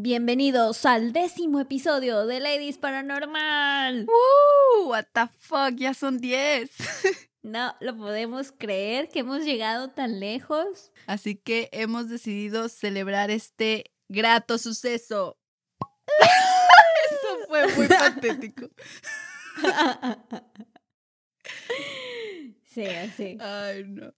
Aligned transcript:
Bienvenidos 0.00 0.86
al 0.86 1.12
décimo 1.12 1.58
episodio 1.58 2.24
de 2.24 2.38
Ladies 2.38 2.78
Paranormal. 2.78 4.06
¡Woo! 4.06 4.90
What 4.90 5.06
the 5.12 5.26
fuck, 5.40 5.74
ya 5.74 5.92
son 5.92 6.18
10. 6.18 6.70
No 7.42 7.74
lo 7.80 7.96
podemos 7.96 8.52
creer 8.52 9.08
que 9.08 9.20
hemos 9.20 9.42
llegado 9.44 9.90
tan 9.90 10.20
lejos. 10.20 10.92
Así 11.08 11.34
que 11.34 11.68
hemos 11.72 12.08
decidido 12.08 12.68
celebrar 12.68 13.32
este 13.32 13.92
grato 14.08 14.58
suceso. 14.58 15.36
Eso 17.10 17.48
fue 17.48 17.66
muy 17.74 17.88
patético. 17.88 18.68
sí, 22.66 22.84
así. 22.84 23.36
Ay, 23.40 23.82
no. 23.84 24.14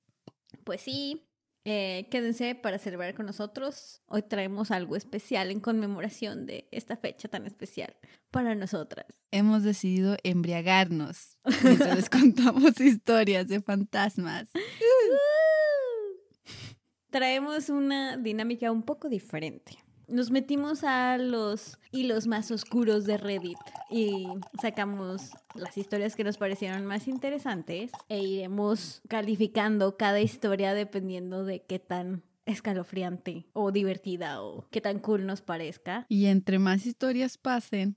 Pues 0.64 0.82
sí, 0.82 1.29
eh, 1.64 2.08
quédense 2.10 2.54
para 2.54 2.78
celebrar 2.78 3.14
con 3.14 3.26
nosotros. 3.26 4.02
Hoy 4.06 4.22
traemos 4.22 4.70
algo 4.70 4.96
especial 4.96 5.50
en 5.50 5.60
conmemoración 5.60 6.46
de 6.46 6.68
esta 6.70 6.96
fecha 6.96 7.28
tan 7.28 7.46
especial 7.46 7.94
para 8.30 8.54
nosotras. 8.54 9.06
Hemos 9.30 9.62
decidido 9.62 10.16
embriagarnos 10.22 11.36
mientras 11.62 11.96
les 11.96 12.10
contamos 12.10 12.80
historias 12.80 13.46
de 13.48 13.60
fantasmas. 13.60 14.48
Traemos 17.10 17.68
una 17.68 18.16
dinámica 18.16 18.72
un 18.72 18.82
poco 18.82 19.08
diferente. 19.08 19.78
Nos 20.10 20.32
metimos 20.32 20.82
a 20.82 21.18
los 21.18 21.78
hilos 21.92 22.26
más 22.26 22.50
oscuros 22.50 23.04
de 23.04 23.16
Reddit 23.16 23.58
y 23.88 24.26
sacamos 24.60 25.30
las 25.54 25.78
historias 25.78 26.16
que 26.16 26.24
nos 26.24 26.36
parecieron 26.36 26.84
más 26.84 27.06
interesantes 27.06 27.92
e 28.08 28.18
iremos 28.18 29.02
calificando 29.08 29.96
cada 29.96 30.20
historia 30.20 30.74
dependiendo 30.74 31.44
de 31.44 31.64
qué 31.64 31.78
tan 31.78 32.24
escalofriante 32.44 33.46
o 33.52 33.70
divertida 33.70 34.42
o 34.42 34.68
qué 34.70 34.80
tan 34.80 34.98
cool 34.98 35.26
nos 35.26 35.42
parezca. 35.42 36.06
Y 36.08 36.26
entre 36.26 36.58
más 36.58 36.86
historias 36.86 37.38
pasen, 37.38 37.96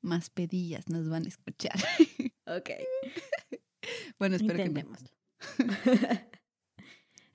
más 0.00 0.30
pedillas 0.30 0.88
nos 0.88 1.08
van 1.08 1.26
a 1.26 1.28
escuchar. 1.28 1.76
Ok. 2.46 2.70
bueno, 4.18 4.34
espero 4.34 4.56
que. 4.56 4.64
Intentémoslo. 4.64 5.10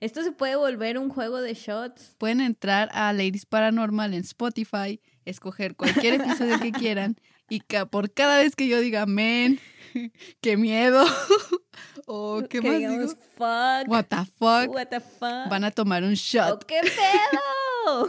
Esto 0.00 0.22
se 0.22 0.30
puede 0.32 0.54
volver 0.56 0.96
un 0.98 1.08
juego 1.08 1.40
de 1.40 1.54
shots. 1.54 2.14
Pueden 2.18 2.40
entrar 2.40 2.88
a 2.92 3.12
Ladies 3.12 3.46
Paranormal 3.46 4.14
en 4.14 4.20
Spotify, 4.20 5.00
escoger 5.24 5.74
cualquier 5.74 6.14
episodio 6.20 6.60
que 6.60 6.70
quieran 6.72 7.16
y 7.48 7.60
ca- 7.60 7.86
por 7.86 8.12
cada 8.12 8.38
vez 8.38 8.54
que 8.54 8.68
yo 8.68 8.78
diga 8.80 9.06
men, 9.06 9.58
qué 10.40 10.56
miedo 10.56 11.04
o 12.06 12.42
qué 12.48 12.60
que 12.60 12.68
más 12.68 12.78
digamos, 12.78 13.08
digo, 13.10 13.22
fuck. 13.36 13.88
what 13.88 14.04
the 14.04 14.16
fuck, 14.38 14.72
What 14.74 14.86
the 14.88 15.00
fuck. 15.00 15.48
van 15.50 15.64
a 15.64 15.70
tomar 15.72 16.04
un 16.04 16.14
shot. 16.14 16.52
¡Oh, 16.62 16.66
qué 16.66 16.80
pedo! 16.82 18.08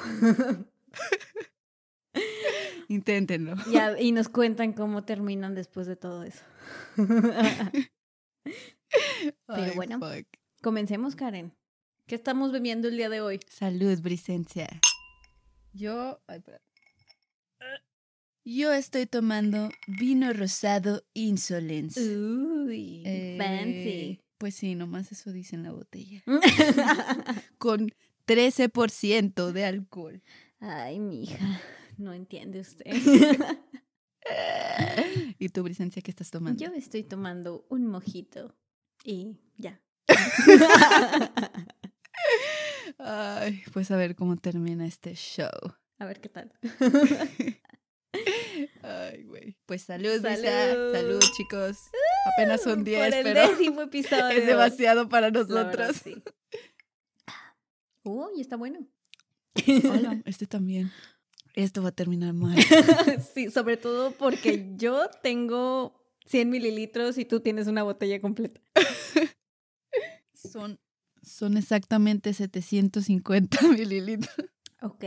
Inténtenlo. 2.88 3.56
Ya, 3.72 4.00
y 4.00 4.12
nos 4.12 4.30
cuentan 4.30 4.74
cómo 4.74 5.04
terminan 5.04 5.56
después 5.56 5.86
de 5.88 5.96
todo 5.96 6.24
eso. 6.24 6.44
Ay, 9.48 9.72
bueno. 9.76 10.00
Comencemos, 10.62 11.16
Karen. 11.16 11.54
¿Qué 12.10 12.16
estamos 12.16 12.52
bebiendo 12.52 12.88
el 12.88 12.98
día 12.98 13.08
de 13.08 13.22
hoy? 13.22 13.40
Salud, 13.48 14.02
Brisencia. 14.02 14.68
Yo, 15.74 16.20
ay. 16.26 16.42
Yo 18.44 18.74
estoy 18.74 19.06
tomando 19.06 19.70
vino 19.86 20.34
rosado 20.34 21.04
Insolence. 21.14 22.02
Uy, 22.02 23.04
Eh, 23.06 23.36
fancy. 23.38 24.24
Pues 24.40 24.56
sí, 24.56 24.74
nomás 24.74 25.12
eso 25.12 25.32
dice 25.32 25.56
en 25.56 25.62
la 25.62 25.72
botella. 25.72 26.24
Con 27.60 27.92
13% 28.26 29.52
de 29.52 29.66
alcohol. 29.66 30.24
Ay, 30.60 31.00
mija, 31.00 31.62
no 32.00 32.14
entiende 32.14 32.62
usted. 32.62 32.88
¿Y 35.38 35.50
tú, 35.50 35.62
Brisencia, 35.62 36.02
qué 36.02 36.10
estás 36.10 36.32
tomando? 36.32 36.60
Yo 36.60 36.74
estoy 36.74 37.04
tomando 37.04 37.68
un 37.70 37.86
mojito 37.86 38.58
y 39.04 39.38
ya. 39.58 39.80
Ay, 43.00 43.64
pues 43.74 43.90
a 43.92 43.98
ver 43.98 44.16
cómo 44.16 44.36
termina 44.38 44.86
este 44.86 45.16
show. 45.16 45.50
A 45.98 46.06
ver 46.06 46.20
qué 46.22 46.30
tal. 46.30 46.52
Ay, 48.82 49.24
güey. 49.24 49.58
Pues 49.66 49.84
salud. 49.84 50.22
Salud. 50.22 50.94
Salud, 50.94 51.20
chicos. 51.38 51.78
Apenas 52.34 52.62
son 52.62 52.84
10, 52.84 53.00
Por 53.06 53.14
el 53.14 53.24
pero 53.24 53.48
décimo 53.50 53.82
episodio. 53.84 54.28
es 54.30 54.46
demasiado 54.46 55.08
para 55.10 55.32
nosotros. 55.32 55.98
sí. 56.04 56.22
Uy, 58.04 58.42
está 58.42 58.56
bueno. 58.58 58.80
Hola, 59.90 60.22
este 60.26 60.48
también. 60.48 60.92
Esto 61.56 61.82
va 61.84 61.90
a 61.90 61.94
terminar 61.96 62.34
mal. 62.34 62.56
sí, 63.34 63.50
sobre 63.52 63.78
todo 63.78 64.12
porque 64.12 64.72
yo 64.76 65.10
tengo 65.22 66.00
100 66.26 66.50
mililitros 66.50 67.18
y 67.18 67.26
tú 67.26 67.40
tienes 67.42 67.68
una 67.68 67.84
botella 67.84 68.20
completa. 68.22 68.62
Son, 70.34 70.80
son 71.24 71.58
exactamente 71.58 72.34
750 72.34 73.62
mililitros. 73.70 74.36
Ok. 74.82 75.00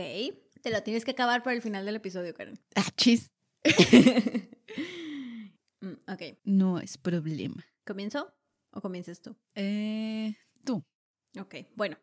Te 0.61 0.69
lo 0.71 0.81
tienes 0.83 1.03
que 1.05 1.11
acabar 1.11 1.43
para 1.43 1.55
el 1.55 1.61
final 1.61 1.85
del 1.85 1.95
episodio, 1.95 2.33
Karen. 2.33 2.59
Ah, 2.75 2.89
chis. 2.95 3.31
Mm, 5.81 5.95
ok. 6.09 6.21
No 6.45 6.79
es 6.79 6.97
problema. 6.97 7.65
¿Comienzo 7.85 8.33
o 8.71 8.79
comienzas 8.79 9.21
tú? 9.21 9.35
Eh, 9.55 10.33
tú. 10.63 10.81
Ok, 11.37 11.55
bueno. 11.75 11.97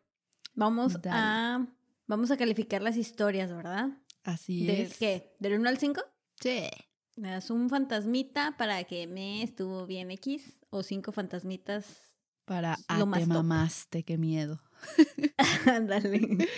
Vamos 0.53 1.01
Dale. 1.01 1.09
a 1.19 1.67
vamos 2.05 2.29
a 2.29 2.37
calificar 2.37 2.81
las 2.83 2.95
historias, 2.97 3.51
¿verdad? 3.51 3.89
Así 4.23 4.67
¿Del 4.67 4.81
es. 4.81 4.97
qué? 4.99 5.33
¿Del 5.39 5.53
1 5.59 5.67
al 5.67 5.79
5? 5.79 5.99
Sí. 6.39 6.67
Me 7.15 7.31
das 7.31 7.49
un 7.49 7.69
fantasmita 7.71 8.55
para 8.57 8.83
que 8.83 9.07
me 9.07 9.41
estuvo 9.41 9.87
bien 9.87 10.11
X 10.11 10.59
o 10.69 10.83
cinco 10.83 11.11
fantasmitas. 11.11 12.10
Para 12.51 12.75
Lo 12.97 13.03
ah, 13.03 13.05
más 13.05 13.19
te 13.21 13.27
top. 13.27 13.35
mamaste, 13.35 14.03
qué 14.03 14.17
miedo. 14.17 14.59
Ándale. 15.67 16.49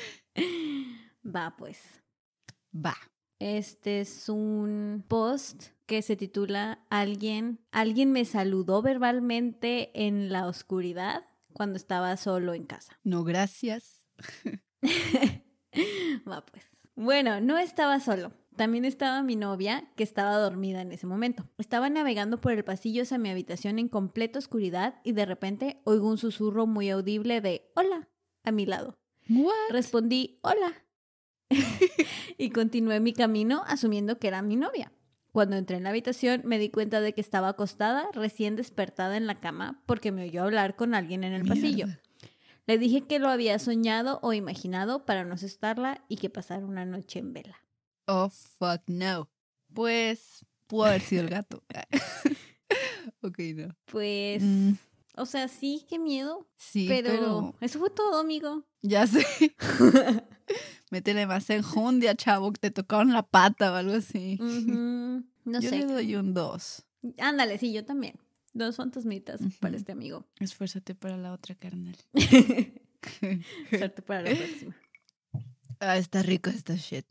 Va, 1.24 1.56
pues. 1.56 2.02
Va. 2.76 2.96
Este 3.38 4.02
es 4.02 4.28
un 4.28 5.06
post 5.08 5.66
que 5.86 6.02
se 6.02 6.16
titula 6.16 6.84
Alguien, 6.90 7.59
alguien 7.72 8.12
me 8.12 8.26
saludó 8.26 8.82
verbalmente 8.82 9.92
en 10.08 10.32
la 10.32 10.48
oscuridad 10.48 11.28
cuando 11.53 11.78
estaba 11.78 12.18
solo 12.18 12.56
en 12.56 12.64
casa. 12.64 13.00
No, 13.03 13.24
gracias. 13.24 14.03
Va 16.28 16.44
pues. 16.44 16.66
Bueno, 16.96 17.40
no 17.40 17.59
estaba 17.59 18.00
solo. 18.00 18.34
También 18.56 18.86
estaba 18.86 19.24
mi 19.24 19.36
novia, 19.36 19.90
que 19.96 20.03
estaba 20.03 20.38
dormida 20.38 20.81
en 20.81 20.91
ese 20.91 21.08
momento. 21.08 21.50
Estaba 21.58 21.90
navegando 21.90 22.40
por 22.40 22.52
el 22.52 22.64
pasillo 22.64 23.02
hacia 23.02 23.18
mi 23.18 23.30
habitación 23.30 23.80
en 23.80 23.90
completa 23.90 24.40
oscuridad 24.40 25.02
y 25.03 25.14
de 25.14 25.25
repente 25.25 25.81
oigo 25.86 26.08
un 26.08 26.18
susurro 26.18 26.68
muy 26.68 26.90
audible 26.90 27.41
de 27.41 27.72
hola 27.75 28.09
a 28.44 28.52
mi 28.52 28.66
lado. 28.66 28.97
What? 29.29 29.72
Respondí 29.72 30.40
hola 30.41 30.84
y 32.38 32.50
continué 32.50 33.00
mi 33.00 33.14
camino 33.14 33.64
asumiendo 33.66 34.20
que 34.20 34.28
era 34.28 34.41
mi 34.41 34.55
novia. 34.55 34.91
Cuando 35.32 35.55
entré 35.55 35.78
en 35.78 35.84
la 35.84 35.90
habitación 35.90 36.41
me 36.46 36.59
di 36.59 36.70
cuenta 36.70 37.02
de 37.02 37.14
que 37.14 37.22
estaba 37.22 37.50
acostada, 37.50 38.08
recién 38.14 38.55
despertada 38.55 39.17
en 39.17 39.26
la 39.26 39.40
cama, 39.40 39.82
porque 39.88 40.11
me 40.11 40.26
oyó 40.26 40.44
hablar 40.44 40.76
con 40.76 40.94
alguien 40.94 41.23
en 41.23 41.34
el 41.34 41.47
pasillo. 41.47 41.88
Le 42.67 42.78
dije 42.78 43.02
que 43.02 43.17
lo 43.17 43.29
había 43.29 43.58
soñado 43.58 44.20
o 44.22 44.34
imaginado 44.34 45.05
para 45.05 45.26
no 45.26 45.34
asustarla 45.34 46.05
y 46.08 46.17
que 46.17 46.29
pasara 46.29 46.66
una 46.66 46.85
noche 46.85 47.20
en 47.20 47.34
vela. 47.34 47.63
Oh, 48.08 48.29
fuck, 48.29 48.82
no. 48.88 49.29
Pues, 49.73 50.46
pudo 50.67 50.85
haber 50.85 51.02
sido 51.02 51.23
el 51.23 51.29
gato. 51.29 51.64
ok, 53.22 53.40
no. 53.55 53.76
Pues, 53.85 54.41
Mm, 54.44 54.73
o 55.16 55.26
sea, 55.26 55.47
sí, 55.47 55.85
qué 55.90 56.00
miedo, 56.00 56.47
sí, 56.58 56.85
pero, 56.88 57.09
pero... 57.09 57.55
eso 57.61 57.79
fue 57.79 57.90
todo, 57.90 58.20
amigo. 58.20 58.66
Ya 58.82 59.05
sé. 59.08 59.26
Métele 60.91 61.26
más 61.28 61.50
enjundia, 61.50 62.16
chavo, 62.16 62.52
que 62.52 62.59
te 62.59 62.72
tocaron 62.72 63.14
la 63.14 63.23
pata 63.23 63.72
o 63.72 63.76
algo 63.76 63.94
así. 63.96 64.38
No 64.40 65.59
Yo 65.59 65.70
sé. 65.70 65.79
le 65.79 65.85
doy 65.85 66.16
un 66.16 66.34
2. 66.34 66.85
Ándale, 67.20 67.58
sí, 67.58 67.73
yo 67.73 67.84
también. 67.85 68.20
Dos 68.53 68.76
fantasmitas 68.76 69.41
para 69.59 69.72
Ujú. 69.73 69.78
este 69.79 69.91
amigo. 69.94 70.28
Esfuérzate 70.40 70.94
para 70.94 71.17
la 71.17 71.34
otra, 71.34 71.55
carnal. 71.55 71.96
Suerte 73.70 74.02
para 74.03 74.22
la 74.22 74.35
próxima. 74.35 74.76
ah, 75.79 75.97
está 75.97 76.22
rico 76.22 76.50
esta 76.52 76.76
shit. 76.76 77.05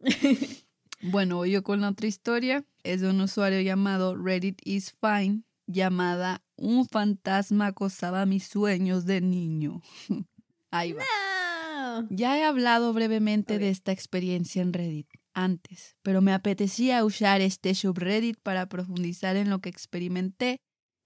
Bueno, 1.00 1.36
voy 1.36 1.52
yo 1.52 1.62
con 1.62 1.80
la 1.80 1.90
otra 1.90 2.08
historia. 2.08 2.64
Es 2.82 3.00
de 3.02 3.10
un 3.10 3.20
usuario 3.20 3.60
llamado 3.60 4.16
Reddit 4.16 4.60
is 4.64 4.96
Fine, 5.00 5.44
llamada 5.68 6.42
Un 6.56 6.88
fantasma 6.88 7.66
acosaba 7.68 8.26
mis 8.26 8.48
sueños 8.48 9.06
de 9.06 9.20
niño. 9.20 9.80
Ahí 10.72 10.92
va. 10.92 11.04
No. 11.04 12.08
Ya 12.10 12.36
he 12.36 12.44
hablado 12.44 12.92
brevemente 12.92 13.58
de 13.58 13.70
esta 13.70 13.92
experiencia 13.92 14.60
en 14.60 14.72
Reddit 14.72 15.08
antes, 15.32 15.96
pero 16.02 16.20
me 16.20 16.32
apetecía 16.32 17.04
usar 17.04 17.40
este 17.40 17.74
subreddit 17.74 18.38
para 18.42 18.68
profundizar 18.68 19.36
en 19.36 19.50
lo 19.50 19.60
que 19.60 19.68
experimenté 19.68 20.60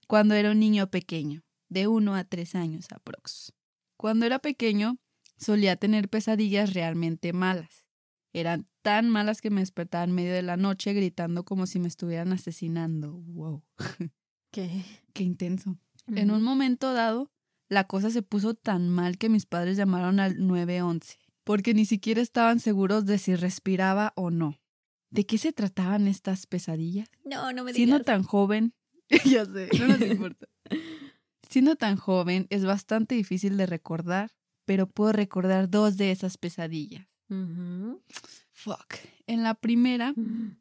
cuando 0.07 0.33
era 0.33 0.51
un 0.51 0.59
niño 0.59 0.89
pequeño, 0.89 1.43
de 1.69 1.87
1 1.87 2.15
a 2.15 2.23
3 2.23 2.55
años 2.55 2.87
aprox. 2.91 3.53
Cuando 3.95 4.25
era 4.25 4.39
pequeño, 4.39 4.97
solía 5.37 5.75
tener 5.75 6.09
pesadillas 6.09 6.73
realmente 6.73 7.31
malas. 7.31 7.82
Eran 8.33 8.65
tan 8.81 9.09
malas 9.09 9.41
que 9.41 9.49
me 9.51 9.61
despertaba 9.61 10.03
en 10.03 10.11
medio 10.11 10.33
de 10.33 10.41
la 10.41 10.57
noche 10.57 10.93
gritando 10.93 11.45
como 11.45 11.67
si 11.67 11.79
me 11.79 11.87
estuvieran 11.87 12.33
asesinando. 12.33 13.13
Wow. 13.13 13.63
¿Qué? 14.51 14.83
Qué 15.13 15.23
intenso. 15.23 15.77
En 16.07 16.31
un 16.31 16.41
momento 16.43 16.93
dado, 16.93 17.31
la 17.69 17.85
cosa 17.85 18.09
se 18.09 18.21
puso 18.23 18.55
tan 18.55 18.89
mal 18.89 19.17
que 19.17 19.29
mis 19.29 19.45
padres 19.45 19.77
llamaron 19.77 20.19
al 20.19 20.45
911, 20.45 21.17
porque 21.43 21.73
ni 21.73 21.85
siquiera 21.85 22.21
estaban 22.21 22.59
seguros 22.59 23.05
de 23.05 23.17
si 23.19 23.35
respiraba 23.35 24.13
o 24.15 24.29
no. 24.31 24.59
¿De 25.11 25.25
qué 25.25 25.37
se 25.37 25.53
trataban 25.53 26.07
estas 26.07 26.47
pesadillas? 26.47 27.07
No, 27.23 27.53
no 27.53 27.63
me 27.63 27.71
Siendo 27.73 27.95
digas. 27.97 28.05
tan 28.07 28.23
joven, 28.23 28.73
ya 29.25 29.45
sé, 29.45 29.69
no 29.79 29.87
nos 29.87 30.01
importa. 30.01 30.47
Siendo 31.47 31.75
tan 31.75 31.97
joven 31.97 32.47
es 32.49 32.65
bastante 32.65 33.13
difícil 33.15 33.57
de 33.57 33.67
recordar, 33.67 34.31
pero 34.65 34.87
puedo 34.87 35.11
recordar 35.11 35.69
dos 35.69 35.97
de 35.97 36.11
esas 36.11 36.37
pesadillas. 36.37 37.07
Fuck. 38.51 38.95
En 39.25 39.43
la 39.43 39.55
primera, 39.55 40.13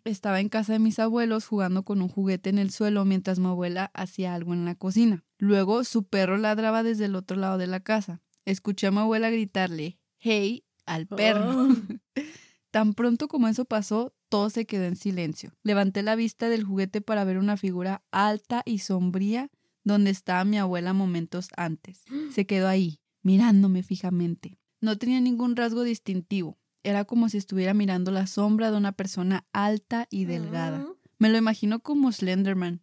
estaba 0.05 0.41
en 0.41 0.49
casa 0.49 0.73
de 0.73 0.79
mis 0.79 0.99
abuelos 0.99 1.47
jugando 1.47 1.85
con 1.85 2.01
un 2.01 2.09
juguete 2.09 2.51
en 2.51 2.59
el 2.59 2.71
suelo 2.71 3.05
mientras 3.05 3.39
mi 3.39 3.47
abuela 3.47 3.91
hacía 3.95 4.35
algo 4.35 4.55
en 4.55 4.65
la 4.65 4.75
cocina. 4.75 5.25
Luego 5.39 5.85
su 5.85 6.05
perro 6.05 6.37
ladraba 6.39 6.83
desde 6.83 7.07
el 7.07 7.17
otro 7.17 7.37
lado 7.37 7.59
de 7.59 7.67
la 7.67 7.81
casa. 7.81 8.23
Escuché 8.45 8.87
a 8.87 8.91
mi 8.91 8.99
abuela 8.99 9.31
gritarle, 9.31 9.99
hey, 10.19 10.65
al 10.87 11.07
perro. 11.07 11.69
Oh. 11.69 11.77
Tan 12.71 12.95
pronto 12.95 13.29
como 13.29 13.49
eso 13.49 13.67
pasó, 13.67 14.15
todo 14.29 14.49
se 14.49 14.65
quedó 14.65 14.85
en 14.85 14.97
silencio. 14.97 15.53
Levanté 15.63 16.03
la 16.03 16.15
vista 16.15 16.49
del 16.49 16.65
juguete 16.65 17.03
para 17.03 17.25
ver 17.25 17.39
una 17.39 17.59
figura 17.59 18.03
alta 18.11 18.63
y 18.65 18.79
sombría 18.79 19.51
donde 19.85 20.11
estaba 20.11 20.45
mi 20.45 20.59
abuela 20.59 20.93
momentos 20.95 21.49
antes. 21.57 22.03
Se 22.31 22.47
quedó 22.47 22.69
ahí, 22.69 23.01
mirándome 23.23 23.83
fijamente. 23.83 24.59
No 24.83 24.99
tenía 24.99 25.21
ningún 25.21 25.55
rasgo 25.55 25.85
distintivo. 25.85 26.59
Era 26.83 27.05
como 27.05 27.29
si 27.29 27.39
estuviera 27.39 27.73
mirando 27.73 28.11
la 28.11 28.27
sombra 28.27 28.73
de 28.73 28.77
una 28.77 28.91
persona 28.91 29.47
alta 29.53 30.09
y 30.11 30.25
delgada. 30.25 30.85
Me 31.19 31.31
lo 31.31 31.39
imagino 31.39 31.79
como 31.79 32.11
Slenderman. 32.11 32.83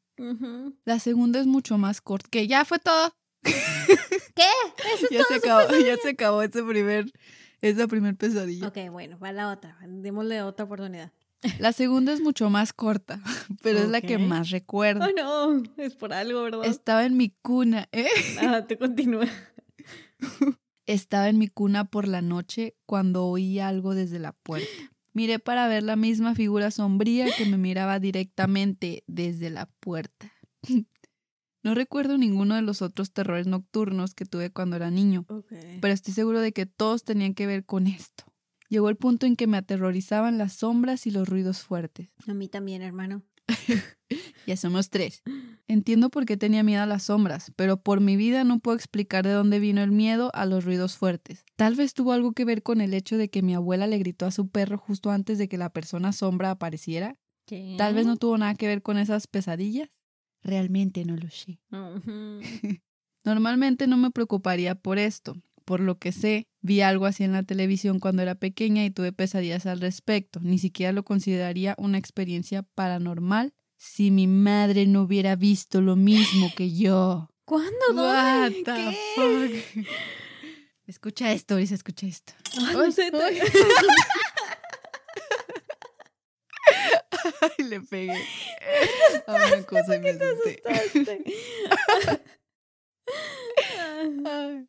La 0.85 0.99
segunda 0.99 1.41
es 1.41 1.45
mucho 1.45 1.77
más 1.77 1.99
corta. 1.99 2.29
Que 2.31 2.47
ya 2.47 2.63
fue 2.63 2.79
todo. 2.79 3.13
¿Qué? 3.43 4.47
Eso 4.95 5.05
es 5.05 5.09
Ya 5.11 5.23
se 5.27 5.35
acabó, 5.35 5.75
ya 5.75 5.97
se 5.97 6.09
acabó 6.09 6.41
ese 6.41 6.63
primer, 6.63 7.11
esa 7.59 7.85
primer 7.87 8.15
pesadilla. 8.15 8.69
Ok, 8.69 8.77
bueno, 8.89 9.19
va 9.19 9.33
la 9.33 9.51
otra. 9.51 9.77
Démosle 9.85 10.41
otra 10.41 10.65
oportunidad. 10.65 11.11
La 11.59 11.73
segunda 11.73 12.13
es 12.13 12.21
mucho 12.21 12.49
más 12.49 12.71
corta, 12.71 13.21
pero 13.61 13.79
es 13.79 13.89
la 13.89 13.99
que 13.99 14.17
más 14.17 14.51
recuerdo. 14.51 15.05
Oh, 15.05 15.11
no. 15.15 15.63
Es 15.75 15.95
por 15.95 16.13
algo, 16.13 16.43
¿verdad? 16.43 16.65
Estaba 16.65 17.05
en 17.05 17.17
mi 17.17 17.29
cuna, 17.41 17.89
¿eh? 17.91 18.07
Ah, 18.41 18.65
te 18.65 18.77
continúa. 18.77 19.25
Estaba 20.89 21.29
en 21.29 21.37
mi 21.37 21.47
cuna 21.47 21.85
por 21.85 22.07
la 22.07 22.23
noche 22.23 22.75
cuando 22.87 23.27
oí 23.27 23.59
algo 23.59 23.93
desde 23.93 24.17
la 24.17 24.31
puerta. 24.31 24.67
Miré 25.13 25.37
para 25.37 25.67
ver 25.67 25.83
la 25.83 25.95
misma 25.95 26.33
figura 26.33 26.71
sombría 26.71 27.27
que 27.37 27.45
me 27.45 27.57
miraba 27.57 27.99
directamente 27.99 29.03
desde 29.05 29.51
la 29.51 29.67
puerta. 29.79 30.33
No 31.61 31.75
recuerdo 31.75 32.17
ninguno 32.17 32.55
de 32.55 32.61
los 32.61 32.81
otros 32.81 33.11
terrores 33.11 33.45
nocturnos 33.45 34.15
que 34.15 34.23
tuve 34.23 34.49
cuando 34.49 34.77
era 34.77 34.89
niño, 34.89 35.25
pero 35.81 35.93
estoy 35.93 36.13
seguro 36.13 36.39
de 36.39 36.53
que 36.53 36.65
todos 36.65 37.03
tenían 37.03 37.33
que 37.33 37.47
ver 37.47 37.65
con 37.65 37.85
esto. 37.85 38.23
Llegó 38.69 38.87
el 38.87 38.95
punto 38.95 39.25
en 39.25 39.35
que 39.35 39.45
me 39.45 39.57
aterrorizaban 39.57 40.37
las 40.37 40.53
sombras 40.53 41.05
y 41.05 41.11
los 41.11 41.27
ruidos 41.27 41.59
fuertes. 41.59 42.11
A 42.27 42.33
mí 42.33 42.47
también, 42.47 42.81
hermano. 42.81 43.23
Ya 44.47 44.57
somos 44.57 44.89
tres. 44.89 45.21
Entiendo 45.67 46.09
por 46.09 46.25
qué 46.25 46.35
tenía 46.35 46.63
miedo 46.63 46.81
a 46.81 46.87
las 46.87 47.03
sombras, 47.03 47.53
pero 47.55 47.83
por 47.83 48.01
mi 48.01 48.15
vida 48.15 48.43
no 48.43 48.59
puedo 48.59 48.75
explicar 48.75 49.23
de 49.23 49.31
dónde 49.31 49.59
vino 49.59 49.83
el 49.83 49.91
miedo 49.91 50.31
a 50.33 50.47
los 50.47 50.65
ruidos 50.65 50.97
fuertes. 50.97 51.45
Tal 51.55 51.75
vez 51.75 51.93
tuvo 51.93 52.13
algo 52.13 52.31
que 52.31 52.45
ver 52.45 52.63
con 52.63 52.81
el 52.81 52.95
hecho 52.95 53.17
de 53.17 53.29
que 53.29 53.43
mi 53.43 53.53
abuela 53.53 53.85
le 53.85 53.99
gritó 53.99 54.25
a 54.25 54.31
su 54.31 54.49
perro 54.49 54.79
justo 54.79 55.11
antes 55.11 55.37
de 55.37 55.47
que 55.47 55.59
la 55.59 55.69
persona 55.69 56.11
sombra 56.11 56.49
apareciera. 56.49 57.19
¿Qué? 57.45 57.75
Tal 57.77 57.93
vez 57.93 58.07
no 58.07 58.17
tuvo 58.17 58.39
nada 58.39 58.55
que 58.55 58.65
ver 58.65 58.81
con 58.81 58.97
esas 58.97 59.27
pesadillas. 59.27 59.91
Realmente 60.41 61.05
no 61.05 61.15
lo 61.15 61.29
sé. 61.29 61.59
Normalmente 63.23 63.85
no 63.85 63.97
me 63.97 64.09
preocuparía 64.09 64.73
por 64.73 64.97
esto. 64.97 65.35
Por 65.69 65.81
lo 65.81 65.99
que 65.99 66.11
sé, 66.11 66.47
vi 66.61 66.81
algo 66.81 67.05
así 67.05 67.23
en 67.23 67.31
la 67.31 67.43
televisión 67.43 67.99
cuando 67.99 68.23
era 68.23 68.33
pequeña 68.33 68.83
y 68.85 68.89
tuve 68.89 69.11
pesadillas 69.11 69.67
al 69.67 69.79
respecto. 69.81 70.39
Ni 70.41 70.57
siquiera 70.57 70.91
lo 70.93 71.03
consideraría 71.03 71.75
una 71.77 71.99
experiencia 71.99 72.63
paranormal 72.63 73.53
si 73.77 74.09
mi 74.09 74.25
madre 74.25 74.87
no 74.87 75.03
hubiera 75.03 75.35
visto 75.35 75.79
lo 75.79 75.95
mismo 75.95 76.51
que 76.57 76.73
yo. 76.73 77.29
¿Cuándo? 77.45 77.69
What 77.93 78.51
¿Dónde? 78.51 78.63
the 78.63 78.73
¿Qué? 78.73 78.97
fuck? 79.75 79.85
Escucha 80.87 81.31
esto, 81.33 81.53
Orisa, 81.53 81.75
escucha 81.75 82.07
esto. 82.07 82.33
Ay, 82.57 82.73
no 82.73 82.81
Ay, 82.81 82.91
sé, 82.91 83.11
te- 83.11 83.21
ay. 83.23 83.39
Ay, 87.41 87.63
le 87.65 87.79
pegué 87.81 88.13
a 89.27 89.33
una 89.35 89.63
cosa 89.67 89.95
y 89.95 89.99
me 89.99 90.09
asusté. 90.09 90.63
asustaste. 90.65 91.23
Ay. 94.25 94.67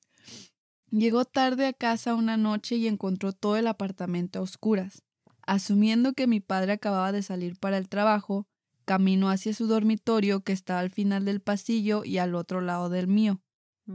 Llegó 0.90 1.24
tarde 1.24 1.66
a 1.66 1.72
casa 1.72 2.14
una 2.14 2.36
noche 2.36 2.76
y 2.76 2.88
encontró 2.88 3.32
todo 3.32 3.56
el 3.56 3.68
apartamento 3.68 4.40
a 4.40 4.42
oscuras. 4.42 5.04
Asumiendo 5.42 6.14
que 6.14 6.26
mi 6.26 6.40
padre 6.40 6.72
acababa 6.72 7.12
de 7.12 7.22
salir 7.22 7.56
para 7.58 7.78
el 7.78 7.88
trabajo, 7.88 8.46
caminó 8.84 9.30
hacia 9.30 9.54
su 9.54 9.68
dormitorio 9.68 10.40
que 10.40 10.52
estaba 10.52 10.80
al 10.80 10.90
final 10.90 11.24
del 11.24 11.40
pasillo 11.40 12.04
y 12.04 12.18
al 12.18 12.34
otro 12.34 12.60
lado 12.60 12.88
del 12.88 13.06
mío. 13.06 13.40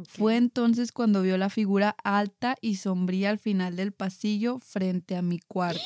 Fue 0.07 0.37
entonces 0.37 0.91
cuando 0.91 1.21
vio 1.21 1.37
la 1.37 1.49
figura 1.49 1.95
alta 2.03 2.55
y 2.61 2.75
sombría 2.75 3.29
al 3.29 3.39
final 3.39 3.75
del 3.75 3.91
pasillo 3.91 4.59
frente 4.59 5.15
a 5.15 5.21
mi 5.21 5.39
cuarto. 5.39 5.81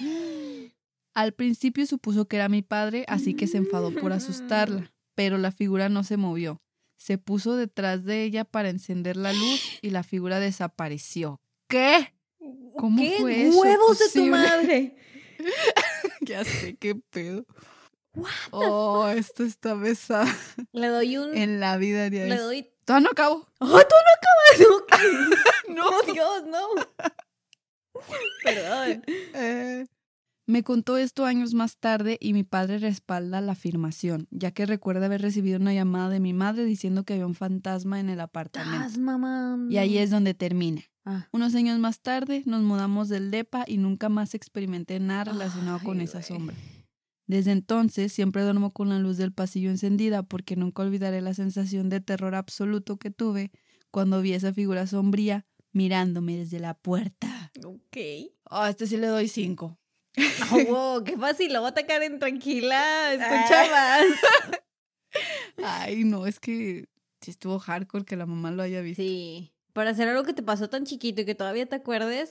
Al 1.14 1.32
principio 1.32 1.86
supuso 1.86 2.26
que 2.26 2.36
era 2.36 2.48
mi 2.48 2.62
padre, 2.62 3.04
así 3.06 3.34
que 3.34 3.46
se 3.46 3.58
enfadó 3.58 3.92
por 3.92 4.12
asustarla, 4.12 4.92
pero 5.14 5.38
la 5.38 5.52
figura 5.52 5.88
no 5.88 6.02
se 6.02 6.16
movió. 6.16 6.60
Se 7.04 7.18
puso 7.18 7.54
detrás 7.54 8.06
de 8.06 8.22
ella 8.22 8.46
para 8.46 8.70
encender 8.70 9.18
la 9.18 9.34
luz 9.34 9.60
y 9.82 9.90
la 9.90 10.02
figura 10.04 10.40
desapareció. 10.40 11.38
¿Qué? 11.68 12.14
¿Cómo 12.78 12.98
¿Qué 12.98 13.16
fue 13.20 13.48
eso 13.48 13.58
huevos 13.58 13.98
de 13.98 14.08
tu 14.08 14.24
madre? 14.24 14.96
ya 16.22 16.46
sé 16.46 16.76
qué 16.76 16.94
pedo. 16.94 17.44
What 18.14 18.30
Oh, 18.52 19.06
esto 19.08 19.44
está 19.44 19.78
pesado. 19.78 20.32
Le 20.72 20.86
doy 20.86 21.18
un. 21.18 21.36
En 21.36 21.60
la 21.60 21.76
vida 21.76 22.06
haría 22.06 22.24
Le 22.24 22.38
doy. 22.38 22.72
Todavía 22.86 23.04
no 23.04 23.10
acabo. 23.10 23.48
¡Oh, 23.58 23.66
tú 23.66 23.94
no 24.06 24.10
acabas! 24.16 24.70
Ok. 24.78 25.74
No. 25.74 25.86
¡Oh, 25.90 26.02
Dios, 26.10 26.44
no! 26.46 26.68
Perdón. 28.44 29.04
Eh, 29.06 29.86
Me 30.46 30.62
contó 30.62 30.98
esto 30.98 31.24
años 31.24 31.54
más 31.54 31.78
tarde 31.78 32.18
y 32.20 32.34
mi 32.34 32.44
padre 32.44 32.78
respalda 32.78 33.40
la 33.40 33.52
afirmación, 33.52 34.28
ya 34.30 34.50
que 34.50 34.66
recuerda 34.66 35.06
haber 35.06 35.22
recibido 35.22 35.58
una 35.58 35.72
llamada 35.72 36.10
de 36.10 36.20
mi 36.20 36.34
madre 36.34 36.66
diciendo 36.66 37.04
que 37.04 37.14
había 37.14 37.26
un 37.26 37.34
fantasma 37.34 37.98
en 37.98 38.10
el 38.10 38.20
apartamento. 38.20 39.00
Mamando. 39.00 39.72
Y 39.72 39.78
ahí 39.78 39.96
es 39.96 40.10
donde 40.10 40.34
termina. 40.34 40.82
Ah. 41.06 41.28
Unos 41.32 41.54
años 41.54 41.78
más 41.78 42.00
tarde 42.00 42.42
nos 42.44 42.62
mudamos 42.62 43.08
del 43.08 43.30
DEPA 43.30 43.64
y 43.66 43.78
nunca 43.78 44.10
más 44.10 44.34
experimenté 44.34 45.00
nada 45.00 45.24
relacionado 45.24 45.80
con 45.82 46.02
esa 46.02 46.20
sombra. 46.20 46.54
Desde 47.26 47.52
entonces 47.52 48.12
siempre 48.12 48.42
duermo 48.42 48.72
con 48.72 48.90
la 48.90 48.98
luz 48.98 49.16
del 49.16 49.32
pasillo 49.32 49.70
encendida 49.70 50.22
porque 50.22 50.56
nunca 50.56 50.82
olvidaré 50.82 51.22
la 51.22 51.32
sensación 51.32 51.88
de 51.88 52.00
terror 52.00 52.34
absoluto 52.34 52.98
que 52.98 53.10
tuve 53.10 53.50
cuando 53.90 54.20
vi 54.20 54.34
esa 54.34 54.52
figura 54.52 54.86
sombría 54.86 55.46
mirándome 55.72 56.36
desde 56.36 56.60
la 56.60 56.74
puerta. 56.74 57.50
Ok. 57.64 57.96
Oh, 58.50 58.58
a 58.58 58.70
este 58.70 58.86
sí 58.86 58.98
le 58.98 59.06
doy 59.06 59.28
cinco. 59.28 59.78
Oh, 60.52 60.64
wow, 60.66 61.04
qué 61.04 61.16
fácil. 61.16 61.52
Lo 61.52 61.60
voy 61.60 61.68
a 61.68 61.70
atacar 61.70 62.02
en 62.02 62.18
tranquila. 62.18 63.12
Escucha 63.12 63.70
más. 63.70 64.04
Ay, 65.64 66.04
no, 66.04 66.26
es 66.26 66.38
que 66.38 66.88
sí 67.20 67.30
estuvo 67.30 67.58
hardcore 67.58 68.04
que 68.04 68.16
la 68.16 68.26
mamá 68.26 68.50
lo 68.50 68.62
haya 68.62 68.80
visto. 68.80 69.02
Sí. 69.02 69.52
Para 69.72 69.90
hacer 69.90 70.08
algo 70.08 70.22
que 70.22 70.32
te 70.32 70.42
pasó 70.42 70.68
tan 70.68 70.84
chiquito 70.84 71.22
y 71.22 71.24
que 71.24 71.34
todavía 71.34 71.66
te 71.66 71.76
acuerdes, 71.76 72.30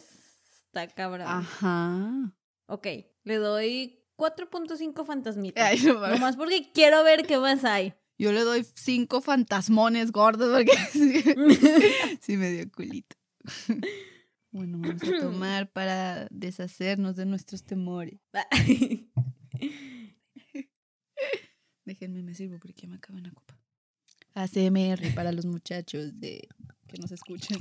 está 0.66 0.88
cabrón. 0.88 1.28
Ajá. 1.28 2.34
Ok, 2.68 2.88
le 3.24 3.36
doy 3.36 4.00
4.5 4.18 5.06
fantasmitas. 5.06 5.64
Ay, 5.64 5.82
no. 5.82 6.08
Nomás 6.08 6.38
porque 6.38 6.72
quiero 6.74 7.04
ver 7.04 7.26
qué 7.28 7.38
más 7.38 7.66
hay. 7.66 7.94
Yo 8.18 8.32
le 8.32 8.42
doy 8.42 8.66
cinco 8.76 9.22
fantasmones 9.22 10.12
gordos 10.12 10.56
porque 10.56 10.78
sí, 10.92 11.24
sí 12.22 12.38
me 12.38 12.52
dio 12.52 12.72
culito. 12.72 13.16
Bueno, 14.54 14.78
vamos 14.78 15.02
a 15.02 15.06
tomar 15.20 15.72
para 15.72 16.28
deshacernos 16.30 17.16
de 17.16 17.26
nuestros 17.26 17.64
temores. 17.64 18.20
Déjenme, 21.86 22.22
me 22.22 22.36
sirvo 22.36 22.60
porque 22.60 22.86
me 22.88 22.98
acaba 22.98 23.20
la 23.20 23.32
copa. 23.32 23.60
ACMR 24.36 25.14
para 25.16 25.32
los 25.32 25.46
muchachos 25.48 26.20
de 26.20 26.48
que 26.88 26.98
nos 27.00 27.12
escuchan. 27.12 27.60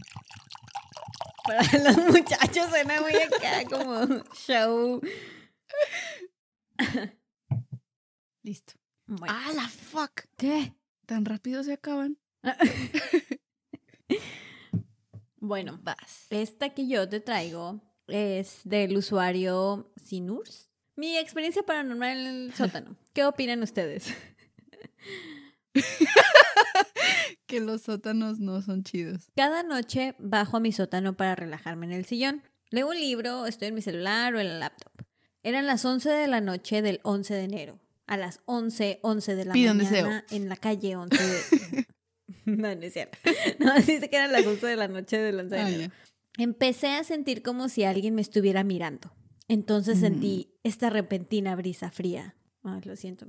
Para 1.45 1.63
los 1.83 1.97
muchachos 1.97 2.69
suena 2.69 3.01
muy 3.01 3.15
acá 3.15 3.65
como 3.71 4.23
show. 4.35 5.01
Listo. 8.43 8.75
Bueno, 9.07 9.35
¡Ah, 9.35 9.51
la 9.55 9.67
fuck! 9.69 10.27
¿Qué? 10.37 10.75
Tan 11.07 11.25
rápido 11.25 11.65
se 11.65 11.73
acaban. 11.73 12.19
Bueno, 15.43 15.81
Vas. 15.83 16.29
esta 16.31 16.71
que 16.71 16.87
yo 16.87 17.09
te 17.09 17.19
traigo 17.19 17.81
es 18.07 18.61
del 18.63 18.97
usuario 18.97 19.93
Sinurs. 19.97 20.71
Mi 20.95 21.17
experiencia 21.19 21.65
paranormal 21.65 22.17
en 22.17 22.27
el 22.27 22.55
sótano. 22.55 22.97
¿Qué 23.13 23.25
opinan 23.25 23.61
ustedes? 23.61 24.15
que 27.47 27.59
los 27.59 27.83
sótanos 27.83 28.39
no 28.39 28.63
son 28.63 28.85
chidos. 28.85 29.33
Cada 29.35 29.65
noche 29.65 30.15
bajo 30.21 30.59
a 30.59 30.61
mi 30.61 30.71
sótano 30.71 31.17
para 31.17 31.35
relajarme 31.35 31.87
en 31.87 31.93
el 31.93 32.05
sillón. 32.05 32.45
Leo 32.71 32.89
un 32.91 33.01
libro, 33.01 33.47
estoy 33.47 33.69
en 33.69 33.75
mi 33.75 33.83
celular 33.83 34.37
o 34.37 34.39
en 34.39 34.49
la 34.49 34.59
laptop. 34.59 34.93
Eran 35.43 35.67
las 35.67 35.85
11 35.85 36.09
de 36.09 36.29
la 36.29 36.41
noche 36.41 36.83
del 36.83 37.01
11 37.03 37.35
de 37.35 37.43
enero. 37.43 37.81
A 38.07 38.17
las 38.17 38.39
11, 38.45 39.01
11 39.03 39.35
de 39.35 39.45
la 39.45 39.55
Pido 39.55 39.75
mañana 39.75 40.25
en 40.31 40.49
la 40.49 40.57
calle 40.57 40.95
11 40.95 41.17
de... 41.21 41.87
no, 42.45 42.75
no 42.75 42.83
es 42.83 42.93
cierto. 42.93 43.19
No, 43.59 43.75
dice 43.77 44.09
que 44.11 44.17
eran 44.17 44.33
las 44.33 44.47
11 44.47 44.67
de 44.67 44.77
la 44.77 44.89
noche 44.89 45.19
del 45.19 45.39
11 45.41 45.55
de 45.55 45.61
Ah, 45.61 45.69
enero. 45.69 45.93
Empecé 46.39 46.89
a 46.89 47.05
sentir 47.05 47.43
como 47.43 47.69
si 47.69 47.85
alguien 47.85 48.15
me 48.15 48.23
estuviera 48.23 48.65
mirando. 48.65 49.13
Entonces 49.49 50.01
sentí 50.01 50.55
esta 50.63 50.89
repentina 50.89 51.55
brisa 51.57 51.91
fría. 51.91 52.35
Ay, 52.63 52.81
lo 52.85 52.97
siento. 52.97 53.27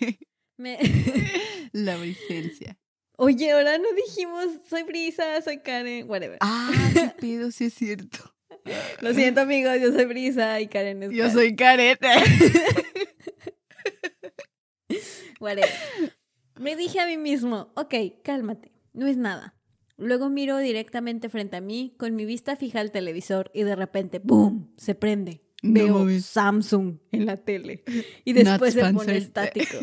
Me- 0.58 0.78
La 1.72 1.96
brisencia. 1.96 2.76
Oye, 3.16 3.52
ahora 3.52 3.78
no 3.78 3.84
dijimos 3.94 4.46
soy 4.68 4.82
Brisa, 4.82 5.40
soy 5.42 5.58
Karen, 5.60 6.08
whatever. 6.10 6.38
Ah, 6.40 6.70
qué 6.92 7.10
pedo, 7.20 7.50
sí 7.50 7.64
es 7.66 7.74
cierto. 7.74 8.18
Lo 9.00 9.14
siento, 9.14 9.40
amigos, 9.40 9.72
yo 9.80 9.92
soy 9.92 10.04
Brisa 10.04 10.60
y 10.60 10.66
Karen 10.68 11.02
es 11.04 11.10
Yo 11.10 11.18
Karen. 11.24 11.32
soy 11.34 11.56
careta. 11.56 12.12
Whatever. 15.40 15.70
Me 16.58 16.76
dije 16.76 17.00
a 17.00 17.06
mí 17.06 17.16
mismo, 17.16 17.72
ok, 17.74 17.94
cálmate, 18.22 18.72
no 18.92 19.06
es 19.06 19.16
nada. 19.16 19.54
Luego 19.96 20.28
miro 20.28 20.58
directamente 20.58 21.28
frente 21.28 21.56
a 21.56 21.60
mí 21.60 21.94
con 21.98 22.14
mi 22.14 22.24
vista 22.24 22.56
fija 22.56 22.80
al 22.80 22.90
televisor 22.90 23.50
y 23.54 23.62
de 23.62 23.76
repente, 23.76 24.18
¡boom! 24.18 24.72
se 24.76 24.94
prende. 24.94 25.42
No 25.62 26.04
Veo. 26.04 26.20
Samsung 26.20 26.98
en 27.12 27.26
la 27.26 27.36
tele 27.36 27.84
y 28.24 28.32
Not 28.32 28.44
después 28.44 28.74
se 28.74 28.92
pone 28.92 29.16
estático. 29.16 29.78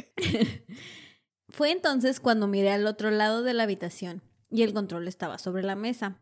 Fue 1.49 1.71
entonces 1.71 2.19
cuando 2.19 2.47
miré 2.47 2.71
al 2.71 2.85
otro 2.85 3.11
lado 3.11 3.43
de 3.43 3.53
la 3.53 3.63
habitación 3.63 4.21
y 4.51 4.63
el 4.63 4.73
control 4.73 5.07
estaba 5.07 5.37
sobre 5.37 5.63
la 5.63 5.75
mesa. 5.75 6.21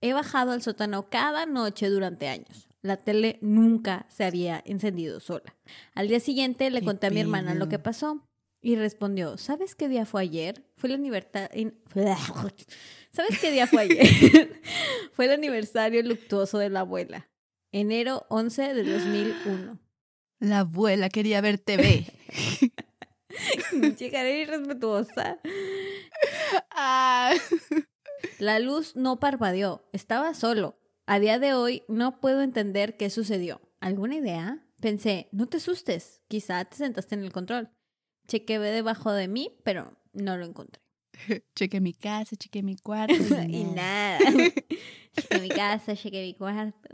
He 0.00 0.12
bajado 0.12 0.52
al 0.52 0.62
sótano 0.62 1.08
cada 1.10 1.46
noche 1.46 1.88
durante 1.88 2.28
años. 2.28 2.68
La 2.82 2.96
tele 2.98 3.38
nunca 3.40 4.06
se 4.08 4.24
había 4.24 4.62
encendido 4.66 5.20
sola. 5.20 5.54
Al 5.94 6.08
día 6.08 6.20
siguiente 6.20 6.70
le 6.70 6.82
conté 6.82 7.06
a 7.06 7.10
mi 7.10 7.20
hermana 7.20 7.54
lo 7.54 7.68
que 7.68 7.78
pasó 7.78 8.26
y 8.64 8.76
respondió, 8.76 9.36
¿sabes 9.36 9.74
qué 9.74 9.90
día 9.90 10.06
fue 10.06 10.22
ayer? 10.22 10.64
Fue 10.78 10.88
el 10.88 10.94
aniversario... 10.94 11.74
¿Sabes 13.12 13.38
qué 13.38 13.50
día 13.50 13.66
fue 13.66 13.82
ayer? 13.82 14.62
fue 15.12 15.26
el 15.26 15.32
aniversario 15.32 16.02
luctuoso 16.02 16.56
de 16.56 16.70
la 16.70 16.80
abuela. 16.80 17.28
Enero 17.72 18.24
11 18.30 18.72
de 18.72 18.84
2001. 18.84 19.78
La 20.40 20.60
abuela 20.60 21.10
quería 21.10 21.42
ver 21.42 21.58
TV. 21.58 22.06
Chica, 23.96 24.22
eres 24.22 24.48
irrespetuosa. 24.48 25.38
Ah. 26.70 27.34
La 28.38 28.58
luz 28.60 28.96
no 28.96 29.20
parpadeó, 29.20 29.86
estaba 29.92 30.32
solo. 30.32 30.78
A 31.06 31.18
día 31.18 31.38
de 31.38 31.52
hoy 31.52 31.82
no 31.86 32.18
puedo 32.18 32.40
entender 32.40 32.96
qué 32.96 33.10
sucedió. 33.10 33.60
¿Alguna 33.80 34.16
idea? 34.16 34.66
Pensé, 34.80 35.28
no 35.32 35.46
te 35.46 35.58
asustes, 35.58 36.22
quizá 36.28 36.64
te 36.64 36.76
sentaste 36.76 37.14
en 37.14 37.24
el 37.24 37.32
control. 37.32 37.73
Chequé 38.26 38.58
debajo 38.58 39.12
de 39.12 39.28
mí, 39.28 39.54
pero 39.64 39.96
no 40.12 40.36
lo 40.36 40.44
encontré. 40.46 40.80
Chequé 41.54 41.80
mi 41.80 41.92
casa, 41.94 42.36
chequé 42.36 42.62
mi 42.62 42.76
cuarto. 42.76 43.14
y 43.48 43.56
Y 43.60 43.64
nada. 43.64 44.18
chequé 45.12 45.40
mi 45.40 45.48
casa, 45.50 45.94
chequé 45.94 46.22
mi 46.22 46.34
cuarto. 46.34 46.88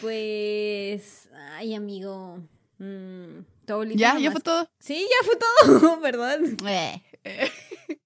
pues, 0.00 1.28
ay, 1.54 1.74
amigo. 1.74 2.38
mm, 2.78 3.40
abuelita 3.68 3.98
Ya, 4.00 4.18
ya 4.18 4.30
fue 4.32 4.40
todo. 4.40 4.68
Sí, 4.80 5.06
ya 5.08 5.24
fue 5.26 5.36
todo, 5.36 6.00
¿verdad? 6.00 6.38
Eh. 6.66 7.02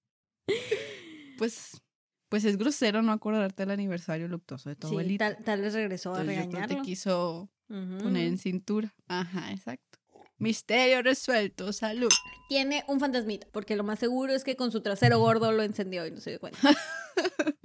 Pues, 1.37 1.79
pues 2.29 2.45
es 2.45 2.57
grosero 2.57 3.03
no 3.03 3.11
acordarte 3.11 3.61
del 3.63 3.69
aniversario 3.71 4.27
luctuoso 4.27 4.69
de 4.69 4.75
tu 4.75 4.87
Sí, 4.87 4.93
abuelita. 4.95 5.35
tal, 5.35 5.43
tal 5.43 5.61
vez 5.61 5.73
regresó 5.75 6.15
a 6.15 6.21
Entonces, 6.21 6.35
yo 6.35 6.49
creo 6.49 6.49
que 6.49 6.57
regañarlo. 6.57 6.81
te 6.83 6.89
quiso 6.89 7.49
poner 7.67 8.25
en 8.27 8.37
cintura. 8.39 8.95
Ajá, 9.07 9.51
exacto. 9.51 9.96
Misterio 10.39 11.01
resuelto, 11.01 11.73
salud. 11.73 12.09
Tiene 12.49 12.83
un 12.87 12.99
fantasmita, 12.99 13.47
porque 13.51 13.75
lo 13.75 13.83
más 13.83 13.99
seguro 13.99 14.33
es 14.33 14.43
que 14.43 14.55
con 14.55 14.71
su 14.71 14.81
trasero 14.81 15.19
gordo 15.19 15.51
lo 15.51 15.63
encendió 15.63 16.05
y 16.05 16.11
no 16.11 16.19
se 16.21 16.31
dio 16.31 16.39
cuenta. 16.39 16.59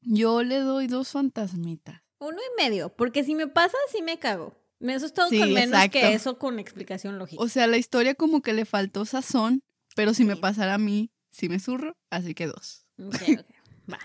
Yo 0.00 0.42
le 0.42 0.58
doy 0.58 0.86
dos 0.86 1.10
fantasmitas. 1.10 2.02
Uno 2.18 2.38
y 2.38 2.62
medio, 2.62 2.88
porque 2.94 3.24
si 3.24 3.34
me 3.34 3.46
pasa, 3.46 3.76
sí 3.90 4.02
me 4.02 4.18
cago. 4.18 4.54
Me 4.78 4.92
he 4.92 4.96
asustado 4.96 5.28
Sí, 5.28 5.38
con 5.38 5.52
menos 5.52 5.74
exacto. 5.76 5.92
que 5.92 6.12
eso 6.14 6.38
con 6.38 6.58
explicación 6.58 7.18
lógica. 7.18 7.42
O 7.42 7.48
sea, 7.48 7.66
la 7.66 7.76
historia 7.76 8.14
como 8.14 8.42
que 8.42 8.52
le 8.52 8.64
faltó 8.64 9.04
sazón, 9.04 9.62
pero 9.94 10.14
si 10.14 10.24
me 10.24 10.36
pasara 10.36 10.74
a 10.74 10.78
mí, 10.78 11.10
sí 11.30 11.48
me 11.48 11.60
zurro, 11.60 11.96
así 12.10 12.34
que 12.34 12.46
dos. 12.46 12.86
Ok, 12.98 13.14
ok. 13.40 13.92
Va. 13.92 13.98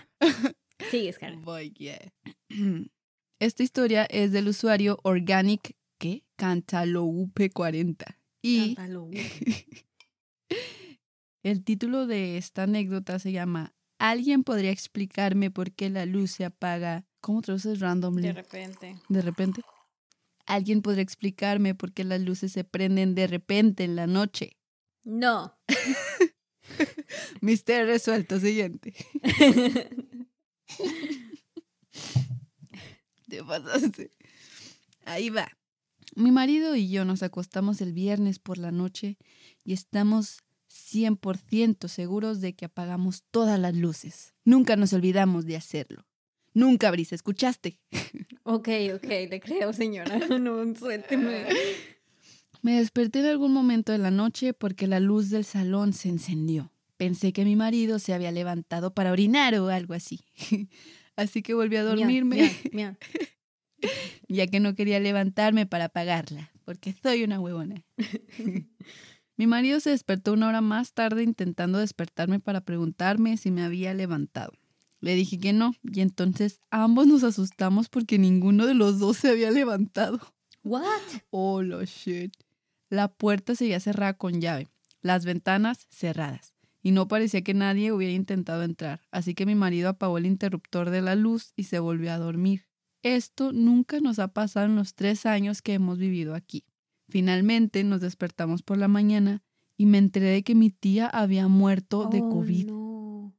Sigues, 0.90 1.18
Karen. 1.18 1.42
Voy, 1.42 1.72
yeah. 1.72 2.12
Esta 3.40 3.62
historia 3.62 4.04
es 4.04 4.32
del 4.32 4.48
usuario 4.48 4.98
Organic, 5.02 5.74
¿qué? 6.38 6.44
Cantaloupe40. 6.44 8.16
Y 8.40 8.76
el 11.42 11.64
título 11.64 12.06
de 12.06 12.38
esta 12.38 12.62
anécdota 12.62 13.18
se 13.18 13.32
llama 13.32 13.74
¿Alguien 13.98 14.44
podría 14.44 14.70
explicarme 14.70 15.50
por 15.50 15.72
qué 15.72 15.90
la 15.90 16.06
luz 16.06 16.30
se 16.30 16.44
apaga? 16.44 17.04
¿Cómo 17.20 17.42
traduces 17.42 17.80
randomly? 17.80 18.28
De 18.28 18.32
repente. 18.32 18.96
de 19.08 19.22
repente. 19.22 19.60
¿Alguien 20.46 20.82
podría 20.82 21.02
explicarme 21.02 21.74
por 21.74 21.92
qué 21.92 22.04
las 22.04 22.20
luces 22.20 22.52
se 22.52 22.62
prenden 22.64 23.14
de 23.14 23.26
repente 23.26 23.82
en 23.84 23.96
la 23.96 24.06
noche? 24.06 24.56
No. 25.02 25.58
Misterio 27.40 27.86
resuelto, 27.86 28.38
siguiente. 28.38 28.94
Te 33.28 33.44
pasaste. 33.44 34.10
Ahí 35.04 35.28
va. 35.30 35.57
Mi 36.18 36.32
marido 36.32 36.74
y 36.74 36.88
yo 36.88 37.04
nos 37.04 37.22
acostamos 37.22 37.80
el 37.80 37.92
viernes 37.92 38.40
por 38.40 38.58
la 38.58 38.72
noche 38.72 39.16
y 39.62 39.72
estamos 39.72 40.38
100% 40.68 41.86
seguros 41.86 42.40
de 42.40 42.54
que 42.54 42.64
apagamos 42.64 43.22
todas 43.30 43.56
las 43.60 43.76
luces. 43.76 44.34
Nunca 44.44 44.74
nos 44.74 44.92
olvidamos 44.92 45.46
de 45.46 45.54
hacerlo. 45.54 46.06
Nunca, 46.54 46.90
Brisa, 46.90 47.14
¿escuchaste? 47.14 47.78
Ok, 48.42 48.68
ok, 48.94 49.04
le 49.28 49.40
creo, 49.40 49.72
señora. 49.74 50.18
No, 50.40 50.74
suélteme. 50.74 51.46
Me 52.62 52.78
desperté 52.78 53.20
en 53.20 53.26
algún 53.26 53.52
momento 53.52 53.92
de 53.92 53.98
la 53.98 54.10
noche 54.10 54.54
porque 54.54 54.86
la 54.86 55.00
luz 55.00 55.28
del 55.28 55.44
salón 55.44 55.92
se 55.92 56.08
encendió. 56.08 56.72
Pensé 56.96 57.32
que 57.32 57.44
mi 57.44 57.54
marido 57.54 57.98
se 57.98 58.14
había 58.14 58.32
levantado 58.32 58.92
para 58.92 59.12
orinar 59.12 59.54
o 59.56 59.68
algo 59.68 59.94
así. 59.94 60.20
Así 61.16 61.42
que 61.42 61.52
volví 61.54 61.76
a 61.76 61.84
dormirme. 61.84 62.56
ya 64.28 64.46
que 64.46 64.60
no 64.60 64.74
quería 64.74 65.00
levantarme 65.00 65.66
para 65.66 65.86
apagarla, 65.86 66.50
porque 66.64 66.94
soy 67.02 67.24
una 67.24 67.40
huevona. 67.40 67.84
mi 69.36 69.46
marido 69.46 69.80
se 69.80 69.90
despertó 69.90 70.32
una 70.32 70.48
hora 70.48 70.60
más 70.60 70.92
tarde 70.92 71.22
intentando 71.22 71.78
despertarme 71.78 72.40
para 72.40 72.60
preguntarme 72.62 73.36
si 73.36 73.50
me 73.50 73.62
había 73.62 73.94
levantado. 73.94 74.52
Le 75.00 75.14
dije 75.14 75.38
que 75.38 75.52
no, 75.52 75.74
y 75.84 76.00
entonces 76.00 76.60
ambos 76.70 77.06
nos 77.06 77.22
asustamos 77.22 77.88
porque 77.88 78.18
ninguno 78.18 78.66
de 78.66 78.74
los 78.74 78.98
dos 78.98 79.18
se 79.18 79.28
había 79.28 79.50
levantado. 79.50 80.20
What? 80.64 80.82
Oh, 81.30 81.62
lo 81.62 81.84
shit. 81.84 82.32
La 82.90 83.08
puerta 83.08 83.54
seguía 83.54 83.80
cerrada 83.80 84.14
con 84.14 84.40
llave, 84.40 84.68
las 85.02 85.24
ventanas 85.24 85.86
cerradas, 85.90 86.54
y 86.82 86.90
no 86.90 87.06
parecía 87.06 87.42
que 87.42 87.54
nadie 87.54 87.92
hubiera 87.92 88.12
intentado 88.12 88.62
entrar, 88.62 89.02
así 89.10 89.34
que 89.34 89.46
mi 89.46 89.54
marido 89.54 89.88
apagó 89.88 90.18
el 90.18 90.26
interruptor 90.26 90.90
de 90.90 91.02
la 91.02 91.14
luz 91.14 91.52
y 91.54 91.64
se 91.64 91.78
volvió 91.78 92.12
a 92.12 92.18
dormir. 92.18 92.67
Esto 93.16 93.52
nunca 93.52 94.00
nos 94.00 94.18
ha 94.18 94.28
pasado 94.28 94.66
en 94.66 94.76
los 94.76 94.94
tres 94.94 95.24
años 95.26 95.62
que 95.62 95.74
hemos 95.74 95.98
vivido 95.98 96.34
aquí. 96.34 96.64
Finalmente 97.08 97.82
nos 97.84 98.00
despertamos 98.00 98.62
por 98.62 98.76
la 98.78 98.88
mañana 98.88 99.42
y 99.76 99.86
me 99.86 99.98
enteré 99.98 100.26
de 100.26 100.42
que 100.42 100.54
mi 100.54 100.70
tía 100.70 101.06
había 101.06 101.48
muerto 101.48 102.08
de 102.12 102.20
Oh, 102.20 102.30
COVID. 102.30 102.66
no. 102.66 103.34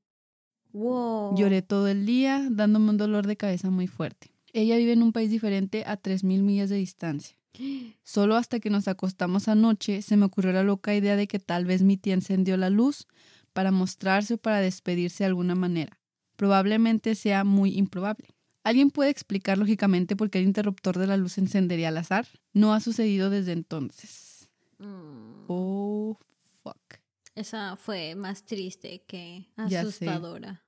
Wow. 0.72 1.36
Lloré 1.38 1.62
todo 1.62 1.88
el 1.88 2.06
día, 2.06 2.48
dándome 2.52 2.90
un 2.92 2.98
dolor 2.98 3.26
de 3.28 3.38
cabeza 3.38 3.70
muy 3.70 3.88
fuerte. 3.88 4.32
Ella 4.54 4.78
vive 4.78 4.94
en 4.94 5.04
un 5.04 5.12
país 5.12 5.30
diferente 5.30 5.84
a 5.86 5.98
3.000 5.98 6.42
millas 6.44 6.70
de 6.70 6.78
distancia. 6.78 7.38
Solo 8.04 8.36
hasta 8.36 8.60
que 8.60 8.70
nos 8.70 8.88
acostamos 8.88 9.48
anoche 9.48 10.02
se 10.02 10.18
me 10.18 10.26
ocurrió 10.26 10.52
la 10.52 10.64
loca 10.64 10.96
idea 10.96 11.16
de 11.16 11.28
que 11.28 11.40
tal 11.40 11.66
vez 11.66 11.82
mi 11.84 11.98
tía 11.98 12.14
encendió 12.16 12.58
la 12.58 12.70
luz 12.70 13.08
para 13.54 13.72
mostrarse 13.72 14.36
o 14.36 14.38
para 14.38 14.62
despedirse 14.62 15.24
de 15.24 15.28
alguna 15.28 15.56
manera. 15.56 16.00
Probablemente 16.36 17.14
sea 17.16 17.44
muy 17.44 17.78
improbable. 17.78 18.30
¿Alguien 18.64 18.92
puede 18.92 19.10
explicar 19.10 19.58
lógicamente 19.58 20.16
por 20.16 20.30
qué 20.30 20.40
el 20.40 20.46
interruptor 20.46 20.98
de 20.98 21.08
la 21.08 21.18
luz 21.18 21.34
se 21.34 21.42
encendería 21.42 21.88
al 21.90 21.98
azar? 21.98 22.28
No 22.54 22.74
ha 22.74 22.80
sucedido 22.80 23.30
desde 23.30 23.54
entonces. 23.54 24.50
Mm, 24.80 25.46
Oh, 25.48 26.18
fuck. 26.62 27.00
Esa 27.36 27.76
fue 27.78 28.16
más 28.16 28.44
triste 28.46 29.04
que 29.08 29.48
asustadora. 29.56 30.64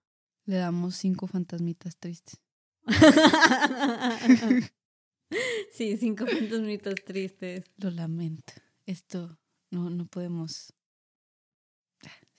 Le 0.46 0.56
damos 0.56 0.96
cinco 0.96 1.28
fantasmitas 1.28 1.98
tristes. 1.98 2.40
sí, 5.72 5.98
cinco 5.98 6.26
puntos 6.26 6.62
minutos 6.62 6.96
tristes. 7.06 7.66
Lo 7.78 7.92
lamento. 7.92 8.54
Esto 8.86 9.38
no, 9.70 9.90
no 9.90 10.06
podemos. 10.08 10.74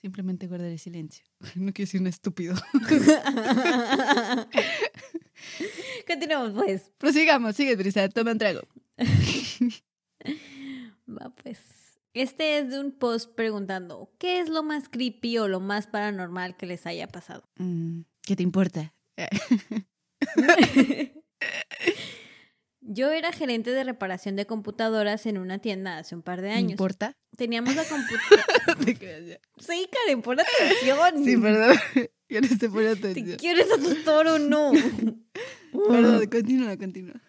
Simplemente 0.03 0.47
guardar 0.47 0.69
el 0.69 0.79
silencio. 0.79 1.23
No 1.55 1.71
quiero 1.71 1.87
decir 1.87 2.01
un 2.01 2.07
estúpido. 2.07 2.55
Continuamos, 6.05 6.51
pues. 6.55 6.91
Prosigamos, 6.97 7.55
sigue, 7.55 7.77
Brisa, 7.77 8.09
toma 8.09 8.33
un 8.33 8.37
trago. 8.37 8.59
Va, 11.07 11.33
pues. 11.41 11.61
Este 12.13 12.57
es 12.57 12.69
de 12.69 12.81
un 12.81 12.91
post 12.91 13.33
preguntando: 13.33 14.11
¿Qué 14.19 14.41
es 14.41 14.49
lo 14.49 14.61
más 14.61 14.89
creepy 14.89 15.37
o 15.37 15.47
lo 15.47 15.61
más 15.61 15.87
paranormal 15.87 16.57
que 16.57 16.65
les 16.65 16.85
haya 16.85 17.07
pasado? 17.07 17.49
Mm, 17.55 18.01
¿Qué 18.23 18.35
te 18.35 18.43
importa? 18.43 18.93
Yo 22.85 23.11
era 23.11 23.31
gerente 23.31 23.71
de 23.71 23.83
reparación 23.85 24.35
de 24.35 24.45
computadoras 24.45 25.25
en 25.25 25.37
una 25.37 25.59
tienda 25.59 25.97
hace 25.99 26.15
un 26.15 26.21
par 26.21 26.41
de 26.41 26.49
¿Me 26.49 26.53
años. 26.55 26.71
importa? 26.71 27.15
Teníamos 27.37 27.75
la 27.75 27.83
computadora. 27.89 29.39
Sí, 29.59 29.87
Karen, 29.89 30.21
pon 30.21 30.37
atención. 30.39 31.23
Sí, 31.23 31.37
perdón. 31.37 31.77
Ya 32.29 32.41
no 32.41 32.47
te 32.57 32.67
pone 32.67 32.95
¿Te 32.95 33.09
atención. 33.09 33.37
quieres 33.37 33.67
a 33.71 33.77
tu 33.77 33.93
toro 34.03 34.35
o 34.35 34.39
no? 34.39 34.71
Perdón, 35.87 36.25
continúa, 36.27 36.75
continúa. 36.77 37.21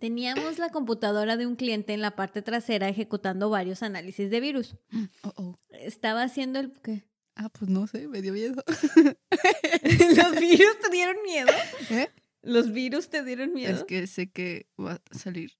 Teníamos 0.00 0.58
la 0.58 0.70
computadora 0.70 1.36
de 1.36 1.46
un 1.46 1.54
cliente 1.54 1.94
en 1.94 2.00
la 2.00 2.16
parte 2.16 2.42
trasera 2.42 2.88
ejecutando 2.88 3.48
varios 3.48 3.82
análisis 3.84 4.28
de 4.28 4.40
virus. 4.40 4.76
Oh, 5.22 5.32
oh. 5.36 5.58
Estaba 5.70 6.22
haciendo 6.24 6.58
el... 6.58 6.72
¿Qué? 6.82 7.04
Ah, 7.36 7.48
pues 7.48 7.70
no 7.70 7.86
sé, 7.86 8.08
me 8.08 8.20
dio 8.22 8.32
miedo. 8.32 8.62
¿Los 9.82 10.40
virus 10.40 10.78
te 10.82 10.90
dieron 10.90 11.16
miedo? 11.24 11.50
¿Eh? 11.90 12.08
¿Los 12.44 12.72
virus 12.72 13.08
te 13.08 13.22
dieron 13.24 13.52
miedo? 13.52 13.74
Es 13.74 13.84
que 13.84 14.06
sé 14.06 14.30
que 14.30 14.68
va 14.78 14.94
a 15.10 15.18
salir. 15.18 15.52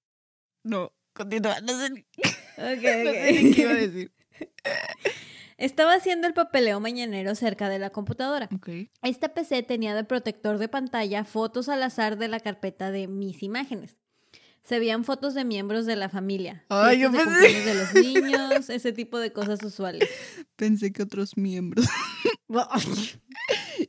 No, 0.62 0.92
continúa. 1.12 1.60
No 1.60 1.78
sé 1.78 1.90
ni, 1.90 2.00
Ok, 2.56 2.82
no 3.04 3.12
sé 3.12 3.32
ni 3.42 3.48
ok. 3.50 3.54
qué 3.56 3.62
iba 3.62 3.70
a 3.70 3.74
decir. 3.74 4.12
Estaba 5.56 5.94
haciendo 5.94 6.26
el 6.26 6.34
papeleo 6.34 6.80
mañanero 6.80 7.34
cerca 7.36 7.68
de 7.68 7.78
la 7.78 7.90
computadora. 7.90 8.48
Ok. 8.54 8.68
Esta 9.02 9.34
PC 9.34 9.62
tenía 9.62 9.94
de 9.94 10.02
protector 10.04 10.58
de 10.58 10.68
pantalla 10.68 11.24
fotos 11.24 11.68
al 11.68 11.82
azar 11.84 12.18
de 12.18 12.26
la 12.28 12.40
carpeta 12.40 12.90
de 12.90 13.06
mis 13.06 13.42
imágenes. 13.42 13.96
Se 14.64 14.78
veían 14.78 15.04
fotos 15.04 15.34
de 15.34 15.44
miembros 15.44 15.86
de 15.86 15.94
la 15.94 16.08
familia. 16.08 16.64
Ay, 16.70 17.00
yo 17.00 17.10
de 17.10 17.18
pensé- 17.18 17.24
cumpleaños 17.24 17.64
de 17.66 17.74
los 17.74 17.94
niños, 18.54 18.70
ese 18.70 18.92
tipo 18.92 19.18
de 19.18 19.32
cosas 19.32 19.62
usuales. 19.62 20.08
Pensé 20.56 20.92
que 20.92 21.02
otros 21.02 21.36
miembros. 21.36 21.86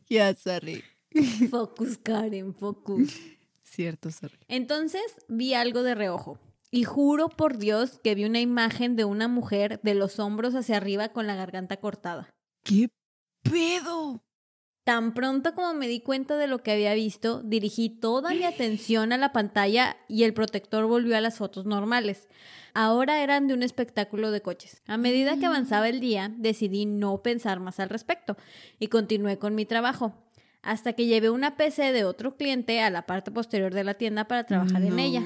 ya, 0.10 0.34
sorry. 0.36 0.84
focus, 1.50 1.98
Karen, 1.98 2.54
focus. 2.54 3.20
Cierto, 3.64 4.12
sorry. 4.12 4.38
Entonces 4.48 5.04
vi 5.28 5.54
algo 5.54 5.84
de 5.84 5.96
reojo. 5.96 6.40
Y 6.72 6.84
juro 6.84 7.30
por 7.30 7.58
Dios 7.58 8.00
que 8.04 8.16
vi 8.16 8.26
una 8.26 8.42
imagen 8.42 8.96
de 8.96 9.06
una 9.06 9.28
mujer 9.28 9.80
de 9.84 9.96
los 9.96 10.20
hombros 10.20 10.56
hacia 10.56 10.78
arriba 10.78 11.10
con 11.10 11.26
la 11.26 11.36
garganta 11.36 11.78
cortada. 11.78 12.34
¿Qué 12.64 12.90
pedo? 13.44 14.22
Tan 14.84 15.14
pronto 15.14 15.56
como 15.56 15.74
me 15.74 15.88
di 15.88 16.02
cuenta 16.02 16.38
de 16.38 16.48
lo 16.48 16.62
que 16.62 16.72
había 16.72 16.94
visto, 16.94 17.42
dirigí 17.42 17.90
toda 17.90 18.32
mi 18.32 18.44
atención 18.44 19.14
a 19.14 19.18
la 19.18 19.32
pantalla 19.32 19.98
y 20.08 20.24
el 20.24 20.34
protector 20.34 20.86
volvió 20.86 21.18
a 21.18 21.22
las 21.22 21.38
fotos 21.38 21.66
normales. 21.66 22.28
Ahora 22.74 23.24
eran 23.24 23.48
de 23.48 23.54
un 23.54 23.64
espectáculo 23.64 24.32
de 24.32 24.42
coches. 24.42 24.84
A 24.86 24.98
medida 24.98 25.38
que 25.38 25.46
avanzaba 25.46 25.90
el 25.90 26.02
día, 26.02 26.32
decidí 26.38 26.86
no 26.86 27.24
pensar 27.24 27.60
más 27.62 27.80
al 27.80 27.90
respecto 27.90 28.38
y 28.78 28.88
continué 28.88 29.40
con 29.40 29.56
mi 29.56 29.66
trabajo, 29.66 30.14
hasta 30.66 30.94
que 30.94 31.06
llevé 31.06 31.30
una 31.30 31.56
PC 31.56 31.94
de 31.94 32.04
otro 32.04 32.36
cliente 32.36 32.82
a 32.82 32.90
la 32.90 33.06
parte 33.06 33.32
posterior 33.32 33.74
de 33.74 33.84
la 33.84 33.94
tienda 33.94 34.28
para 34.28 34.46
trabajar 34.46 34.84
en 34.84 35.00
ella. 35.00 35.24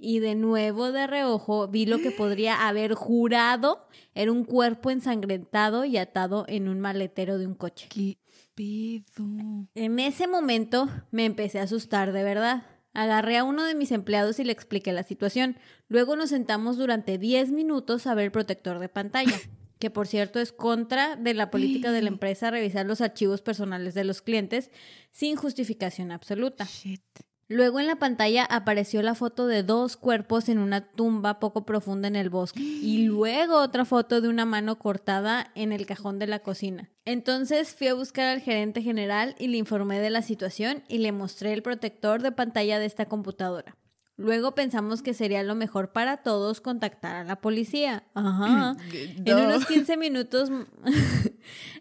Y 0.00 0.18
de 0.20 0.34
nuevo 0.34 0.90
de 0.92 1.06
reojo 1.06 1.68
vi 1.68 1.84
lo 1.86 1.98
que 1.98 2.10
podría 2.10 2.66
haber 2.66 2.94
jurado 2.94 3.86
era 4.14 4.32
un 4.32 4.44
cuerpo 4.44 4.90
ensangrentado 4.90 5.84
y 5.84 5.96
atado 5.98 6.44
en 6.48 6.68
un 6.68 6.80
maletero 6.80 7.38
de 7.38 7.46
un 7.46 7.54
coche. 7.54 7.86
¿Qué 7.88 8.16
pedo? 8.54 9.68
En 9.74 9.98
ese 10.00 10.26
momento 10.26 10.88
me 11.10 11.26
empecé 11.26 11.60
a 11.60 11.64
asustar 11.64 12.12
de 12.12 12.24
verdad. 12.24 12.64
Agarré 12.94 13.36
a 13.36 13.44
uno 13.44 13.64
de 13.64 13.74
mis 13.74 13.92
empleados 13.92 14.40
y 14.40 14.44
le 14.44 14.52
expliqué 14.52 14.92
la 14.92 15.04
situación. 15.04 15.56
Luego 15.88 16.16
nos 16.16 16.30
sentamos 16.30 16.78
durante 16.78 17.18
10 17.18 17.52
minutos 17.52 18.06
a 18.06 18.14
ver 18.14 18.24
el 18.24 18.32
protector 18.32 18.78
de 18.78 18.88
pantalla, 18.88 19.36
que 19.78 19.90
por 19.90 20.06
cierto 20.06 20.40
es 20.40 20.52
contra 20.52 21.16
de 21.16 21.34
la 21.34 21.50
política 21.50 21.92
de 21.92 22.02
la 22.02 22.08
empresa 22.08 22.50
revisar 22.50 22.86
los 22.86 23.00
archivos 23.00 23.42
personales 23.42 23.94
de 23.94 24.04
los 24.04 24.22
clientes 24.22 24.70
sin 25.10 25.36
justificación 25.36 26.12
absoluta. 26.12 26.64
Shit. 26.64 27.02
Luego 27.50 27.80
en 27.80 27.86
la 27.86 27.96
pantalla 27.96 28.44
apareció 28.44 29.00
la 29.00 29.14
foto 29.14 29.46
de 29.46 29.62
dos 29.62 29.96
cuerpos 29.96 30.50
en 30.50 30.58
una 30.58 30.86
tumba 30.90 31.40
poco 31.40 31.64
profunda 31.64 32.06
en 32.06 32.16
el 32.16 32.28
bosque 32.28 32.60
y 32.60 32.98
luego 33.06 33.56
otra 33.62 33.86
foto 33.86 34.20
de 34.20 34.28
una 34.28 34.44
mano 34.44 34.78
cortada 34.78 35.50
en 35.54 35.72
el 35.72 35.86
cajón 35.86 36.18
de 36.18 36.26
la 36.26 36.40
cocina. 36.40 36.90
Entonces 37.06 37.74
fui 37.74 37.86
a 37.86 37.94
buscar 37.94 38.26
al 38.26 38.42
gerente 38.42 38.82
general 38.82 39.34
y 39.38 39.48
le 39.48 39.56
informé 39.56 39.98
de 39.98 40.10
la 40.10 40.20
situación 40.20 40.82
y 40.88 40.98
le 40.98 41.10
mostré 41.10 41.54
el 41.54 41.62
protector 41.62 42.20
de 42.20 42.32
pantalla 42.32 42.78
de 42.78 42.84
esta 42.84 43.06
computadora. 43.06 43.78
Luego 44.18 44.52
pensamos 44.56 45.00
que 45.00 45.14
sería 45.14 45.44
lo 45.44 45.54
mejor 45.54 45.92
para 45.92 46.16
todos 46.18 46.60
contactar 46.60 47.14
a 47.14 47.22
la 47.24 47.40
policía. 47.40 48.02
Ajá. 48.14 48.76
En 48.92 49.24
No. 49.24 49.44
unos 49.44 49.64
15 49.64 49.96
minutos, 49.96 50.50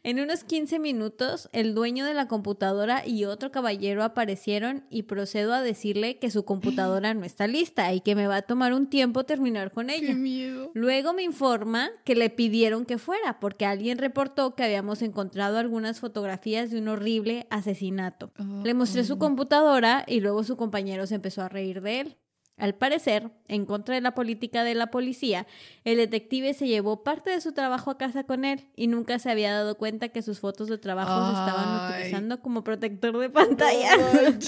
en 0.04 0.19
unos 0.19 0.43
15 0.43 0.78
minutos, 0.80 1.50
el 1.52 1.73
dueño 1.73 2.06
de 2.06 2.13
la 2.13 2.28
computadora 2.28 3.06
y 3.08 3.26
otro 3.26 3.52
caballero 3.52 4.04
aparecieron 4.04 4.84
y 4.91 5.04
procedo 5.04 5.52
a 5.54 5.62
decirle 5.63 6.19
que 6.19 6.30
su 6.30 6.45
computadora 6.45 7.15
no 7.15 7.26
está 7.26 7.47
lista 7.47 7.91
y 7.93 8.02
que 8.02 8.13
me 8.15 8.28
va 8.28 8.36
a 8.38 8.41
tomar 8.43 8.71
un 8.73 8.88
tiempo 8.88 9.23
terminar 9.26 9.71
con 9.71 9.88
Qué 9.88 9.95
ella. 9.95 10.13
miedo. 10.13 10.69
Luego 10.76 11.13
me 11.13 11.23
informa 11.23 11.89
que 12.06 12.15
le 12.15 12.30
pidieron 12.30 12.86
que 12.86 13.00
fuera 13.00 13.39
porque 13.39 13.65
alguien 13.65 13.97
reportó 13.97 14.54
que 14.54 14.63
habíamos 14.63 15.02
encontrado 15.02 15.58
algunas 15.58 16.00
fotografías 16.00 16.69
de 16.69 16.78
un 16.78 16.88
horrible 16.89 17.47
asesinato. 17.50 18.32
Le 18.63 18.76
mostré 18.76 19.04
su 19.04 19.17
computadora 19.17 20.04
y 20.08 20.19
luego 20.19 20.43
su 20.43 20.56
compañero 20.56 21.08
se 21.08 21.15
empezó 21.15 21.41
a 21.41 21.50
reír 21.50 21.82
de 21.82 22.02
él. 22.02 22.17
Al 22.58 22.74
parecer, 22.74 23.30
en 23.48 23.65
contra 23.67 23.93
de 23.93 24.02
la 24.02 24.15
política 24.15 24.63
de 24.63 24.74
la 24.74 24.88
policía, 24.88 25.46
el 25.84 25.98
detective 25.98 26.56
se 26.56 26.67
llevó 26.67 27.04
parte 27.04 27.30
de 27.30 27.39
su 27.39 27.52
trabajo 27.54 27.91
a 27.91 28.00
casa 28.00 28.24
con 28.24 28.46
él 28.46 28.65
y 28.76 28.88
nunca 28.88 29.20
se 29.20 29.30
había 29.30 29.54
dado 29.54 29.78
cuenta 29.78 30.10
que 30.10 30.24
sus 30.24 30.39
fotos 30.39 30.67
de 30.67 30.80
trabajo 30.80 31.12
se 31.28 31.39
estaban 31.39 31.91
utilizando 31.91 32.41
como 32.41 32.63
protector 32.63 33.15
de 33.20 33.30
pantalla. 33.30 33.91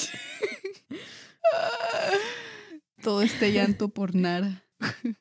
Todo 3.04 3.22
este 3.22 3.54
llanto 3.54 3.90
por 3.90 4.16
nada. 4.16 4.66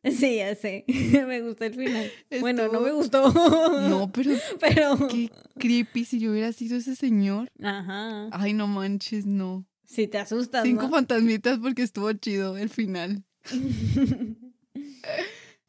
sí, 0.04 0.36
ya 0.36 0.54
sé. 0.54 0.86
me 1.26 1.42
gustó 1.42 1.64
el 1.64 1.74
final. 1.74 2.10
Bueno, 2.40 2.68
no 2.68 2.80
me 2.80 2.92
gustó. 2.92 3.30
No, 3.32 4.10
pero 4.12 4.32
pero... 4.60 5.08
qué 5.08 5.30
creepy 5.58 6.06
si 6.06 6.20
yo 6.20 6.30
hubiera 6.30 6.52
sido 6.52 6.78
ese 6.78 6.96
señor. 6.96 7.50
Ajá. 7.62 8.28
Ay, 8.32 8.54
no 8.54 8.66
manches, 8.66 9.26
no. 9.26 9.66
Si 9.90 10.06
te 10.06 10.18
asustas, 10.18 10.64
Cinco 10.64 10.82
¿no? 10.82 10.90
fantasmitas 10.90 11.58
porque 11.58 11.82
estuvo 11.82 12.12
chido 12.12 12.58
el 12.58 12.68
final. 12.68 13.24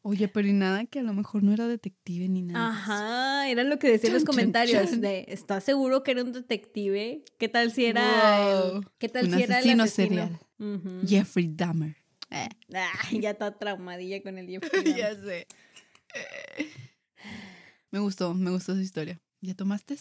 Oye, 0.02 0.28
pero 0.28 0.48
y 0.48 0.52
nada 0.52 0.86
que 0.86 1.00
a 1.00 1.02
lo 1.02 1.12
mejor 1.12 1.42
no 1.42 1.52
era 1.52 1.66
detective 1.68 2.28
ni 2.28 2.40
nada. 2.42 2.68
Ajá, 2.68 3.48
era 3.48 3.64
lo 3.64 3.78
que 3.78 3.90
decían 3.90 4.12
los 4.14 4.22
chan, 4.22 4.26
comentarios 4.26 4.90
chan. 4.90 5.00
de 5.02 5.26
¿estás 5.28 5.64
seguro 5.64 6.02
que 6.02 6.10
era 6.12 6.22
un 6.22 6.32
detective? 6.32 7.22
¿Qué 7.38 7.48
tal 7.48 7.70
si 7.72 7.84
era 7.86 8.50
el- 8.50 8.80
qué 8.98 9.08
tal 9.10 9.26
Un 9.26 9.32
si 9.32 9.42
era 9.42 9.58
el 9.60 9.80
asesino 9.80 9.86
serial. 9.88 10.38
Jeffrey 11.06 11.50
Dahmer. 11.54 11.96
Ay, 12.30 13.20
ya 13.20 13.30
está 13.30 13.56
traumadilla 13.58 14.22
con 14.22 14.38
el 14.38 14.46
Jeffrey 14.48 14.70
Dahmer. 14.84 14.96
ya 14.96 15.14
sé. 15.14 15.46
Me 17.90 17.98
gustó, 17.98 18.32
me 18.34 18.50
gustó 18.50 18.74
su 18.74 18.80
historia. 18.80 19.20
¿Ya 19.42 19.54
tomaste? 19.54 19.96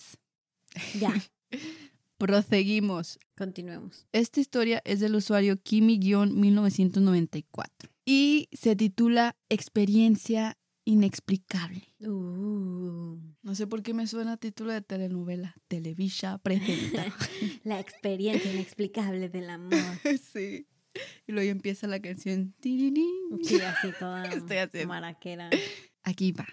ya, 0.99 1.13
Proseguimos. 2.19 3.17
continuemos. 3.37 4.05
Esta 4.11 4.41
historia 4.41 4.81
es 4.83 4.99
del 4.99 5.15
usuario 5.15 5.55
Kimi-1994 5.61 7.69
y 8.05 8.49
se 8.51 8.75
titula 8.75 9.37
Experiencia 9.47 10.57
inexplicable. 10.83 11.87
Uh, 12.01 13.17
No 13.41 13.55
sé 13.55 13.67
por 13.67 13.83
qué 13.83 13.93
me 13.93 14.05
suena 14.05 14.33
a 14.33 14.37
título 14.37 14.73
de 14.73 14.81
telenovela. 14.81 15.55
Televisa 15.69 16.39
presenta. 16.39 17.05
la 17.63 17.79
experiencia 17.79 18.51
inexplicable 18.51 19.29
del 19.29 19.49
amor. 19.49 19.79
sí. 20.33 20.67
Y 21.25 21.31
luego 21.31 21.49
empieza 21.51 21.87
la 21.87 22.01
canción. 22.01 22.53
Sí, 22.61 22.91
así 23.61 23.87
toda 23.97 24.25
Estoy 24.33 24.57
haciendo. 24.57 24.89
maraquera. 24.89 25.49
Aquí 26.03 26.33
va. 26.33 26.47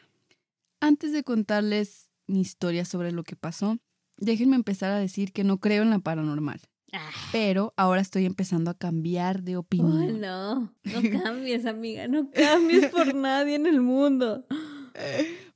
Antes 0.81 1.13
de 1.13 1.25
contarles 1.25 2.09
mi 2.29 2.41
historia 2.41 2.85
sobre 2.85 3.11
lo 3.11 3.25
que 3.25 3.35
pasó, 3.35 3.79
déjenme 4.17 4.57
empezar 4.57 4.91
a 4.93 4.99
decir 4.99 5.33
que 5.33 5.45
no 5.45 5.59
creo 5.59 5.83
en 5.83 5.91
la 5.91 5.99
paranormal. 5.99 6.61
Ah, 6.93 7.11
Pero 7.33 7.75
ahora 7.77 8.01
estoy 8.01 8.27
empezando 8.27 8.71
a 8.71 8.75
cambiar 8.75 9.43
de 9.43 9.57
oh, 9.57 9.61
opinión. 9.61 10.21
no, 10.21 10.75
no 10.85 11.23
cambies, 11.23 11.67
amiga, 11.67 12.09
no 12.09 12.31
cambies 12.31 12.87
por 12.87 13.15
nadie 13.15 13.57
en 13.57 13.67
el 13.67 13.81
mundo. 13.81 14.47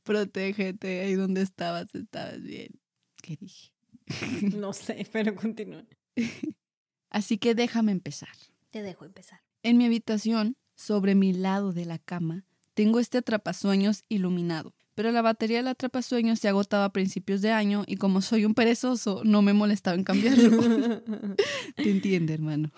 Protégete, 0.03 1.01
ahí 1.01 1.15
donde 1.15 1.43
estabas, 1.43 1.95
estabas 1.95 2.43
bien. 2.43 2.81
¿Qué 3.23 3.37
dije? 3.37 3.73
No 4.57 4.73
sé, 4.73 5.07
pero 5.13 5.35
continúa. 5.35 5.85
Así 7.11 7.39
que 7.39 7.55
déjame 7.55 7.93
empezar. 7.93 8.31
Te 8.71 8.83
dejo 8.83 9.05
empezar. 9.05 9.41
En 9.63 9.79
mi 9.79 9.87
habitación, 9.87 10.57
sobre 10.75 11.15
mi 11.15 11.33
lado 11.33 11.73
de 11.73 11.85
la 11.85 11.99
cama, 11.99 12.45
tengo 12.75 12.99
este 12.99 13.19
atrapasueños 13.19 14.05
iluminado. 14.09 14.75
Pero 15.01 15.13
la 15.13 15.23
batería 15.23 15.57
del 15.57 15.69
atrapasueños 15.69 16.41
se 16.41 16.49
agotaba 16.49 16.85
a 16.85 16.93
principios 16.93 17.41
de 17.41 17.53
año 17.53 17.85
y 17.87 17.97
como 17.97 18.21
soy 18.21 18.45
un 18.45 18.53
perezoso, 18.53 19.23
no 19.25 19.41
me 19.41 19.55
molestaba 19.55 19.97
en 19.97 20.05
cambiarlo. 20.05 20.51
Te 21.75 21.91
entiende, 21.91 22.35
hermano. 22.35 22.71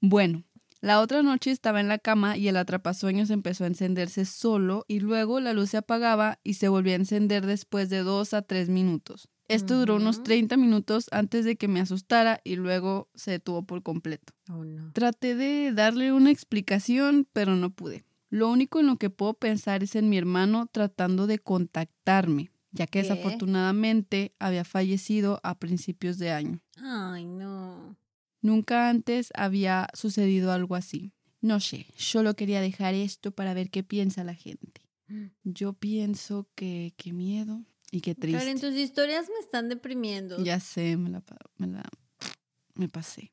Bueno, 0.00 0.44
la 0.80 1.02
otra 1.02 1.22
noche 1.22 1.50
estaba 1.50 1.80
en 1.82 1.88
la 1.88 1.98
cama 1.98 2.38
y 2.38 2.48
el 2.48 2.56
atrapasueños 2.56 3.28
empezó 3.28 3.64
a 3.64 3.66
encenderse 3.66 4.24
solo 4.24 4.86
y 4.88 5.00
luego 5.00 5.40
la 5.40 5.52
luz 5.52 5.68
se 5.68 5.76
apagaba 5.76 6.38
y 6.42 6.54
se 6.54 6.68
volvía 6.68 6.94
a 6.94 6.96
encender 6.96 7.44
después 7.44 7.90
de 7.90 7.98
dos 7.98 8.32
a 8.32 8.40
tres 8.40 8.70
minutos. 8.70 9.28
Esto 9.46 9.78
duró 9.78 9.96
unos 9.96 10.16
Ujú. 10.16 10.24
30 10.24 10.56
minutos 10.56 11.08
antes 11.12 11.44
de 11.44 11.56
que 11.56 11.68
me 11.68 11.80
asustara 11.80 12.40
y 12.44 12.56
luego 12.56 13.10
se 13.14 13.32
detuvo 13.32 13.66
por 13.66 13.82
completo. 13.82 14.32
Oh, 14.48 14.64
no. 14.64 14.90
Traté 14.94 15.34
de 15.34 15.70
darle 15.74 16.14
una 16.14 16.30
explicación, 16.30 17.28
pero 17.34 17.56
no 17.56 17.68
pude. 17.68 18.06
Lo 18.34 18.48
único 18.50 18.80
en 18.80 18.88
lo 18.88 18.96
que 18.96 19.10
puedo 19.10 19.34
pensar 19.34 19.84
es 19.84 19.94
en 19.94 20.08
mi 20.08 20.18
hermano 20.18 20.66
tratando 20.66 21.28
de 21.28 21.38
contactarme, 21.38 22.50
ya 22.72 22.88
que 22.88 23.00
¿Qué? 23.00 23.02
desafortunadamente 23.02 24.34
había 24.40 24.64
fallecido 24.64 25.38
a 25.44 25.56
principios 25.60 26.18
de 26.18 26.32
año. 26.32 26.60
Ay, 26.78 27.26
no. 27.26 27.96
Nunca 28.42 28.88
antes 28.88 29.28
había 29.36 29.86
sucedido 29.94 30.50
algo 30.50 30.74
así. 30.74 31.12
No 31.42 31.60
sé, 31.60 31.86
solo 31.94 32.34
quería 32.34 32.60
dejar 32.60 32.94
esto 32.94 33.30
para 33.30 33.54
ver 33.54 33.70
qué 33.70 33.84
piensa 33.84 34.24
la 34.24 34.34
gente. 34.34 34.82
Yo 35.44 35.72
pienso 35.72 36.48
que 36.56 36.92
qué 36.96 37.12
miedo 37.12 37.62
y 37.92 38.00
qué 38.00 38.16
triste. 38.16 38.36
Karen, 38.36 38.58
tus 38.60 38.74
historias 38.74 39.28
me 39.28 39.38
están 39.38 39.68
deprimiendo. 39.68 40.42
Ya 40.42 40.58
sé, 40.58 40.96
me 40.96 41.08
la, 41.08 41.22
me 41.56 41.68
la 41.68 41.88
me 42.74 42.88
pasé. 42.88 43.30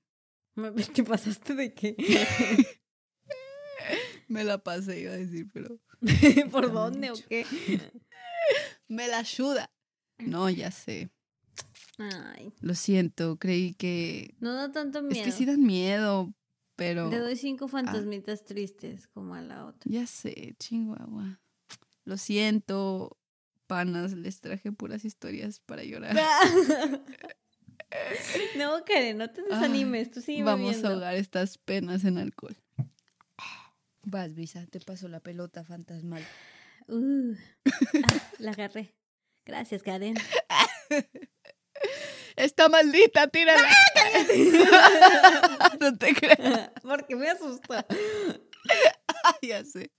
¿Te 0.93 1.03
pasaste 1.03 1.55
de 1.55 1.73
qué? 1.73 1.95
Me 4.35 4.43
la 4.43 4.57
pasé, 4.59 5.01
iba 5.01 5.13
a 5.13 5.17
decir, 5.17 5.47
pero 5.53 5.79
¿Por 6.51 6.71
dónde 6.71 7.11
o 7.11 7.15
qué? 7.29 7.45
me 8.87 9.07
la 9.07 9.19
ayuda. 9.19 9.71
No, 10.19 10.49
ya 10.49 10.71
sé. 10.71 11.09
Ay, 11.97 12.53
Lo 12.61 12.73
siento, 12.73 13.37
creí 13.37 13.73
que 13.73 14.35
no 14.39 14.53
da 14.53 14.71
tanto 14.71 15.01
miedo. 15.03 15.19
es 15.19 15.25
que 15.25 15.31
sí 15.31 15.45
dan 15.45 15.61
miedo, 15.61 16.33
pero 16.75 17.09
Le 17.09 17.19
doy 17.19 17.35
cinco 17.35 17.67
fantasmitas 17.67 18.43
tristes 18.45 19.07
como 19.07 19.35
a 19.35 19.41
la 19.41 19.65
otra. 19.65 19.91
ya 19.91 20.07
sé, 20.07 20.55
chingüagua. 20.57 21.39
Lo 22.05 22.17
siento, 22.17 23.17
panas, 23.67 24.13
les 24.13 24.41
traje 24.41 24.71
puras 24.71 25.05
historias 25.05 25.59
para 25.59 25.83
llorar. 25.83 26.15
no, 28.57 28.83
Karen, 28.85 29.17
no 29.17 29.29
te 29.29 29.43
desanimes. 29.43 30.09
Tú 30.11 30.21
sigue 30.21 30.43
Vamos 30.43 30.83
a 30.83 30.89
ahogar 30.89 31.15
estas 31.15 31.57
penas 31.57 32.03
en 32.05 32.17
alcohol. 32.17 32.55
Vas, 34.03 34.33
Brisa, 34.33 34.65
te 34.67 34.79
paso 34.79 35.07
la 35.07 35.19
pelota 35.19 35.63
fantasmal. 35.63 36.23
Uh, 36.87 37.35
ah, 38.03 38.31
la 38.39 38.51
agarré. 38.51 38.95
Gracias, 39.45 39.83
Karen. 39.83 40.15
Está 42.35 42.69
maldita, 42.69 43.27
tírala. 43.27 43.61
no 45.79 45.97
te 45.97 46.13
creas. 46.13 46.71
Porque 46.81 47.15
me 47.15 47.29
asusta. 47.29 47.85
ya 49.41 49.63
sé. 49.63 49.91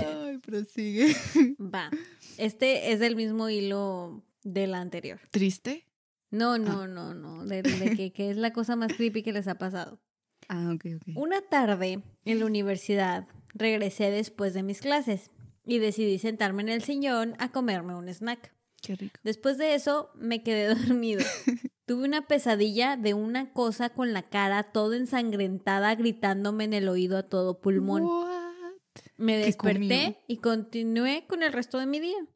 Ay, 0.00 0.38
prosigue. 0.38 1.14
Va. 1.58 1.90
Este 2.38 2.92
es 2.92 3.00
del 3.00 3.16
mismo 3.16 3.48
hilo 3.48 4.24
de 4.42 4.66
la 4.66 4.80
anterior. 4.80 5.20
¿Triste? 5.30 5.86
No, 6.30 6.58
no, 6.58 6.86
no, 6.86 7.14
no. 7.14 7.44
De, 7.44 7.62
de 7.62 7.96
que, 7.96 8.12
que 8.12 8.30
es 8.30 8.36
la 8.36 8.52
cosa 8.52 8.76
más 8.76 8.92
creepy 8.92 9.22
que 9.22 9.32
les 9.32 9.48
ha 9.48 9.56
pasado. 9.56 10.00
Ah, 10.48 10.72
ok, 10.74 10.86
ok. 10.96 11.16
Una 11.16 11.40
tarde 11.42 12.02
en 12.24 12.38
la 12.38 12.46
universidad 12.46 13.26
regresé 13.54 14.10
después 14.10 14.54
de 14.54 14.62
mis 14.62 14.80
clases 14.80 15.30
y 15.64 15.78
decidí 15.78 16.18
sentarme 16.18 16.62
en 16.62 16.68
el 16.68 16.82
sillón 16.82 17.34
a 17.38 17.50
comerme 17.50 17.94
un 17.94 18.08
snack. 18.08 18.52
Qué 18.82 18.96
rico. 18.96 19.18
Después 19.22 19.56
de 19.58 19.74
eso 19.74 20.10
me 20.14 20.42
quedé 20.42 20.74
dormido. 20.74 21.24
Tuve 21.86 22.04
una 22.04 22.26
pesadilla 22.26 22.96
de 22.96 23.14
una 23.14 23.52
cosa 23.52 23.90
con 23.90 24.12
la 24.12 24.22
cara 24.22 24.62
toda 24.62 24.96
ensangrentada 24.96 25.94
gritándome 25.94 26.64
en 26.64 26.72
el 26.72 26.88
oído 26.88 27.18
a 27.18 27.24
todo 27.24 27.60
pulmón. 27.60 28.04
What? 28.04 28.44
Me 29.16 29.38
¿Qué 29.38 29.46
desperté 29.46 30.18
y 30.26 30.38
continué 30.38 31.24
con 31.26 31.42
el 31.42 31.52
resto 31.52 31.78
de 31.78 31.86
mi 31.86 32.00
día. 32.00 32.26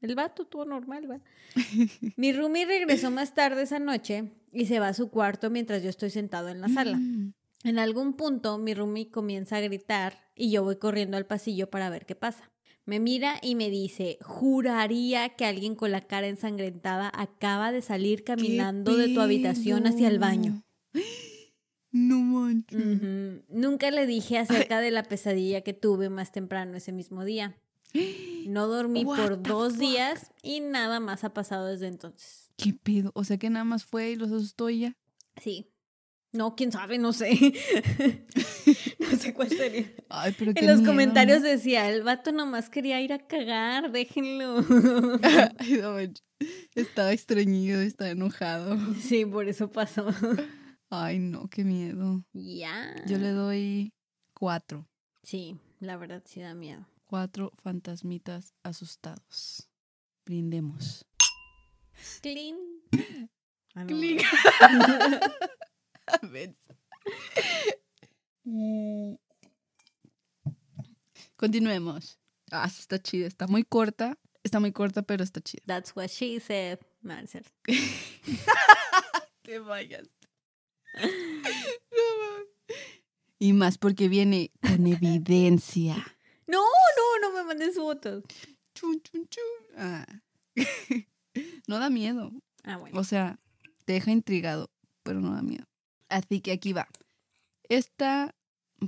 El 0.00 0.14
vato 0.14 0.42
estuvo 0.42 0.64
normal, 0.64 1.10
va. 1.10 1.20
Mi 2.16 2.32
roomie 2.32 2.66
regresó 2.66 3.10
más 3.10 3.34
tarde 3.34 3.62
esa 3.62 3.78
noche 3.78 4.32
y 4.52 4.66
se 4.66 4.80
va 4.80 4.88
a 4.88 4.94
su 4.94 5.10
cuarto 5.10 5.48
mientras 5.48 5.82
yo 5.82 5.90
estoy 5.90 6.10
sentado 6.10 6.48
en 6.48 6.60
la 6.60 6.68
sala. 6.68 6.96
Mm. 6.96 7.34
En 7.64 7.78
algún 7.78 8.14
punto 8.14 8.58
mi 8.58 8.74
roomie 8.74 9.10
comienza 9.10 9.56
a 9.56 9.60
gritar 9.60 10.30
y 10.34 10.50
yo 10.50 10.64
voy 10.64 10.76
corriendo 10.76 11.16
al 11.16 11.26
pasillo 11.26 11.70
para 11.70 11.90
ver 11.90 12.06
qué 12.06 12.14
pasa. 12.14 12.50
Me 12.84 12.98
mira 12.98 13.38
y 13.40 13.54
me 13.54 13.70
dice, 13.70 14.18
juraría 14.22 15.28
que 15.36 15.44
alguien 15.44 15.76
con 15.76 15.92
la 15.92 16.00
cara 16.00 16.26
ensangrentada 16.26 17.12
acaba 17.14 17.70
de 17.70 17.80
salir 17.80 18.18
¿Qué 18.18 18.24
caminando 18.24 18.96
de 18.96 19.08
tu 19.14 19.20
habitación 19.20 19.86
hacia 19.86 20.08
el 20.08 20.18
baño. 20.18 20.62
No 21.94 22.20
manches. 22.20 23.42
Nunca 23.50 23.90
le 23.90 24.06
dije 24.06 24.38
acerca 24.38 24.80
de 24.80 24.90
la 24.90 25.02
pesadilla 25.02 25.60
que 25.60 25.74
tuve 25.74 26.08
más 26.08 26.32
temprano 26.32 26.74
ese 26.78 26.90
mismo 26.90 27.22
día. 27.24 27.58
No 28.48 28.66
dormí 28.66 29.04
What 29.04 29.18
por 29.18 29.42
dos 29.42 29.74
fuck? 29.74 29.80
días 29.80 30.32
y 30.42 30.60
nada 30.60 30.98
más 31.00 31.22
ha 31.22 31.32
pasado 31.34 31.66
desde 31.66 31.88
entonces. 31.88 32.50
¿Qué 32.56 32.72
pedo? 32.72 33.12
O 33.14 33.22
sea 33.24 33.36
que 33.36 33.50
nada 33.50 33.64
más 33.64 33.84
fue 33.84 34.10
y 34.10 34.16
los 34.16 34.32
asustó 34.32 34.70
y 34.70 34.80
ya. 34.80 34.96
Sí. 35.40 35.71
No, 36.32 36.54
quién 36.56 36.72
sabe, 36.72 36.96
no 36.98 37.12
sé. 37.12 37.30
no 38.98 39.16
sé 39.18 39.34
cuál 39.34 39.48
sería. 39.50 39.92
Ay, 40.08 40.34
pero 40.38 40.54
qué 40.54 40.60
En 40.60 40.66
los 40.66 40.78
miedo, 40.78 40.90
comentarios 40.92 41.42
decía, 41.42 41.90
el 41.90 42.02
vato 42.02 42.32
nomás 42.32 42.70
quería 42.70 43.00
ir 43.02 43.12
a 43.12 43.18
cagar, 43.26 43.92
déjenlo. 43.92 44.58
Ay, 45.58 45.74
no. 45.80 45.96
Estaba 46.74 47.12
estreñido, 47.12 47.80
estaba 47.82 48.10
enojado. 48.10 48.78
sí, 48.94 49.26
por 49.26 49.46
eso 49.48 49.68
pasó. 49.70 50.06
Ay, 50.88 51.18
no, 51.18 51.48
qué 51.48 51.64
miedo. 51.64 52.24
ya. 52.32 52.94
Yo 53.06 53.18
le 53.18 53.30
doy 53.30 53.92
cuatro. 54.34 54.88
Sí, 55.22 55.56
la 55.80 55.96
verdad 55.98 56.22
sí 56.24 56.40
da 56.40 56.54
miedo. 56.54 56.88
Cuatro 57.06 57.52
fantasmitas 57.62 58.54
asustados. 58.62 59.68
Brindemos. 60.24 61.04
Clean. 62.22 62.56
Ah. 63.74 63.86
Clean. 63.86 64.18
Mm. 68.44 69.14
Continuemos. 71.36 72.18
Ah, 72.50 72.68
sí 72.68 72.80
está 72.80 73.00
chida. 73.00 73.26
Está 73.26 73.46
muy 73.46 73.64
corta. 73.64 74.18
Está 74.42 74.58
muy 74.58 74.72
corta, 74.72 75.02
pero 75.02 75.22
está 75.22 75.40
chida. 75.40 75.62
That's 75.66 75.94
what 75.94 76.08
she 76.08 76.40
said. 76.40 76.80
No, 77.02 77.14
cierto. 77.26 77.50
Te 79.42 79.58
vayas. 79.58 80.08
Y 83.38 83.52
más 83.52 83.78
porque 83.78 84.08
viene 84.08 84.52
con 84.60 84.86
evidencia. 84.86 85.96
No, 86.46 86.62
no, 86.62 87.18
no 87.28 87.36
me 87.36 87.44
mandes 87.44 87.76
fotos. 87.76 88.24
Chun, 88.74 89.00
chun, 89.02 89.28
chun. 89.28 89.76
Ah. 89.76 90.06
No 91.66 91.78
da 91.78 91.88
miedo. 91.88 92.30
Ah, 92.62 92.76
bueno. 92.76 93.00
O 93.00 93.04
sea, 93.04 93.38
te 93.86 93.94
deja 93.94 94.10
intrigado, 94.10 94.70
pero 95.02 95.20
no 95.20 95.34
da 95.34 95.40
miedo. 95.40 95.64
Así 96.12 96.42
que 96.42 96.52
aquí 96.52 96.74
va. 96.74 96.88
Esta, 97.70 98.34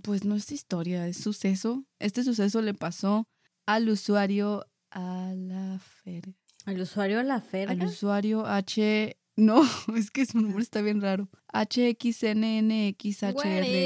pues 0.02 0.24
no 0.24 0.34
es 0.34 0.52
historia, 0.52 1.08
es 1.08 1.16
suceso. 1.16 1.84
Este 1.98 2.22
suceso 2.22 2.60
le 2.60 2.74
pasó 2.74 3.26
al 3.64 3.88
usuario 3.88 4.66
a 4.90 5.32
la 5.34 5.78
fer. 5.78 6.34
¿Al 6.66 6.78
usuario 6.80 7.20
a 7.20 7.22
la 7.22 7.36
Al 7.36 7.42
ferga? 7.42 7.86
usuario 7.86 8.46
H. 8.46 9.16
No, 9.36 9.62
es 9.96 10.10
que 10.10 10.26
su 10.26 10.38
nombre 10.38 10.62
está 10.62 10.82
bien 10.82 11.00
raro. 11.00 11.30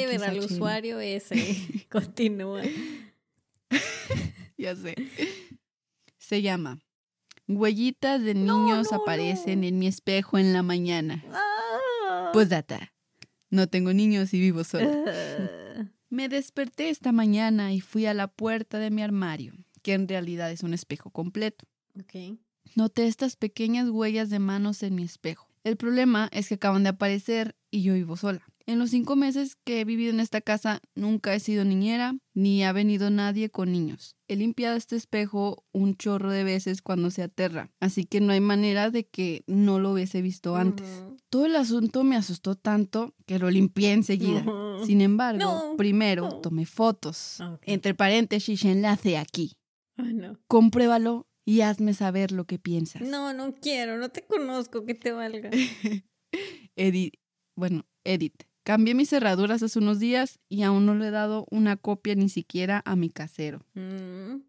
Whatever, 0.07 0.25
al 0.25 0.39
usuario 0.41 0.99
ese. 0.99 1.87
Continúa. 1.91 2.63
Ya 4.57 4.75
sé. 4.75 4.97
Se 6.19 6.43
llama 6.43 6.81
Huellitas 7.47 8.21
de 8.23 8.35
niños 8.35 8.89
no, 8.91 8.97
aparecen 8.99 9.61
no. 9.61 9.67
en 9.69 9.79
mi 9.79 9.87
espejo 9.87 10.39
en 10.39 10.53
la 10.53 10.65
mañana. 10.65 11.25
Ah. 11.33 12.31
Pues 12.33 12.49
data. 12.49 12.93
No 13.51 13.67
tengo 13.67 13.93
niños 13.93 14.33
y 14.35 14.41
vivo 14.41 14.65
sola. 14.65 14.89
Me 16.11 16.29
desperté 16.29 16.91
esta 16.91 17.13
mañana 17.13 17.73
y 17.73 17.81
fui 17.81 18.07
a 18.07 18.15
la 18.15 18.29
puerta 18.29 18.79
de 18.79 18.91
mi 18.91 19.03
armario, 19.03 19.53
que 19.83 19.93
en 19.93 20.09
realidad 20.09 20.51
es 20.51 20.63
un 20.63 20.75
espejo 20.75 21.11
completo. 21.11 21.67
Noté 22.75 23.07
estas 23.07 23.37
pequeñas 23.37 23.89
huellas 23.91 24.31
de 24.31 24.39
manos 24.39 24.83
en 24.83 24.95
mi 24.95 25.03
espejo. 25.03 25.49
El 25.65 25.77
problema 25.77 26.29
es 26.33 26.49
que 26.49 26.55
acaban 26.55 26.83
de 26.83 26.91
aparecer 26.91 27.57
y 27.71 27.83
yo 27.83 27.95
vivo 27.95 28.17
sola. 28.17 28.43
En 28.69 28.79
los 28.79 28.91
cinco 28.91 29.17
meses 29.17 29.57
que 29.65 29.81
he 29.81 29.85
vivido 29.87 30.11
en 30.11 30.21
esta 30.21 30.43
casa 30.43 30.83
nunca 30.95 31.35
he 31.35 31.41
sido 31.41 31.65
niñera 31.65 32.15
ni 32.35 32.65
ha 32.65 32.73
venido 32.73 33.09
nadie 33.09 33.49
con 33.49 33.73
niños. 33.73 34.15
He 34.29 34.37
limpiado 34.37 34.77
este 34.77 34.95
espejo 34.95 35.65
un 35.73 35.97
chorro 35.97 36.31
de 36.31 36.45
veces 36.45 36.83
cuando 36.83 37.11
se 37.11 37.23
aterra, 37.23 37.71
así 37.81 38.05
que 38.05 38.21
no 38.21 38.35
hay 38.35 38.41
manera 38.41 38.91
de 38.91 39.07
que 39.07 39.43
no 39.47 39.79
lo 39.79 39.93
hubiese 39.93 40.21
visto 40.21 40.55
antes. 40.55 40.87
Todo 41.31 41.47
el 41.47 41.57
asunto 41.57 42.05
me 42.05 42.15
asustó 42.15 42.57
tanto 42.57 43.15
que 43.25 43.39
lo 43.39 43.51
limpié 43.51 43.93
enseguida. 43.93 44.45
Sin 44.85 45.01
embargo, 45.01 45.41
No, 45.41 45.77
primero 45.79 46.29
tomé 46.41 46.67
fotos. 46.67 47.39
Entre 47.63 47.95
paréntesis, 47.95 48.67
enlace 48.67 49.17
aquí. 49.17 49.57
No. 49.97 50.39
Compruébalo 50.47 51.27
y 51.47 51.63
hazme 51.63 51.95
saber 51.95 52.33
lo 52.33 52.45
que 52.45 52.59
piensas. 52.59 53.01
No, 53.01 53.33
no 53.33 53.55
quiero, 53.55 53.97
no 53.97 54.11
te 54.11 54.27
conozco, 54.27 54.85
que 54.85 54.95
te 54.95 55.13
valga. 55.13 55.49
Edit, 56.77 57.15
bueno, 57.57 57.87
Edit. 58.05 58.48
Cambié 58.69 58.95
mis 58.95 59.09
cerraduras 59.09 59.63
hace 59.63 59.79
unos 59.79 59.99
días 59.99 60.41
y 60.51 60.63
aún 60.63 60.85
no 60.85 60.95
le 60.95 61.07
he 61.09 61.11
dado 61.11 61.47
una 61.51 61.79
copia 61.79 62.15
ni 62.15 62.29
siquiera 62.29 62.83
a 62.85 62.97
mi 62.97 63.09
casero. 63.09 63.65
Mm. 63.73 64.43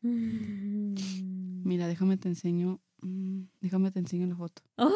Mm. 0.00 0.94
Mira, 1.62 1.86
déjame 1.86 2.16
te 2.16 2.28
enseño. 2.28 2.80
mm, 3.02 3.42
Déjame 3.60 3.90
te 3.90 3.98
enseño 3.98 4.26
la 4.26 4.36
foto. 4.36 4.62
Ah. 4.78 4.88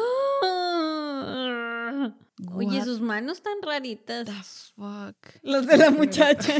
Oye, 2.51 2.77
What 2.79 2.85
sus 2.85 2.99
manos 2.99 3.43
tan 3.43 3.61
raritas. 3.61 4.25
the 4.25 4.33
fuck? 4.75 5.15
Los 5.43 5.67
de 5.67 5.77
la 5.77 5.91
muchacha. 5.91 6.51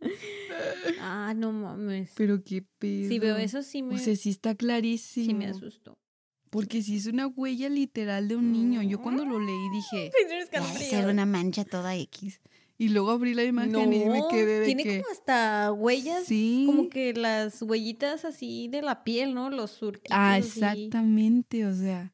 ah, 1.00 1.32
no 1.34 1.50
mames. 1.52 2.12
Pero 2.14 2.44
qué 2.44 2.62
pedo. 2.78 3.08
Si 3.08 3.18
veo 3.18 3.38
eso, 3.38 3.62
sí 3.62 3.82
me, 3.82 3.94
O 3.94 3.98
sea, 3.98 4.14
sí 4.16 4.28
está 4.28 4.54
clarísimo. 4.54 5.24
sí 5.26 5.32
me 5.34 5.46
asustó. 5.46 5.96
Porque 6.50 6.82
sí 6.82 6.96
es 6.96 7.06
una 7.06 7.26
huella 7.28 7.68
literal 7.68 8.26
de 8.28 8.36
un 8.36 8.52
niño. 8.52 8.82
Yo 8.82 9.00
cuando 9.00 9.24
lo 9.24 9.38
leí 9.38 9.70
dije, 9.72 10.10
Tienes 10.26 10.48
"Va 10.52 10.68
a 10.68 10.78
ser 10.78 11.06
una 11.06 11.24
mancha 11.26 11.64
toda 11.64 11.94
X. 11.96 12.40
Y 12.76 12.88
luego 12.88 13.10
abrí 13.10 13.34
la 13.34 13.44
imagen 13.44 13.72
No, 13.72 13.82
y 13.84 13.86
me 14.08 14.22
quedé 14.30 14.60
de 14.60 14.66
tiene 14.66 14.82
que... 14.84 15.00
como 15.02 15.12
hasta 15.12 15.70
huellas, 15.70 16.24
Sí. 16.24 16.64
como 16.66 16.88
que 16.88 17.12
las 17.12 17.60
huellitas 17.62 18.24
así 18.24 18.68
de 18.68 18.80
la 18.82 19.04
piel, 19.04 19.34
¿no? 19.34 19.50
Los 19.50 19.70
surquitos. 19.72 20.16
Ah, 20.18 20.38
exactamente, 20.38 21.66
o 21.66 21.74
sea. 21.74 22.12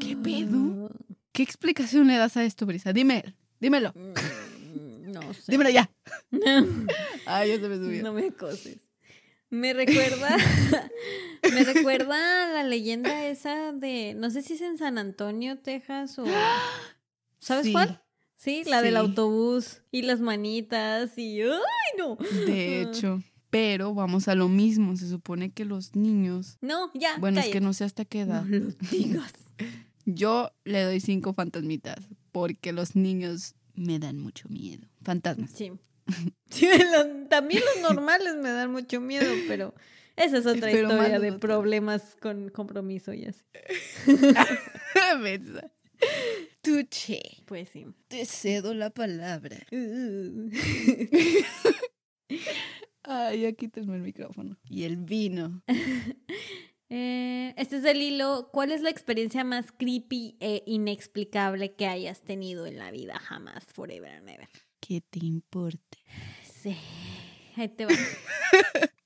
¿Qué 0.00 0.16
pedo? 0.22 0.90
¿Qué 1.30 1.42
explicación 1.44 2.08
le 2.08 2.16
das 2.16 2.36
a 2.36 2.44
esto, 2.44 2.66
Brisa? 2.66 2.92
Dime, 2.92 3.36
dímelo, 3.60 3.92
Mm, 3.94 5.12
No 5.12 5.32
sé. 5.32 5.52
dímelo 5.52 5.70
ya. 5.70 5.88
Ay, 7.26 7.50
ya 7.50 7.60
se 7.60 7.68
me 7.68 7.76
subió. 7.76 8.02
No 8.02 8.12
me 8.12 8.30
coses. 8.32 8.78
Me 9.52 9.74
recuerda, 9.74 10.34
me 11.52 11.62
recuerda 11.62 12.50
a 12.50 12.52
la 12.54 12.64
leyenda 12.64 13.26
esa 13.26 13.72
de, 13.72 14.14
no 14.16 14.30
sé 14.30 14.40
si 14.40 14.54
es 14.54 14.62
en 14.62 14.78
San 14.78 14.96
Antonio, 14.96 15.58
Texas 15.58 16.18
o, 16.18 16.24
¿sabes 17.38 17.66
Sí. 17.66 17.72
cuál? 17.72 18.02
Sí, 18.34 18.62
la 18.66 18.80
del 18.80 18.96
autobús 18.96 19.82
y 19.92 20.02
las 20.02 20.20
manitas 20.20 21.16
y, 21.18 21.42
¡ay, 21.42 21.50
no! 21.98 22.16
De 22.46 22.80
hecho, 22.82 23.22
pero 23.50 23.92
vamos 23.94 24.26
a 24.26 24.34
lo 24.34 24.48
mismo. 24.48 24.96
Se 24.96 25.06
supone 25.08 25.52
que 25.52 25.64
los 25.66 25.94
niños. 25.94 26.56
No, 26.62 26.90
ya, 26.94 27.18
Bueno, 27.18 27.38
es 27.38 27.48
que 27.50 27.60
no 27.60 27.74
sé 27.74 27.84
hasta 27.84 28.04
qué 28.06 28.22
edad. 28.22 28.42
No 28.44 28.58
lo 28.58 28.72
digas. 28.90 29.32
Yo 30.06 30.50
le 30.64 30.82
doy 30.82 30.98
cinco 30.98 31.34
fantasmitas 31.34 32.08
porque 32.32 32.72
los 32.72 32.96
niños 32.96 33.54
me 33.74 33.98
dan 33.98 34.18
mucho 34.18 34.48
miedo. 34.48 34.88
Fantasmas. 35.02 35.50
Sí. 35.54 35.70
Sí, 36.50 36.68
los- 36.68 37.28
también 37.28 37.62
los 37.74 37.82
normales 37.90 38.34
me 38.36 38.50
dan 38.50 38.70
mucho 38.72 39.00
miedo, 39.00 39.32
pero 39.48 39.74
esa 40.16 40.36
es 40.38 40.46
otra 40.46 40.70
Pero 40.70 40.90
historia 40.92 41.18
de 41.18 41.32
problemas 41.38 42.16
con 42.20 42.50
compromiso 42.50 43.12
y 43.14 43.24
así. 43.24 43.42
Tuche. 46.62 47.20
Pues 47.46 47.68
sí. 47.70 47.86
Te 48.08 48.24
cedo 48.26 48.74
la 48.74 48.90
palabra. 48.90 49.56
Ay, 53.04 53.46
aquí 53.46 53.68
tengo 53.68 53.94
el 53.94 54.02
micrófono. 54.02 54.56
Y 54.68 54.84
el 54.84 54.96
vino. 54.96 55.62
Eh, 56.88 57.54
este 57.56 57.76
es 57.76 57.82
del 57.82 58.00
hilo. 58.02 58.50
¿Cuál 58.52 58.70
es 58.70 58.82
la 58.82 58.90
experiencia 58.90 59.44
más 59.44 59.72
creepy 59.72 60.36
e 60.40 60.62
inexplicable 60.66 61.74
que 61.74 61.86
hayas 61.86 62.20
tenido 62.22 62.66
en 62.66 62.78
la 62.78 62.90
vida? 62.90 63.18
Jamás, 63.18 63.64
forever 63.64 64.10
and 64.12 64.28
ever. 64.28 64.48
¿Qué 64.80 65.00
te 65.00 65.20
importa? 65.24 65.91
Sí. 66.62 66.76
Ahí 67.56 67.68
te 67.68 67.86
va. 67.86 67.92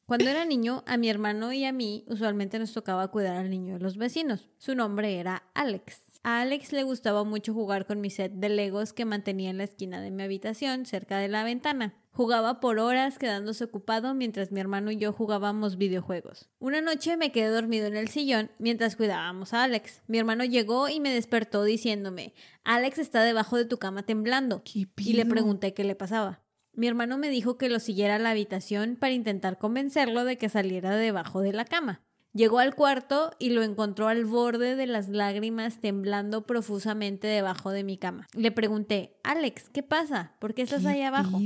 Cuando 0.05 0.29
era 0.29 0.45
niño, 0.45 0.85
a 0.87 0.99
mi 0.99 1.09
hermano 1.09 1.53
y 1.55 1.65
a 1.65 1.73
mí 1.73 2.05
usualmente 2.07 2.59
nos 2.59 2.73
tocaba 2.73 3.09
cuidar 3.09 3.37
al 3.37 3.51
niño 3.51 3.75
de 3.75 3.81
los 3.81 3.97
vecinos. 3.97 4.51
Su 4.59 4.75
nombre 4.75 5.19
era 5.19 5.43
Alex. 5.55 6.21
A 6.23 6.43
Alex 6.43 6.73
le 6.73 6.83
gustaba 6.83 7.25
mucho 7.25 7.55
jugar 7.55 7.87
con 7.87 8.01
mi 8.01 8.11
set 8.11 8.33
de 8.33 8.51
Legos 8.51 8.93
que 8.93 9.07
mantenía 9.07 9.49
en 9.49 9.57
la 9.57 9.65
esquina 9.65 10.03
de 10.03 10.11
mi 10.11 10.23
habitación, 10.23 10.85
cerca 10.85 11.19
de 11.19 11.29
la 11.29 11.45
ventana. 11.45 11.95
Jugaba 12.11 12.61
por 12.61 12.79
horas 12.79 13.19
quedándose 13.19 13.65
ocupado 13.65 14.13
mientras 14.13 14.53
mi 14.53 14.61
hermano 14.61 14.91
y 14.91 14.99
yo 14.99 15.13
jugábamos 15.13 15.79
videojuegos. 15.79 16.51
Una 16.59 16.83
noche 16.83 17.17
me 17.17 17.33
quedé 17.33 17.49
dormido 17.49 17.87
en 17.87 17.97
el 17.97 18.09
sillón 18.09 18.51
mientras 18.59 18.97
cuidábamos 18.97 19.55
a 19.55 19.65
Alex. 19.65 20.03
Mi 20.09 20.19
hermano 20.19 20.45
llegó 20.45 20.89
y 20.89 21.01
me 21.01 21.13
despertó 21.13 21.65
diciéndome, 21.65 22.35
Alex 22.65 22.99
está 22.99 23.23
debajo 23.23 23.57
de 23.57 23.65
tu 23.65 23.79
cama 23.79 24.03
temblando. 24.03 24.63
¿Qué 24.63 24.87
Y 24.99 25.15
le 25.15 25.25
pregunté 25.27 25.75
qué 25.75 25.85
le 25.85 25.95
pasaba. 25.95 26.46
Mi 26.77 26.87
hermano 26.87 27.17
me 27.17 27.31
dijo 27.31 27.57
que 27.57 27.71
lo 27.71 27.81
siguiera 27.81 28.17
a 28.17 28.19
la 28.19 28.31
habitación 28.31 28.97
para 29.01 29.15
intentar 29.15 29.59
convencerlo 29.59 30.25
de 30.25 30.37
que 30.37 30.51
saliera 30.51 30.95
debajo 30.95 31.41
de 31.41 31.55
la 31.55 31.65
cama. 31.65 32.03
Llegó 32.35 32.59
al 32.59 32.75
cuarto 32.75 33.31
y 33.39 33.49
lo 33.49 33.63
encontró 33.63 34.09
al 34.09 34.27
borde 34.27 34.77
de 34.77 34.87
las 34.87 35.09
lágrimas 35.09 35.81
temblando 35.81 36.47
profusamente 36.47 37.27
debajo 37.29 37.71
de 37.71 37.83
mi 37.83 37.97
cama. 37.97 38.29
Le 38.35 38.53
pregunté, 38.53 39.17
Alex, 39.25 39.71
¿qué 39.71 39.83
pasa? 39.83 40.35
¿Por 40.39 40.53
qué 40.53 40.61
estás 40.61 40.83
¿Qué 40.83 40.89
ahí 40.89 41.01
abajo? 41.01 41.41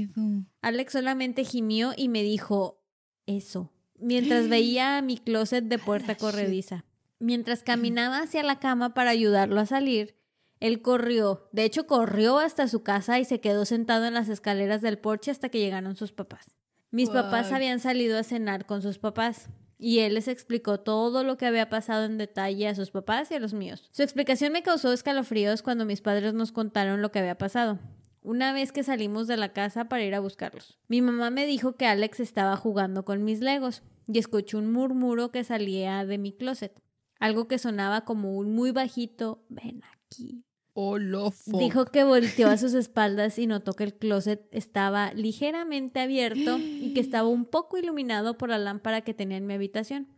Alex 0.62 0.92
solamente 0.92 1.44
gimió 1.44 1.92
y 1.96 2.08
me 2.08 2.24
dijo, 2.24 2.82
eso, 3.26 3.72
mientras 4.00 4.48
veía 4.48 4.98
a 4.98 5.02
mi 5.02 5.16
closet 5.16 5.64
de 5.64 5.78
puerta 5.78 6.16
corrediza. 6.16 6.84
Mientras 7.20 7.62
caminaba 7.62 8.18
hacia 8.22 8.42
la 8.42 8.58
cama 8.58 8.92
para 8.92 9.10
ayudarlo 9.10 9.60
a 9.60 9.66
salir, 9.66 10.16
él 10.60 10.82
corrió, 10.82 11.48
de 11.52 11.64
hecho 11.64 11.86
corrió 11.86 12.38
hasta 12.38 12.68
su 12.68 12.82
casa 12.82 13.18
y 13.18 13.24
se 13.24 13.40
quedó 13.40 13.64
sentado 13.64 14.04
en 14.04 14.14
las 14.14 14.28
escaleras 14.28 14.82
del 14.82 14.98
porche 14.98 15.30
hasta 15.30 15.48
que 15.48 15.58
llegaron 15.58 15.96
sus 15.96 16.12
papás. 16.12 16.54
Mis 16.90 17.08
papás 17.08 17.50
habían 17.52 17.80
salido 17.80 18.18
a 18.18 18.24
cenar 18.24 18.66
con 18.66 18.82
sus 18.82 18.98
papás 18.98 19.48
y 19.78 20.00
él 20.00 20.14
les 20.14 20.28
explicó 20.28 20.80
todo 20.80 21.24
lo 21.24 21.38
que 21.38 21.46
había 21.46 21.70
pasado 21.70 22.04
en 22.04 22.18
detalle 22.18 22.68
a 22.68 22.74
sus 22.74 22.90
papás 22.90 23.30
y 23.30 23.34
a 23.34 23.40
los 23.40 23.54
míos. 23.54 23.88
Su 23.92 24.02
explicación 24.02 24.52
me 24.52 24.62
causó 24.62 24.92
escalofríos 24.92 25.62
cuando 25.62 25.86
mis 25.86 26.02
padres 26.02 26.34
nos 26.34 26.52
contaron 26.52 27.00
lo 27.00 27.10
que 27.10 27.20
había 27.20 27.38
pasado. 27.38 27.78
Una 28.22 28.52
vez 28.52 28.72
que 28.72 28.82
salimos 28.82 29.26
de 29.28 29.38
la 29.38 29.54
casa 29.54 29.86
para 29.86 30.04
ir 30.04 30.14
a 30.14 30.20
buscarlos. 30.20 30.78
Mi 30.88 31.00
mamá 31.00 31.30
me 31.30 31.46
dijo 31.46 31.76
que 31.76 31.86
Alex 31.86 32.20
estaba 32.20 32.56
jugando 32.56 33.06
con 33.06 33.24
mis 33.24 33.40
legos 33.40 33.82
y 34.06 34.18
escuché 34.18 34.58
un 34.58 34.70
murmuro 34.70 35.30
que 35.30 35.42
salía 35.42 36.04
de 36.04 36.18
mi 36.18 36.32
closet. 36.32 36.82
Algo 37.18 37.48
que 37.48 37.58
sonaba 37.58 38.04
como 38.04 38.36
un 38.36 38.54
muy 38.54 38.72
bajito, 38.72 39.42
ven 39.48 39.82
aquí. 39.94 40.44
Olofo. 40.74 41.58
Dijo 41.58 41.84
que 41.86 42.04
volteó 42.04 42.48
a 42.48 42.56
sus 42.56 42.74
espaldas 42.74 43.38
y 43.38 43.46
notó 43.46 43.72
que 43.74 43.84
el 43.84 43.94
closet 43.94 44.46
estaba 44.52 45.12
ligeramente 45.14 46.00
abierto 46.00 46.58
y 46.58 46.92
que 46.94 47.00
estaba 47.00 47.28
un 47.28 47.44
poco 47.44 47.76
iluminado 47.78 48.38
por 48.38 48.48
la 48.50 48.58
lámpara 48.58 49.00
que 49.00 49.14
tenía 49.14 49.36
en 49.36 49.46
mi 49.46 49.54
habitación. 49.54 50.08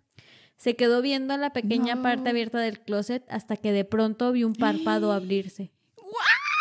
Se 0.57 0.77
quedó 0.77 1.03
viendo 1.03 1.37
la 1.37 1.53
pequeña 1.53 1.97
No. 1.97 2.03
parte 2.03 2.31
abierta 2.31 2.61
del 2.61 2.81
closet 2.81 3.25
hasta 3.29 3.57
que 3.57 3.73
de 3.73 3.85
pronto 3.85 4.31
vio 4.33 4.47
un 4.47 4.55
párpado 4.55 5.11
abrirse. 5.13 5.73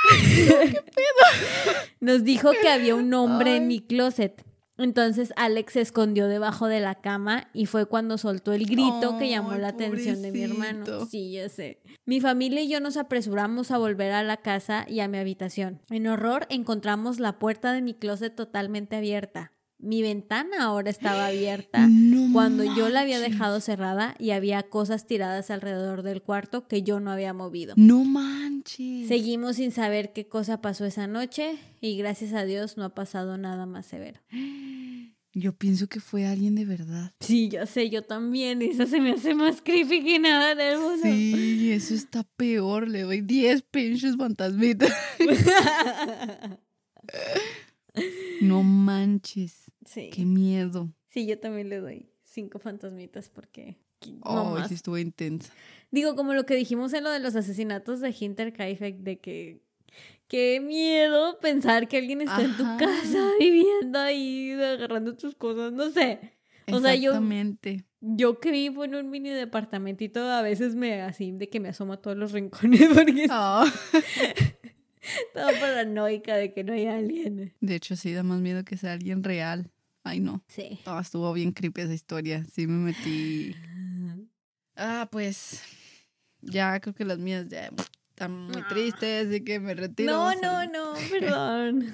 Nos 1.99 2.23
dijo 2.23 2.51
que 2.61 2.69
había 2.69 2.95
un 2.95 3.13
hombre 3.13 3.57
en 3.57 3.67
mi 3.67 3.79
closet. 3.79 4.43
Entonces 4.83 5.33
Alex 5.35 5.73
se 5.73 5.81
escondió 5.81 6.27
debajo 6.27 6.67
de 6.67 6.79
la 6.79 6.95
cama 6.95 7.49
y 7.53 7.65
fue 7.65 7.85
cuando 7.85 8.17
soltó 8.17 8.53
el 8.53 8.65
grito 8.65 9.17
que 9.17 9.29
llamó 9.29 9.53
la 9.53 9.69
atención 9.69 10.21
de 10.21 10.31
mi 10.31 10.41
hermano. 10.41 11.05
Sí, 11.05 11.31
ya 11.33 11.49
sé. 11.49 11.81
Mi 12.05 12.19
familia 12.19 12.61
y 12.61 12.69
yo 12.69 12.79
nos 12.79 12.97
apresuramos 12.97 13.71
a 13.71 13.77
volver 13.77 14.11
a 14.11 14.23
la 14.23 14.37
casa 14.37 14.85
y 14.87 14.99
a 14.99 15.07
mi 15.07 15.17
habitación. 15.17 15.81
En 15.89 16.07
horror 16.07 16.47
encontramos 16.49 17.19
la 17.19 17.39
puerta 17.39 17.73
de 17.73 17.81
mi 17.81 17.93
closet 17.93 18.35
totalmente 18.35 18.95
abierta. 18.95 19.51
Mi 19.83 20.03
ventana 20.03 20.63
ahora 20.63 20.91
estaba 20.91 21.25
abierta 21.25 21.87
No 21.89 22.31
cuando 22.33 22.63
yo 22.63 22.89
la 22.89 23.01
había 23.01 23.19
dejado 23.19 23.59
cerrada 23.59 24.15
y 24.19 24.29
había 24.31 24.61
cosas 24.63 25.07
tiradas 25.07 25.49
alrededor 25.49 26.03
del 26.03 26.21
cuarto 26.21 26.67
que 26.67 26.83
yo 26.83 26.99
no 26.99 27.11
había 27.11 27.33
movido. 27.33 27.73
No 27.77 28.03
manches. 28.61 29.07
Seguimos 29.07 29.55
sin 29.57 29.71
saber 29.71 30.13
qué 30.13 30.27
cosa 30.27 30.61
pasó 30.61 30.85
esa 30.85 31.07
noche 31.07 31.57
y 31.81 31.97
gracias 31.97 32.33
a 32.33 32.45
Dios 32.45 32.77
no 32.77 32.83
ha 32.85 32.93
pasado 32.95 33.37
nada 33.37 33.65
más 33.65 33.85
severo. 33.85 34.19
Yo 35.33 35.53
pienso 35.53 35.87
que 35.87 36.01
fue 36.01 36.25
alguien 36.25 36.55
de 36.55 36.65
verdad. 36.65 37.13
Sí, 37.21 37.47
ya 37.47 37.65
sé, 37.65 37.89
yo 37.89 38.01
también. 38.01 38.61
Eso 38.61 38.85
se 38.85 38.99
me 38.99 39.11
hace 39.11 39.33
más 39.33 39.61
creepy 39.61 40.03
que 40.03 40.19
nada 40.19 40.55
del 40.55 40.77
mundo. 40.77 41.03
Sí, 41.03 41.71
eso 41.71 41.93
está 41.93 42.23
peor. 42.35 42.89
Le 42.89 43.03
doy 43.03 43.21
10 43.21 43.61
pinches 43.61 44.17
fantasmitas. 44.17 44.91
No 48.41 48.63
manches. 48.63 49.71
sí. 49.85 50.09
Qué 50.13 50.25
miedo. 50.25 50.93
Sí, 51.09 51.25
yo 51.27 51.37
también 51.39 51.67
le 51.69 51.77
doy 51.79 52.09
cinco 52.23 52.57
fantasmitas 52.59 53.29
porque 53.29 53.77
no 54.09 54.19
Oh, 54.23 54.53
más. 54.55 54.67
sí 54.69 54.75
estuvo 54.75 54.97
intensa. 54.97 55.51
Digo, 55.91 56.15
como 56.15 56.33
lo 56.33 56.45
que 56.45 56.55
dijimos 56.55 56.93
en 56.93 57.03
lo 57.03 57.09
de 57.11 57.19
los 57.19 57.35
asesinatos 57.35 57.99
de 57.99 58.15
Hinterkaifeck, 58.17 58.97
de 58.99 59.19
que 59.19 59.61
qué 60.27 60.61
miedo 60.61 61.37
pensar 61.39 61.87
que 61.89 61.97
alguien 61.97 62.21
está 62.21 62.41
en 62.41 62.55
tu 62.55 62.63
casa 62.63 63.31
viviendo 63.39 63.99
ahí, 63.99 64.51
agarrando 64.53 65.15
tus 65.17 65.35
cosas, 65.35 65.73
no 65.73 65.89
sé. 65.91 66.19
O 66.71 66.79
sea, 66.79 66.95
yo- 66.95 67.11
Exactamente. 67.11 67.83
Yo 68.03 68.39
que 68.39 68.49
vivo 68.51 68.83
en 68.83 68.95
un 68.95 69.11
mini 69.11 69.29
departamentito, 69.29 70.21
a 70.27 70.41
veces 70.41 70.73
me 70.73 71.01
así 71.01 71.31
de 71.33 71.49
que 71.49 71.59
me 71.59 71.69
asomo 71.69 71.93
a 71.93 71.97
todos 72.01 72.17
los 72.17 72.31
rincones 72.31 72.81
porque 72.95 73.25
estaba 73.25 73.65
paranoica 75.59 76.35
de 76.35 76.53
que 76.53 76.63
no 76.63 76.73
hay 76.73 76.87
alguien. 76.87 77.53
De 77.59 77.75
hecho, 77.75 77.95
sí, 77.95 78.13
da 78.13 78.23
más 78.23 78.41
miedo 78.41 78.63
que 78.63 78.77
sea 78.77 78.93
alguien 78.93 79.23
real. 79.23 79.69
Ay, 80.03 80.19
no. 80.19 80.43
Sí. 80.47 80.79
No, 80.85 80.99
estuvo 80.99 81.31
bien 81.33 81.51
creepy 81.51 81.81
esa 81.81 81.93
historia. 81.93 82.43
Sí 82.51 82.65
me 82.67 82.85
metí. 82.91 83.55
Ah, 84.75 85.07
pues. 85.11 85.61
Ya 86.41 86.79
creo 86.79 86.95
que 86.95 87.05
las 87.05 87.19
mías 87.19 87.47
ya 87.49 87.69
están 88.09 88.31
muy 88.47 88.61
Ah. 88.61 88.67
tristes, 88.69 89.27
así 89.27 89.43
que 89.43 89.59
me 89.59 89.73
retiro. 89.75 90.11
No, 90.11 90.33
no, 90.41 90.65
no, 90.65 90.93
perdón. 91.11 91.85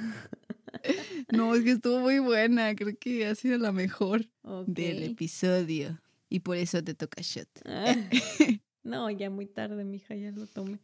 No, 1.31 1.55
es 1.55 1.63
que 1.63 1.71
estuvo 1.71 1.99
muy 1.99 2.19
buena. 2.19 2.75
Creo 2.75 2.95
que 2.99 3.25
ha 3.25 3.33
sido 3.35 3.57
la 3.57 3.71
mejor 3.71 4.25
del 4.67 5.03
episodio. 5.03 5.99
Y 6.29 6.41
por 6.41 6.57
eso 6.57 6.83
te 6.83 6.93
toca 6.93 7.21
shot. 7.21 7.47
Ah. 7.65 7.95
No, 8.83 9.09
ya 9.09 9.29
muy 9.29 9.45
tarde, 9.47 9.83
mija, 9.83 10.15
ya 10.15 10.31
lo 10.31 10.47
tomé. 10.47 10.79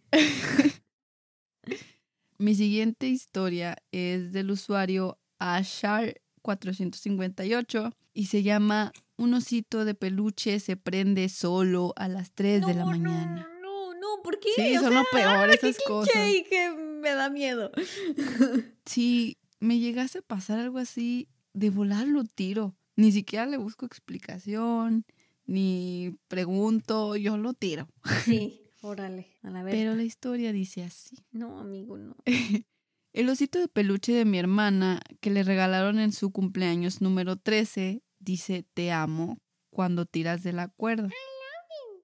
Mi 2.37 2.53
siguiente 2.53 3.07
historia 3.07 3.77
es 3.93 4.33
del 4.33 4.51
usuario 4.51 5.17
Ashar458 5.39 7.93
y 8.13 8.25
se 8.25 8.43
llama 8.43 8.91
Un 9.17 9.33
osito 9.35 9.85
de 9.85 9.93
peluche 9.95 10.59
se 10.59 10.75
prende 10.77 11.29
solo 11.29 11.93
a 11.95 12.07
las 12.07 12.31
3 12.33 12.65
de 12.65 12.73
la 12.73 12.85
mañana. 12.85 13.47
No, 13.61 13.93
no, 13.93 13.99
no, 13.99 14.23
¿por 14.23 14.39
qué? 14.39 14.49
Sí, 14.55 14.77
O 14.77 14.81
son 14.81 14.91
sea, 14.91 14.99
lo 14.99 15.05
peor 15.11 15.49
esas 15.51 15.77
cosas. 15.87 16.15
y 16.29 16.43
que 16.43 16.71
me 16.71 17.11
da 17.11 17.29
miedo. 17.29 17.71
Si 18.85 19.37
me 19.59 19.79
llegase 19.79 20.19
a 20.19 20.21
pasar 20.23 20.59
algo 20.59 20.77
así, 20.77 21.29
de 21.53 21.69
volar 21.69 22.07
lo 22.07 22.23
tiro. 22.23 22.75
Ni 22.95 23.11
siquiera 23.11 23.45
le 23.45 23.57
busco 23.57 23.85
explicación, 23.85 25.05
ni 25.45 26.15
pregunto, 26.27 27.15
yo 27.15 27.37
lo 27.37 27.53
tiro. 27.53 27.87
Sí, 28.25 28.61
órale, 28.81 29.37
a 29.41 29.49
la 29.49 29.63
vez. 29.63 29.73
Pero 29.73 29.95
la 29.95 30.03
historia 30.03 30.51
dice 30.51 30.83
así. 30.83 31.15
No, 31.31 31.59
amigo, 31.59 31.97
no. 31.97 32.15
El 33.13 33.29
osito 33.29 33.59
de 33.59 33.67
peluche 33.67 34.11
de 34.11 34.25
mi 34.25 34.39
hermana, 34.39 34.99
que 35.21 35.29
le 35.29 35.43
regalaron 35.43 35.99
en 35.99 36.11
su 36.11 36.31
cumpleaños 36.31 36.99
número 36.99 37.35
13, 37.35 38.01
dice 38.23 38.65
te 38.73 38.91
amo 38.91 39.37
cuando 39.69 40.05
tiras 40.05 40.43
de 40.43 40.53
la 40.53 40.67
cuerda. 40.67 41.09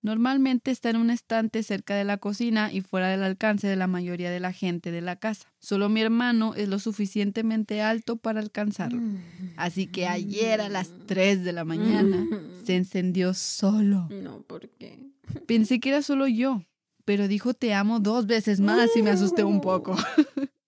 Normalmente 0.02 0.72
está 0.72 0.90
en 0.90 0.96
un 0.96 1.10
estante 1.10 1.62
cerca 1.62 1.94
de 1.94 2.06
la 2.06 2.18
cocina 2.18 2.72
y 2.72 2.80
fuera 2.80 3.10
del 3.10 3.22
alcance 3.22 3.68
de 3.68 3.76
la 3.76 3.88
mayoría 3.88 4.32
de 4.32 4.40
la 4.40 4.54
gente 4.54 4.92
de 4.92 5.02
la 5.02 5.18
casa. 5.18 5.52
Solo 5.60 5.90
mi 5.90 6.00
hermano 6.00 6.54
es 6.56 6.70
lo 6.70 6.80
suficientemente 6.80 7.82
alto 7.82 8.16
para 8.16 8.40
alcanzarlo. 8.40 9.02
Así 9.58 9.88
que 9.88 10.08
ayer 10.08 10.62
a 10.62 10.70
las 10.70 10.92
3 11.06 11.44
de 11.44 11.52
la 11.52 11.66
mañana 11.66 12.26
se 12.64 12.78
encendió 12.78 13.34
solo. 13.34 14.08
No, 14.10 14.42
¿por 14.44 14.70
qué? 14.70 15.00
Pensé 15.48 15.82
que 15.82 15.90
era 15.90 16.02
solo 16.02 16.28
yo, 16.28 16.64
pero 17.04 17.28
dijo 17.28 17.54
te 17.54 17.74
amo 17.74 18.00
dos 18.00 18.26
veces 18.26 18.62
más 18.62 18.96
y 18.96 19.02
me 19.02 19.10
asusté 19.10 19.44
un 19.44 19.60
poco. 19.60 19.98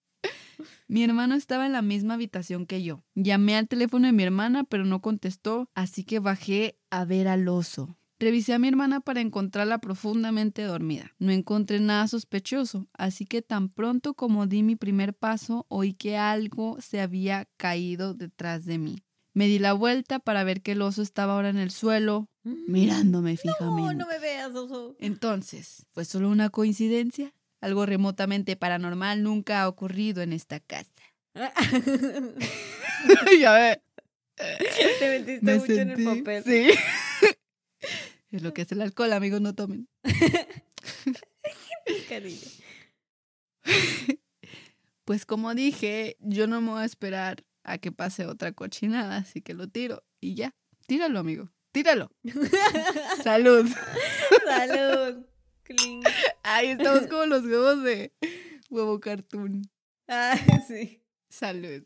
mi 0.91 1.05
hermano 1.05 1.35
estaba 1.35 1.65
en 1.65 1.71
la 1.71 1.81
misma 1.81 2.15
habitación 2.15 2.65
que 2.65 2.83
yo. 2.83 3.01
Llamé 3.15 3.55
al 3.55 3.69
teléfono 3.69 4.07
de 4.07 4.11
mi 4.11 4.23
hermana, 4.23 4.65
pero 4.65 4.83
no 4.83 5.01
contestó, 5.01 5.69
así 5.73 6.03
que 6.03 6.19
bajé 6.19 6.77
a 6.89 7.05
ver 7.05 7.29
al 7.29 7.47
oso. 7.47 7.97
Revisé 8.19 8.53
a 8.53 8.59
mi 8.59 8.67
hermana 8.67 8.99
para 8.99 9.21
encontrarla 9.21 9.77
profundamente 9.77 10.63
dormida. 10.63 11.13
No 11.17 11.31
encontré 11.31 11.79
nada 11.79 12.09
sospechoso, 12.09 12.89
así 12.91 13.25
que 13.25 13.41
tan 13.41 13.69
pronto 13.69 14.15
como 14.15 14.47
di 14.47 14.63
mi 14.63 14.75
primer 14.75 15.13
paso, 15.13 15.65
oí 15.69 15.93
que 15.93 16.17
algo 16.17 16.81
se 16.81 16.99
había 16.99 17.47
caído 17.55 18.13
detrás 18.13 18.65
de 18.65 18.77
mí. 18.77 18.97
Me 19.33 19.47
di 19.47 19.59
la 19.59 19.71
vuelta 19.71 20.19
para 20.19 20.43
ver 20.43 20.61
que 20.61 20.73
el 20.73 20.81
oso 20.81 21.01
estaba 21.03 21.35
ahora 21.35 21.47
en 21.47 21.57
el 21.57 21.71
suelo, 21.71 22.27
mirándome 22.43 23.37
fijamente. 23.37 23.93
No, 23.93 23.93
no 23.93 24.07
me 24.07 24.19
veas, 24.19 24.53
oso. 24.55 24.97
Entonces, 24.99 25.85
¿fue 25.91 26.03
solo 26.03 26.27
una 26.29 26.49
coincidencia? 26.49 27.33
Algo 27.61 27.85
remotamente 27.85 28.55
paranormal 28.55 29.21
nunca 29.21 29.61
ha 29.61 29.67
ocurrido 29.67 30.23
en 30.23 30.33
esta 30.33 30.59
casa. 30.59 30.89
ya 33.39 33.53
ve. 33.53 33.81
Te 34.99 35.19
metiste 35.19 35.45
Me 35.45 35.55
mucho 35.55 35.73
en 35.73 35.91
el 35.91 36.03
papel. 36.03 36.43
Sí. 36.43 36.71
es 38.31 38.41
lo 38.41 38.53
que 38.53 38.63
es 38.63 38.71
el 38.71 38.81
alcohol, 38.81 39.13
amigos, 39.13 39.41
no 39.41 39.53
tomen. 39.53 39.87
Cariño. 42.09 42.39
Pues 45.05 45.25
como 45.25 45.53
dije, 45.53 46.17
yo 46.19 46.47
no 46.47 46.61
me 46.61 46.71
voy 46.71 46.81
a 46.81 46.85
esperar 46.85 47.43
a 47.63 47.77
que 47.77 47.91
pase 47.91 48.25
otra 48.25 48.53
cochinada, 48.53 49.17
así 49.17 49.41
que 49.41 49.53
lo 49.53 49.67
tiro 49.67 50.03
y 50.19 50.35
ya. 50.35 50.55
Tíralo, 50.87 51.19
amigo. 51.19 51.51
Tíralo. 51.71 52.11
Salud. 53.23 53.69
Salud. 54.45 55.25
Cling. 55.75 56.03
Ahí 56.43 56.69
estamos 56.69 57.07
como 57.07 57.25
los 57.25 57.43
huevos 57.45 57.83
de 57.83 58.11
huevo 58.69 58.99
cartoon. 58.99 59.69
Ah, 60.07 60.35
sí. 60.67 61.01
Salud. 61.29 61.83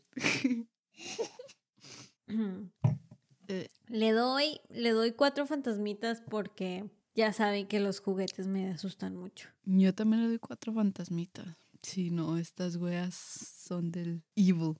Le 3.88 4.12
doy, 4.12 4.60
le 4.68 4.90
doy 4.90 5.12
cuatro 5.12 5.46
fantasmitas 5.46 6.20
porque 6.28 6.90
ya 7.14 7.32
saben 7.32 7.66
que 7.66 7.80
los 7.80 8.00
juguetes 8.00 8.46
me 8.46 8.70
asustan 8.70 9.16
mucho. 9.16 9.48
Yo 9.64 9.94
también 9.94 10.22
le 10.22 10.28
doy 10.28 10.38
cuatro 10.38 10.72
fantasmitas. 10.72 11.46
Sí, 11.82 12.10
no, 12.10 12.36
estas 12.36 12.76
weas 12.76 13.14
son 13.14 13.92
del 13.92 14.22
evil. 14.34 14.74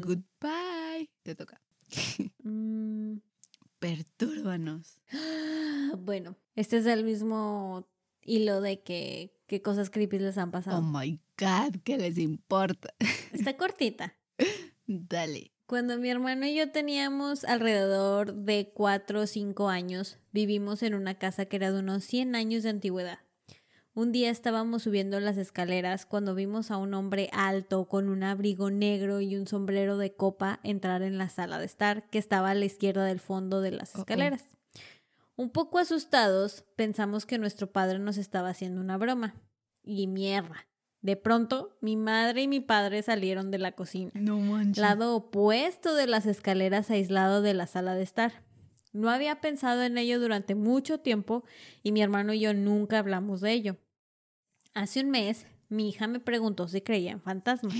Goodbye. 0.00 1.10
Te 1.22 1.34
toca. 1.34 1.60
Mm, 2.42 3.18
Pertúrbanos. 3.86 5.00
Bueno, 5.98 6.36
este 6.56 6.78
es 6.78 6.86
el 6.86 7.04
mismo 7.04 7.88
hilo 8.22 8.60
de 8.60 8.82
que 8.82 9.32
qué 9.46 9.62
cosas 9.62 9.88
creepy 9.88 10.18
les 10.18 10.36
han 10.36 10.48
Oh 10.48 10.52
pasado. 10.52 10.82
my 10.82 11.20
god, 11.38 11.76
¿qué 11.84 11.96
les 11.96 12.18
importa? 12.18 12.92
Está 13.32 13.56
cortita. 13.56 14.14
Dale. 14.86 15.52
Cuando 15.66 15.96
mi 15.98 16.10
hermano 16.10 16.44
y 16.46 16.56
yo 16.56 16.70
teníamos 16.72 17.44
alrededor 17.44 18.34
de 18.34 18.72
4 18.74 19.20
o 19.22 19.26
5 19.26 19.68
años, 19.68 20.18
vivimos 20.32 20.82
en 20.82 20.94
una 20.94 21.14
casa 21.18 21.46
que 21.46 21.56
era 21.56 21.70
de 21.72 21.78
unos 21.78 22.04
100 22.04 22.34
años 22.34 22.64
de 22.64 22.70
antigüedad. 22.70 23.20
Un 23.96 24.12
día 24.12 24.28
estábamos 24.28 24.82
subiendo 24.82 25.18
las 25.20 25.38
escaleras 25.38 26.04
cuando 26.04 26.34
vimos 26.34 26.70
a 26.70 26.76
un 26.76 26.92
hombre 26.92 27.30
alto 27.32 27.88
con 27.88 28.10
un 28.10 28.24
abrigo 28.24 28.70
negro 28.70 29.22
y 29.22 29.36
un 29.36 29.46
sombrero 29.46 29.96
de 29.96 30.12
copa 30.12 30.60
entrar 30.62 31.00
en 31.00 31.16
la 31.16 31.30
sala 31.30 31.58
de 31.58 31.64
estar 31.64 32.06
que 32.10 32.18
estaba 32.18 32.50
a 32.50 32.54
la 32.54 32.66
izquierda 32.66 33.06
del 33.06 33.20
fondo 33.20 33.62
de 33.62 33.70
las 33.70 33.94
escaleras. 33.94 34.44
Un 35.34 35.48
poco 35.48 35.78
asustados, 35.78 36.66
pensamos 36.76 37.24
que 37.24 37.38
nuestro 37.38 37.72
padre 37.72 37.98
nos 37.98 38.18
estaba 38.18 38.50
haciendo 38.50 38.82
una 38.82 38.98
broma. 38.98 39.34
Y 39.82 40.08
mierda. 40.08 40.66
De 41.00 41.16
pronto, 41.16 41.78
mi 41.80 41.96
madre 41.96 42.42
y 42.42 42.48
mi 42.48 42.60
padre 42.60 43.02
salieron 43.02 43.50
de 43.50 43.58
la 43.58 43.72
cocina 43.72 44.10
No 44.12 44.38
manches. 44.38 44.76
lado 44.76 45.16
opuesto 45.16 45.94
de 45.94 46.06
las 46.06 46.26
escaleras 46.26 46.90
aislado 46.90 47.40
de 47.40 47.54
la 47.54 47.66
sala 47.66 47.94
de 47.94 48.02
estar. 48.02 48.44
No 48.92 49.08
había 49.08 49.40
pensado 49.40 49.82
en 49.84 49.96
ello 49.96 50.20
durante 50.20 50.54
mucho 50.54 51.00
tiempo 51.00 51.44
y 51.82 51.92
mi 51.92 52.02
hermano 52.02 52.34
y 52.34 52.40
yo 52.40 52.52
nunca 52.52 52.98
hablamos 52.98 53.40
de 53.40 53.52
ello. 53.52 53.76
Hace 54.76 55.00
un 55.00 55.08
mes, 55.08 55.46
mi 55.70 55.88
hija 55.88 56.06
me 56.06 56.20
preguntó 56.20 56.68
si 56.68 56.82
creía 56.82 57.10
en 57.12 57.22
fantasmas. 57.22 57.74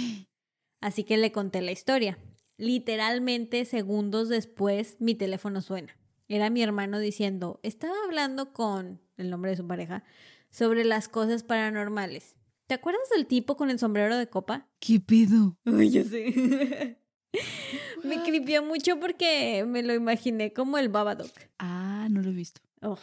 Así 0.81 1.05
que 1.05 1.19
le 1.19 1.31
conté 1.31 1.61
la 1.61 1.71
historia. 1.71 2.19
Literalmente 2.57 3.67
segundos 3.67 4.31
después, 4.31 4.97
mi 4.99 5.15
teléfono 5.15 5.61
suena. 5.61 5.95
Era 6.27 6.49
mi 6.49 6.63
hermano 6.63 6.99
diciendo, 6.99 7.61
estaba 7.63 7.93
hablando 8.07 8.55
con 8.55 9.03
el 9.19 9.29
nombre 9.29 9.51
de 9.51 9.59
su 9.59 9.67
pareja 9.67 10.05
sobre 10.49 10.87
las 10.87 11.09
cosas 11.09 11.43
paranormales. 11.43 12.35
¿Te 12.67 12.73
acuerdas 12.73 13.11
del 13.15 13.27
tipo 13.27 13.59
con 13.59 13.69
el 13.69 13.79
sombrero 13.79 14.17
de 14.17 14.31
copa? 14.31 14.67
¿Qué 14.79 14.99
pido? 14.99 15.59
Ay, 15.67 15.91
yo 15.91 16.03
sé. 16.03 16.99
me 18.05 18.23
cripió 18.23 18.63
mucho 18.63 18.99
porque 18.99 19.67
me 19.69 19.83
lo 19.83 19.93
imaginé 19.93 20.55
como 20.55 20.79
el 20.79 20.89
Babadook. 20.89 21.31
Ah, 21.59 22.09
no 22.11 22.23
lo 22.23 22.31
he 22.31 22.35
visto. 22.35 22.63
Oh. 22.81 22.97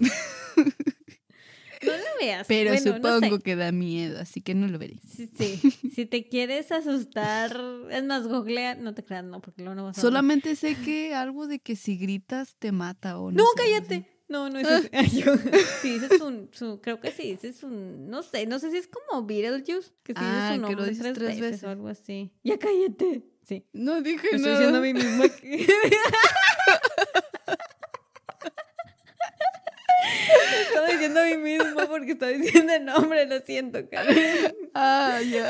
no 1.86 1.92
lo 1.92 1.98
veas. 2.20 2.46
Pero 2.46 2.70
Bueno, 2.72 2.86
no 2.86 2.96
supongo 2.96 3.36
sé. 3.36 3.42
que 3.42 3.56
da 3.56 3.72
miedo, 3.72 4.18
así 4.20 4.40
que 4.40 4.54
no 4.54 4.66
lo 4.68 4.78
veré. 4.78 4.96
Sí, 5.06 5.30
sí. 5.36 5.60
Si 5.94 6.06
te 6.06 6.28
quieres 6.28 6.70
asustar, 6.72 7.60
es 7.90 8.04
más, 8.04 8.26
googlea. 8.26 8.74
No 8.76 8.94
te 8.94 9.04
creas, 9.04 9.24
no, 9.24 9.40
porque 9.40 9.62
luego 9.62 9.74
no 9.74 9.84
vas 9.84 9.98
a. 9.98 10.00
Solamente 10.00 10.56
sé 10.56 10.76
que 10.76 11.14
algo 11.14 11.46
de 11.46 11.58
que 11.58 11.76
si 11.76 11.96
gritas 11.96 12.56
te 12.58 12.72
mata 12.72 13.18
o 13.18 13.30
no. 13.30 13.38
No, 13.38 13.44
sé, 13.56 13.62
cállate. 13.62 14.06
No, 14.28 14.48
no 14.48 14.60
es 14.60 14.68
eso. 14.68 14.88
Yo- 15.18 15.34
Sí, 15.82 15.96
ese 15.96 16.14
es 16.14 16.20
un, 16.20 16.48
su- 16.52 16.80
creo 16.80 17.00
que 17.00 17.10
sí, 17.10 17.32
ese 17.32 17.48
es 17.48 17.62
un, 17.64 18.08
no 18.08 18.22
sé, 18.22 18.46
no 18.46 18.58
sé 18.60 18.70
si 18.70 18.76
es 18.76 18.86
como 18.86 19.26
Beetlejuice, 19.26 19.90
que 20.04 20.12
sí 20.14 20.20
Ah, 20.22 20.52
es 20.54 20.60
su 20.60 20.66
que 20.66 20.72
lo 20.72 20.76
nombre 20.76 20.90
dices 20.90 21.02
tres, 21.02 21.14
tres 21.14 21.28
veces, 21.28 21.40
veces. 21.50 21.64
o 21.64 21.68
algo 21.68 21.88
así. 21.88 22.30
Ya 22.44 22.58
cállate. 22.58 23.24
Sí. 23.44 23.66
No 23.72 24.00
dije 24.00 24.28
Me 24.30 24.36
estoy 24.36 24.52
nada. 24.52 24.58
diciendo 24.58 24.78
a 24.78 24.82
mí 24.82 24.94
misma 24.94 25.28
que... 25.28 25.66
Me 30.69 30.69
estaba 30.80 30.88
diciendo 30.92 31.20
a 31.20 31.24
mí 31.26 31.36
mismo 31.36 31.86
porque 31.88 32.12
estaba 32.12 32.32
diciendo 32.32 32.72
el 32.72 32.84
nombre, 32.84 33.26
lo 33.26 33.40
siento, 33.40 33.88
Karen. 33.88 34.54
Ah, 34.74 35.20
ya. 35.28 35.48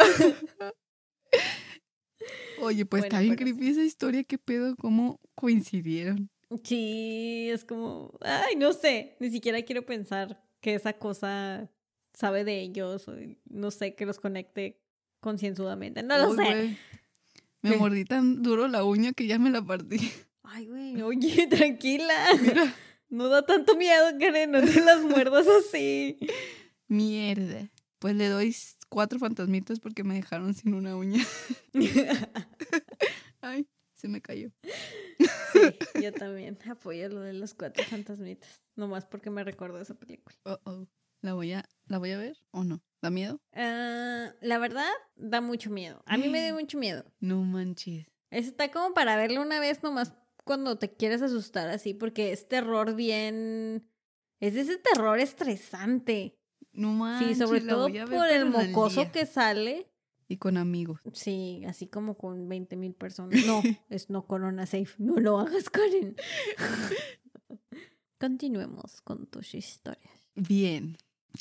Oye, 2.62 2.84
pues 2.84 3.02
Bueno, 3.02 3.04
está 3.06 3.20
bien 3.20 3.32
sí. 3.34 3.38
creepy 3.38 3.68
esa 3.68 3.82
historia. 3.82 4.24
¿Qué 4.24 4.38
pedo? 4.38 4.76
¿Cómo 4.76 5.18
coincidieron? 5.34 6.28
Sí, 6.64 7.48
es 7.50 7.64
como, 7.64 8.18
ay, 8.20 8.56
no 8.56 8.72
sé, 8.72 9.16
ni 9.20 9.30
siquiera 9.30 9.62
quiero 9.62 9.86
pensar 9.86 10.42
que 10.60 10.74
esa 10.74 10.94
cosa 10.94 11.70
sabe 12.12 12.44
de 12.44 12.60
ellos, 12.60 13.06
o 13.08 13.14
no 13.48 13.70
sé, 13.70 13.94
que 13.94 14.04
los 14.04 14.18
conecte 14.18 14.80
concienzudamente, 15.20 16.02
no 16.02 16.18
lo 16.18 16.30
Uy, 16.30 16.36
sé. 16.36 16.76
Me 17.62 17.70
¿Qué? 17.70 17.76
mordí 17.76 18.04
tan 18.04 18.42
duro 18.42 18.66
la 18.68 18.84
uña 18.84 19.12
que 19.12 19.26
ya 19.26 19.38
me 19.38 19.50
la 19.50 19.62
partí. 19.62 20.10
Ay, 20.42 20.66
güey, 20.66 21.00
oye, 21.02 21.46
tranquila. 21.50 22.14
Mira. 22.42 22.74
No 23.10 23.28
da 23.28 23.42
tanto 23.44 23.76
miedo, 23.76 24.06
Karen, 24.18 24.52
no 24.52 24.60
te 24.60 24.80
las 24.80 25.02
muerdas 25.02 25.46
así. 25.48 26.16
Mierda. 26.88 27.68
Pues 27.98 28.14
le 28.14 28.28
doy 28.28 28.56
cuatro 28.88 29.18
fantasmitas 29.18 29.80
porque 29.80 30.04
me 30.04 30.14
dejaron 30.14 30.54
sin 30.54 30.74
una 30.74 30.96
uña. 30.96 31.24
Ay, 33.40 33.66
se 33.94 34.08
me 34.08 34.22
cayó. 34.22 34.52
Sí, 35.52 35.60
yo 36.02 36.12
también 36.12 36.56
apoyo 36.70 37.08
lo 37.08 37.20
de 37.20 37.32
los 37.32 37.52
cuatro 37.52 37.84
fantasmitas, 37.84 38.62
nomás 38.76 39.06
porque 39.06 39.28
me 39.30 39.42
recordó 39.42 39.80
esa 39.80 39.94
película. 39.94 40.36
Oh, 40.44 40.58
oh. 40.64 40.86
¿La 41.20 41.34
voy 41.34 41.52
a, 41.52 41.68
¿La 41.86 41.98
voy 41.98 42.12
a 42.12 42.18
ver 42.18 42.38
o 42.52 42.64
no? 42.64 42.80
¿Da 43.02 43.10
miedo? 43.10 43.40
Ah, 43.52 44.32
la 44.40 44.58
verdad, 44.58 44.88
da 45.16 45.40
mucho 45.40 45.68
miedo. 45.70 46.02
A 46.06 46.16
mí 46.16 46.28
me 46.28 46.42
dio 46.42 46.54
mucho 46.58 46.78
miedo. 46.78 47.04
No 47.18 47.42
manches. 47.42 48.06
Está 48.30 48.70
como 48.70 48.94
para 48.94 49.16
verlo 49.16 49.42
una 49.42 49.58
vez 49.60 49.82
nomás 49.82 50.14
cuando 50.44 50.78
te 50.78 50.92
quieres 50.92 51.22
asustar 51.22 51.68
así, 51.68 51.94
porque 51.94 52.32
es 52.32 52.48
terror 52.48 52.94
bien... 52.94 53.86
Es 54.40 54.56
ese 54.56 54.78
terror 54.78 55.20
estresante. 55.20 56.38
No 56.72 56.92
manches. 56.92 57.28
Sí, 57.28 57.34
sobre 57.34 57.60
todo 57.60 57.88
por 57.88 58.26
el 58.28 58.46
mocoso 58.46 59.12
que 59.12 59.26
sale. 59.26 59.90
Y 60.28 60.36
con 60.36 60.56
amigos. 60.56 61.00
Sí, 61.12 61.62
así 61.66 61.88
como 61.88 62.16
con 62.16 62.48
20 62.48 62.76
mil 62.76 62.94
personas. 62.94 63.30
No, 63.46 63.62
es 63.88 64.08
no 64.08 64.26
Corona 64.26 64.64
Safe. 64.64 64.94
No 64.98 65.18
lo 65.18 65.40
hagas, 65.40 65.68
Karen. 65.68 66.16
Continuemos 68.18 69.00
con 69.02 69.26
tus 69.26 69.54
historias. 69.54 70.28
Bien. 70.34 70.96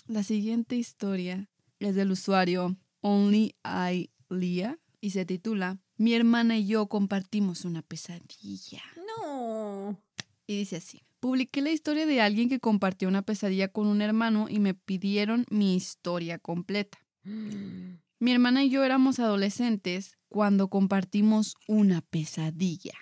La 0.08 0.24
siguiente 0.24 0.76
historia 0.76 1.50
es 1.80 1.96
del 1.96 2.12
usuario 2.12 2.78
Only 3.02 3.56
I 3.64 4.10
Lia 4.30 4.80
y 5.02 5.12
se 5.12 5.26
titula 5.26 5.80
Mi 6.00 6.14
hermana 6.14 6.58
y 6.58 6.66
yo 6.66 6.88
compartimos 6.88 7.66
una 7.66 7.82
pesadilla. 7.82 8.82
No. 9.06 10.02
Y 10.48 10.60
dice 10.60 10.78
así. 10.78 11.04
Publiqué 11.20 11.62
la 11.62 11.72
historia 11.72 12.06
de 12.06 12.22
alguien 12.22 12.48
que 12.48 12.62
compartió 12.62 13.10
una 13.10 13.22
pesadilla 13.22 13.68
con 13.68 13.86
un 13.86 14.02
hermano 14.02 14.48
y 14.50 14.60
me 14.60 14.74
pidieron 14.74 15.46
mi 15.50 15.76
historia 15.76 16.40
completa. 16.40 16.98
Mi 18.22 18.34
hermana 18.34 18.66
y 18.66 18.70
yo 18.70 18.84
éramos 18.84 19.20
adolescentes 19.20 20.18
cuando 20.28 20.68
compartimos 20.70 21.56
una 21.70 22.02
pesadilla. 22.02 22.94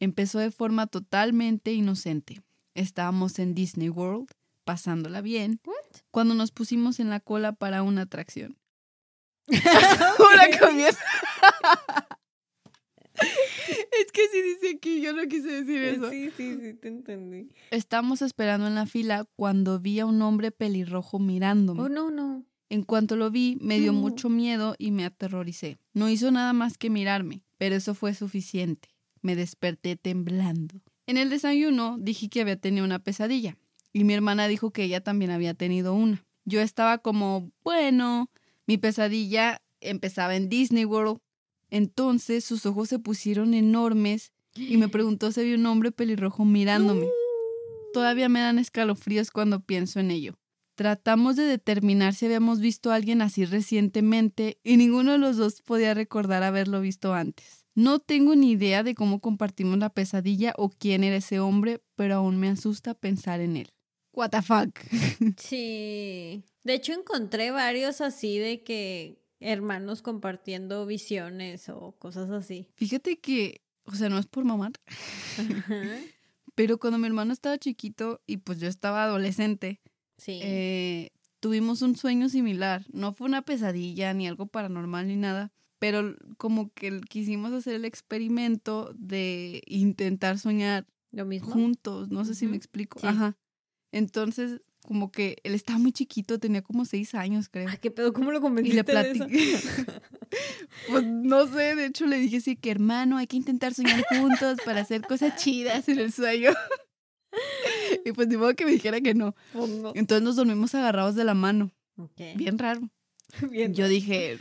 Empezó 0.00 0.40
de 0.40 0.50
forma 0.50 0.88
totalmente 0.88 1.72
inocente. 1.72 2.42
Estábamos 2.74 3.38
en 3.38 3.54
Disney 3.54 3.88
World, 3.88 4.28
pasándola 4.64 5.20
bien, 5.20 5.60
What? 5.64 6.02
cuando 6.10 6.34
nos 6.34 6.50
pusimos 6.50 6.98
en 6.98 7.08
la 7.08 7.20
cola 7.20 7.52
para 7.52 7.84
una 7.84 8.02
atracción. 8.02 8.58
Comienza. 10.60 10.98
es 14.00 14.12
que 14.12 14.22
sí 14.32 14.42
dice 14.42 14.76
aquí, 14.76 15.00
yo 15.00 15.12
no 15.12 15.26
quise 15.28 15.62
decir 15.62 15.82
eso. 15.82 16.10
Sí, 16.10 16.30
sí, 16.36 16.56
sí, 16.60 16.74
te 16.74 16.88
entendí. 16.88 17.48
Estábamos 17.70 18.22
esperando 18.22 18.66
en 18.66 18.74
la 18.74 18.86
fila 18.86 19.26
cuando 19.36 19.78
vi 19.80 20.00
a 20.00 20.06
un 20.06 20.20
hombre 20.22 20.50
pelirrojo 20.50 21.18
mirándome. 21.18 21.82
Oh, 21.82 21.88
no, 21.88 22.10
no. 22.10 22.44
En 22.70 22.82
cuanto 22.82 23.16
lo 23.16 23.30
vi, 23.30 23.56
me 23.60 23.78
dio 23.80 23.92
No. 23.92 24.00
mucho 24.00 24.28
miedo 24.28 24.74
y 24.78 24.90
me 24.90 25.04
aterroricé. 25.04 25.78
No 25.94 26.08
hizo 26.10 26.30
nada 26.30 26.52
más 26.52 26.76
que 26.76 26.90
mirarme, 26.90 27.42
pero 27.56 27.74
eso 27.76 27.94
fue 27.94 28.14
suficiente. 28.14 28.90
Me 29.22 29.36
desperté 29.36 29.96
temblando. 29.96 30.80
En 31.06 31.16
el 31.16 31.30
desayuno 31.30 31.96
dije 31.98 32.28
que 32.28 32.42
había 32.42 32.56
tenido 32.56 32.84
una 32.84 32.98
pesadilla 32.98 33.56
y 33.92 34.04
mi 34.04 34.12
hermana 34.12 34.48
dijo 34.48 34.70
que 34.70 34.84
ella 34.84 35.02
también 35.02 35.30
había 35.30 35.54
tenido 35.54 35.94
una. 35.94 36.24
Yo 36.44 36.60
estaba 36.60 36.98
como, 36.98 37.50
bueno, 37.64 38.30
mi 38.66 38.76
pesadilla 38.78 39.62
empezaba 39.80 40.36
en 40.36 40.48
Disney 40.50 40.84
World. 40.84 41.20
Entonces 41.70 42.44
sus 42.44 42.66
ojos 42.66 42.88
se 42.88 42.98
pusieron 42.98 43.54
enormes 43.54 44.32
y 44.54 44.76
me 44.76 44.88
preguntó 44.88 45.32
si 45.32 45.40
había 45.40 45.56
un 45.56 45.66
hombre 45.66 45.92
pelirrojo 45.92 46.44
mirándome. 46.44 47.06
Todavía 47.92 48.28
me 48.28 48.40
dan 48.40 48.58
escalofríos 48.58 49.30
cuando 49.30 49.60
pienso 49.60 50.00
en 50.00 50.10
ello. 50.10 50.34
Tratamos 50.74 51.34
de 51.34 51.42
determinar 51.42 52.14
si 52.14 52.26
habíamos 52.26 52.60
visto 52.60 52.92
a 52.92 52.94
alguien 52.94 53.20
así 53.20 53.44
recientemente 53.44 54.60
y 54.62 54.76
ninguno 54.76 55.12
de 55.12 55.18
los 55.18 55.36
dos 55.36 55.60
podía 55.62 55.92
recordar 55.92 56.44
haberlo 56.44 56.80
visto 56.80 57.14
antes. 57.14 57.66
No 57.74 57.98
tengo 57.98 58.34
ni 58.36 58.52
idea 58.52 58.82
de 58.82 58.94
cómo 58.94 59.20
compartimos 59.20 59.78
la 59.78 59.90
pesadilla 59.90 60.54
o 60.56 60.68
quién 60.68 61.04
era 61.04 61.16
ese 61.16 61.40
hombre, 61.40 61.80
pero 61.96 62.16
aún 62.16 62.38
me 62.38 62.48
asusta 62.48 62.94
pensar 62.94 63.40
en 63.40 63.56
él. 63.56 63.72
What 64.12 64.30
the 64.30 64.42
fuck? 64.42 64.78
Sí. 65.36 66.44
De 66.64 66.74
hecho, 66.74 66.92
encontré 66.92 67.50
varios 67.50 68.00
así 68.00 68.38
de 68.38 68.62
que 68.62 69.18
hermanos 69.40 70.02
compartiendo 70.02 70.84
visiones 70.86 71.68
o 71.68 71.92
cosas 71.92 72.30
así. 72.30 72.68
Fíjate 72.74 73.18
que, 73.18 73.62
o 73.84 73.94
sea, 73.94 74.08
no 74.08 74.18
es 74.18 74.26
por 74.26 74.44
mamar, 74.44 74.72
Ajá. 75.38 75.82
pero 76.54 76.78
cuando 76.78 76.98
mi 76.98 77.06
hermano 77.06 77.32
estaba 77.32 77.58
chiquito 77.58 78.20
y 78.26 78.38
pues 78.38 78.58
yo 78.60 78.68
estaba 78.68 79.04
adolescente, 79.04 79.80
Sí. 80.16 80.40
eh, 80.42 81.10
tuvimos 81.40 81.82
un 81.82 81.94
sueño 81.96 82.28
similar. 82.28 82.84
No 82.92 83.12
fue 83.12 83.26
una 83.28 83.42
pesadilla 83.42 84.12
ni 84.14 84.26
algo 84.26 84.46
paranormal 84.46 85.06
ni 85.06 85.14
nada, 85.16 85.52
pero 85.78 86.16
como 86.38 86.72
que 86.74 87.00
quisimos 87.02 87.52
hacer 87.52 87.74
el 87.74 87.84
experimento 87.84 88.92
de 88.96 89.62
intentar 89.66 90.38
soñar 90.40 90.86
Lo 91.12 91.24
mismo. 91.24 91.52
juntos. 91.52 92.08
No 92.10 92.24
sé 92.24 92.34
si 92.34 92.48
me 92.48 92.56
explico. 92.56 92.98
Sí. 92.98 93.06
Ajá. 93.06 93.36
Entonces, 93.92 94.60
como 94.88 95.12
que 95.12 95.36
él 95.44 95.54
estaba 95.54 95.78
muy 95.78 95.92
chiquito, 95.92 96.38
tenía 96.38 96.62
como 96.62 96.86
seis 96.86 97.14
años, 97.14 97.50
creo. 97.50 97.68
Ay, 97.68 97.76
qué 97.76 97.90
pedo, 97.90 98.14
¿cómo 98.14 98.32
lo 98.32 98.38
Y 98.38 98.40
convenciste 98.40 98.90
le 98.90 99.02
de 99.02 99.10
eso? 99.10 99.26
platiqué. 99.26 99.56
pues 100.88 101.04
no 101.04 101.46
sé, 101.46 101.76
de 101.76 101.84
hecho 101.84 102.06
le 102.06 102.16
dije 102.16 102.38
así 102.38 102.56
que 102.56 102.70
hermano, 102.70 103.18
hay 103.18 103.26
que 103.26 103.36
intentar 103.36 103.74
soñar 103.74 104.02
juntos 104.08 104.56
para 104.64 104.80
hacer 104.80 105.02
cosas 105.02 105.36
chidas 105.36 105.90
en 105.90 105.98
el 105.98 106.10
sueño. 106.10 106.52
y 108.06 108.12
pues 108.12 108.28
ni 108.28 108.38
modo 108.38 108.54
que 108.54 108.64
me 108.64 108.70
dijera 108.70 109.02
que 109.02 109.12
no. 109.12 109.36
Pues 109.52 109.68
no. 109.68 109.92
Entonces 109.94 110.22
nos 110.22 110.36
dormimos 110.36 110.74
agarrados 110.74 111.14
de 111.16 111.24
la 111.24 111.34
mano. 111.34 111.70
Bien 112.36 112.56
raro. 112.58 112.88
Bien. 113.50 113.74
Yo 113.74 113.88
dije, 113.88 114.38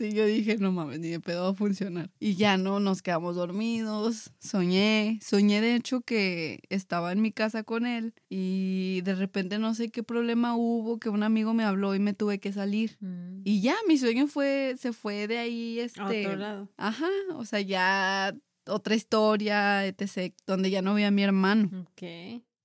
sí, 0.00 0.12
yo 0.12 0.24
dije, 0.24 0.56
no 0.56 0.72
mames, 0.72 0.98
ni 0.98 1.08
de 1.08 1.20
pedo 1.20 1.42
va 1.44 1.50
a 1.50 1.54
funcionar. 1.54 2.10
Y 2.18 2.34
ya 2.34 2.56
no, 2.56 2.80
nos 2.80 3.02
quedamos 3.02 3.36
dormidos, 3.36 4.32
soñé, 4.38 5.18
soñé 5.22 5.60
de 5.60 5.74
hecho 5.74 6.00
que 6.00 6.60
estaba 6.70 7.12
en 7.12 7.20
mi 7.20 7.32
casa 7.32 7.64
con 7.64 7.84
él 7.84 8.14
y 8.30 9.02
de 9.02 9.14
repente 9.14 9.58
no 9.58 9.74
sé 9.74 9.90
qué 9.90 10.02
problema 10.02 10.56
hubo, 10.56 10.98
que 10.98 11.10
un 11.10 11.22
amigo 11.22 11.52
me 11.52 11.64
habló 11.64 11.94
y 11.94 11.98
me 11.98 12.14
tuve 12.14 12.40
que 12.40 12.50
salir. 12.50 12.96
Mm. 13.00 13.42
Y 13.44 13.60
ya, 13.60 13.74
mi 13.86 13.98
sueño 13.98 14.26
fue, 14.26 14.74
se 14.78 14.94
fue 14.94 15.26
de 15.26 15.36
ahí, 15.36 15.80
A 15.80 15.84
este, 15.84 16.26
otro 16.26 16.36
lado. 16.38 16.68
ajá, 16.78 17.08
o 17.34 17.44
sea, 17.44 17.60
ya 17.60 18.34
otra 18.66 18.94
historia, 18.94 19.86
etc., 19.86 20.34
donde 20.46 20.70
ya 20.70 20.80
no 20.80 20.94
vi 20.94 21.02
a 21.02 21.10
mi 21.10 21.22
hermano. 21.22 21.86
Ok. 21.90 22.02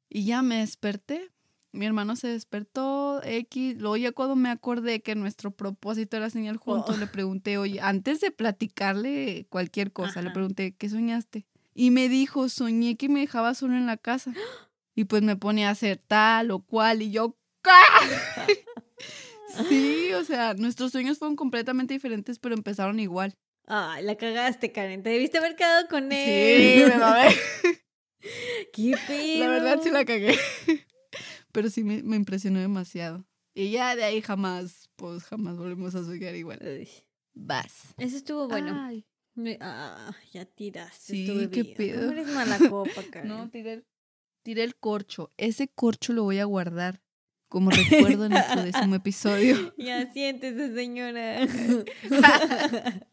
Y 0.09 0.23
ya 0.23 0.41
me 0.41 0.59
desperté. 0.59 1.31
Mi 1.75 1.85
hermano 1.85 2.15
se 2.15 2.27
despertó, 2.29 3.21
X. 3.23 3.77
Luego 3.77 3.97
ya 3.97 4.11
cuando 4.11 4.35
me 4.35 4.49
acordé 4.49 5.01
que 5.01 5.13
nuestro 5.15 5.51
propósito 5.51 6.17
era 6.17 6.29
soñar 6.29 6.55
juntos, 6.57 6.95
Oh. 6.95 6.99
le 6.99 7.07
pregunté, 7.07 7.57
oye, 7.57 7.79
antes 7.81 8.21
de 8.21 8.31
platicarle 8.31 9.45
cualquier 9.49 9.91
cosa, 9.91 10.21
le 10.21 10.31
pregunté, 10.31 10.73
¿qué 10.77 10.89
soñaste? 10.89 11.45
Y 11.73 11.91
me 11.91 12.07
dijo, 12.09 12.47
soñé 12.49 12.95
que 12.95 13.09
me 13.09 13.19
dejaba 13.19 13.53
solo 13.53 13.75
en 13.75 13.85
la 13.85 13.97
casa. 13.97 14.31
Y 14.95 15.03
pues 15.05 15.21
me 15.23 15.35
ponía 15.35 15.67
a 15.67 15.71
hacer 15.71 15.97
tal 15.97 16.51
o 16.51 16.59
cual 16.59 17.01
y 17.01 17.11
yo, 17.11 17.35
¿qué? 17.61 17.71
sí, 19.69 20.13
o 20.13 20.23
sea, 20.23 20.53
nuestros 20.53 20.91
sueños 20.91 21.17
fueron 21.17 21.35
completamente 21.35 21.93
diferentes, 21.93 22.39
pero 22.39 22.55
empezaron 22.55 22.99
igual. 22.99 23.35
Ay, 23.67 24.03
la 24.03 24.15
cagaste, 24.15 24.71
Karen. 24.71 25.03
Te 25.03 25.09
debiste 25.09 25.39
haber 25.39 25.55
quedado 25.55 25.87
con 25.87 26.03
Sí, 26.09 26.15
él. 26.17 26.87
me 26.89 26.97
mamé. 26.97 27.27
¿Qué 28.73 28.95
pedo? 29.07 29.39
La 29.39 29.47
verdad 29.49 29.79
sí 29.83 29.89
la 29.89 30.05
cagué. 30.05 30.37
Pero 31.55 31.69
sí 31.69 31.83
me, 31.83 32.03
me 32.03 32.15
impresionó 32.17 32.59
demasiado. 32.59 33.25
Y 33.55 33.71
ya 33.71 33.95
de 33.95 34.03
ahí 34.03 34.21
jamás, 34.21 34.89
pues 34.97 35.23
jamás 35.23 35.57
volvemos 35.57 35.95
a 35.95 36.03
soñar 36.03 36.35
igual. 36.35 36.59
Uy, 36.61 36.87
Vas. 37.33 37.95
Eso 37.97 38.17
estuvo 38.17 38.47
bueno. 38.47 38.73
Ay, 38.77 39.05
Ah, 39.59 40.15
ya 40.31 40.45
tiraste 40.45 41.13
Sí, 41.13 41.25
tu 41.27 41.49
qué 41.51 41.65
pedo. 41.65 41.99
¿Cómo 42.01 42.11
eres 42.13 42.27
mala 42.27 42.57
copa, 42.69 43.01
Karen? 43.11 43.27
no, 43.29 43.49
tiré, 43.49 43.73
el- 43.73 43.85
tiré 44.43 44.63
el 44.63 44.75
corcho. 44.77 45.31
Ese 45.37 45.67
corcho 45.67 46.13
lo 46.13 46.23
voy 46.23 46.39
a 46.39 46.45
guardar 46.45 47.01
como 47.49 47.69
recuerdo 48.15 48.23
de 48.23 48.29
nuestro 48.29 48.63
décimo 48.63 48.95
episodio. 48.95 49.73
Ya 49.77 50.11
siéntese, 50.13 50.73
señora. 50.75 51.39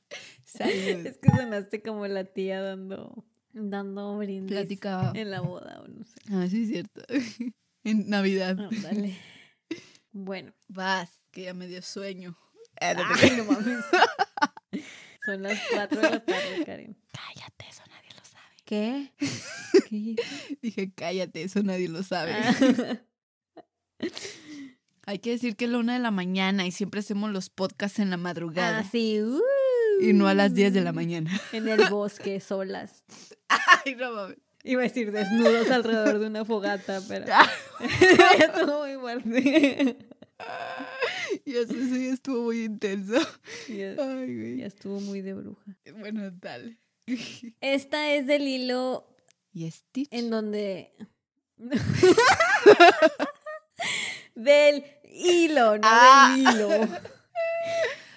Es 0.54 1.18
que 1.18 1.30
sonaste 1.30 1.82
como 1.82 2.06
la 2.06 2.24
tía 2.24 2.60
dando, 2.60 3.24
dando 3.52 4.16
brindis 4.18 4.52
Platicaba. 4.56 5.12
en 5.14 5.30
la 5.30 5.40
boda 5.40 5.80
o 5.82 5.88
no 5.88 6.04
sé. 6.04 6.20
Ah, 6.30 6.46
sí, 6.48 6.62
es 6.64 6.68
cierto. 6.68 7.02
En 7.84 8.08
Navidad. 8.08 8.58
Ándale. 8.58 9.16
Bueno. 10.12 10.52
Vas, 10.68 11.22
que 11.30 11.42
ya 11.42 11.54
me 11.54 11.66
dio 11.66 11.82
sueño. 11.82 12.36
Ah, 12.80 12.94
no 12.94 13.02
Ay, 13.20 13.30
no 13.36 13.44
mames. 13.44 13.84
Son 15.24 15.42
las 15.42 15.58
4 15.70 16.00
de 16.00 16.10
la 16.10 16.24
tarde, 16.24 16.64
Karen. 16.64 16.96
Cállate, 17.12 17.66
eso 17.68 17.82
nadie 17.88 18.10
lo 18.16 18.24
sabe. 18.24 18.56
¿Qué? 18.64 19.12
¿Qué? 19.88 20.16
Dije, 20.60 20.92
cállate, 20.94 21.42
eso 21.42 21.62
nadie 21.62 21.88
lo 21.88 22.02
sabe. 22.02 22.32
Ah. 22.34 23.00
Hay 25.06 25.18
que 25.18 25.30
decir 25.30 25.56
que 25.56 25.66
es 25.66 25.70
la 25.70 25.78
una 25.78 25.92
de 25.94 25.98
la 25.98 26.10
mañana 26.10 26.66
y 26.66 26.72
siempre 26.72 27.00
hacemos 27.00 27.30
los 27.30 27.50
podcasts 27.50 27.98
en 27.98 28.10
la 28.10 28.16
madrugada. 28.16 28.80
Ah, 28.80 28.84
sí. 28.90 29.20
uh. 29.20 29.40
Y 30.00 30.12
no 30.12 30.26
a 30.26 30.34
las 30.34 30.54
10 30.54 30.72
de 30.72 30.80
la 30.80 30.92
mañana. 30.92 31.30
En 31.52 31.68
el 31.68 31.88
bosque, 31.88 32.40
solas. 32.40 33.04
Ay, 33.48 33.94
no 33.94 34.12
mames. 34.12 34.38
Iba 34.64 34.82
a 34.82 34.84
decir 34.84 35.10
desnudos 35.12 35.70
alrededor 35.70 36.18
de 36.20 36.26
una 36.26 36.44
fogata, 36.44 37.00
pero 37.08 37.26
Ah. 37.32 37.48
estuvo 38.38 38.80
muy 38.86 38.94
fuerte. 38.96 39.96
Sé, 41.44 41.60
eso 41.60 41.74
ya 41.96 42.12
estuvo 42.12 42.42
muy 42.42 42.64
intenso. 42.64 43.14
Ya, 43.68 43.90
Ay, 43.98 44.36
güey. 44.36 44.56
ya 44.58 44.66
estuvo 44.66 45.00
muy 45.00 45.20
de 45.20 45.34
bruja. 45.34 45.76
Bueno, 45.98 46.30
dale. 46.32 46.78
Esta 47.60 48.12
es 48.14 48.26
del 48.26 48.42
hilo 48.46 49.06
¿Y 49.52 49.70
Stitch? 49.70 50.08
en 50.12 50.30
donde... 50.30 50.92
del 54.34 54.84
hilo, 55.12 55.78
no 55.78 55.82
Ah. 55.84 56.34
del 56.36 56.40
hilo. 56.54 56.68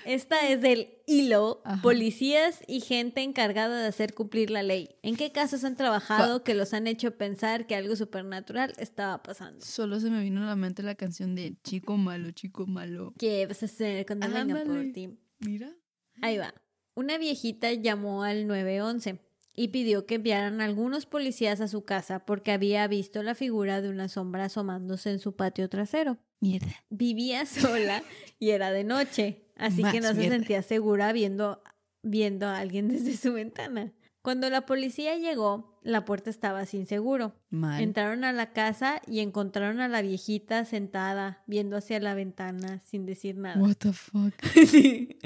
Esta 0.06 0.48
es 0.50 0.62
del 0.62 0.90
hilo, 1.08 1.62
Ajá. 1.66 1.82
policías 1.82 2.62
y 2.68 2.80
gente 2.82 3.22
encargada 3.22 3.82
de 3.82 3.88
hacer 3.88 4.14
cumplir 4.14 4.50
la 4.52 4.64
ley. 4.64 4.96
¿En 5.02 5.16
qué 5.16 5.32
casos 5.32 5.64
han 5.64 5.76
trabajado 5.76 6.44
que 6.44 6.54
los 6.54 6.74
han 6.74 6.88
hecho 6.88 7.18
pensar 7.18 7.68
que 7.68 7.76
algo 7.76 7.96
supernatural 7.96 8.74
estaba 8.78 9.22
pasando? 9.24 9.66
Solo 9.66 10.00
se 10.00 10.10
me 10.10 10.22
vino 10.22 10.44
a 10.44 10.46
la 10.46 10.56
mente 10.56 10.84
la 10.84 10.96
canción 10.96 11.36
de 11.36 11.56
Chico 11.64 11.98
Malo, 11.98 12.32
Chico 12.32 12.66
Malo. 12.66 13.14
¿Qué 13.18 13.46
vas 13.48 13.64
a 13.64 13.66
hacer 13.66 14.06
cuando 14.06 14.30
venga 14.30 14.64
por 14.64 14.92
ti? 14.94 15.18
Mira. 15.40 15.74
Ahí 16.22 16.38
va. 16.38 16.54
Una 16.94 17.18
viejita 17.18 17.74
llamó 17.74 18.24
al 18.24 18.48
911 18.48 19.20
y 19.58 19.70
pidió 19.70 20.06
que 20.06 20.16
enviaran 20.16 20.62
algunos 20.62 21.06
policías 21.06 21.62
a 21.62 21.68
su 21.68 21.84
casa 21.86 22.26
porque 22.26 22.52
había 22.52 22.88
visto 22.88 23.24
la 23.24 23.36
figura 23.36 23.82
de 23.82 23.90
una 23.90 24.08
sombra 24.08 24.46
asomándose 24.46 25.12
en 25.12 25.20
su 25.20 25.36
patio 25.36 25.70
trasero. 25.70 26.18
Mierda. 26.40 26.84
Vivía 26.90 27.46
sola 27.46 28.04
y 28.40 28.50
era 28.52 28.72
de 28.72 28.84
noche, 28.84 29.45
así 29.56 29.84
que 29.84 30.02
no 30.02 30.14
se 30.14 30.30
sentía 30.30 30.62
segura 30.62 31.12
viendo, 31.14 31.62
viendo 32.02 32.48
a 32.48 32.58
alguien 32.58 32.88
desde 32.90 33.18
su 33.18 33.34
ventana. 33.34 33.94
Cuando 34.22 34.50
la 34.50 34.66
policía 34.66 35.18
llegó, 35.18 35.80
la 35.84 36.04
puerta 36.04 36.32
estaba 36.32 36.66
sin 36.66 36.88
seguro. 36.88 37.36
Mal. 37.52 37.84
Entraron 37.84 38.24
a 38.24 38.34
la 38.34 38.54
casa 38.54 39.00
y 39.06 39.20
encontraron 39.20 39.80
a 39.82 39.88
la 39.88 40.02
viejita 40.02 40.66
sentada, 40.66 41.44
viendo 41.46 41.78
hacia 41.78 42.00
la 42.00 42.16
ventana, 42.16 42.80
sin 42.80 43.06
decir 43.06 43.38
nada. 43.38 43.62
What 43.62 43.76
the 43.76 43.94
fuck. 43.94 44.34
Sí. 44.66 45.20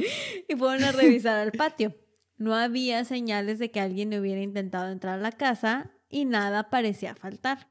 Y 0.50 0.56
fueron 0.58 0.84
a 0.84 0.92
revisar 0.92 1.38
al 1.38 1.54
patio. 1.54 1.96
No 2.38 2.56
había 2.56 3.06
señales 3.06 3.58
de 3.58 3.72
que 3.72 3.80
alguien 3.80 4.14
hubiera 4.20 4.42
intentado 4.42 4.92
entrar 4.92 5.20
a 5.20 5.22
la 5.22 5.32
casa 5.32 5.92
y 6.10 6.26
nada 6.26 6.70
parecía 6.70 7.16
faltar. 7.16 7.70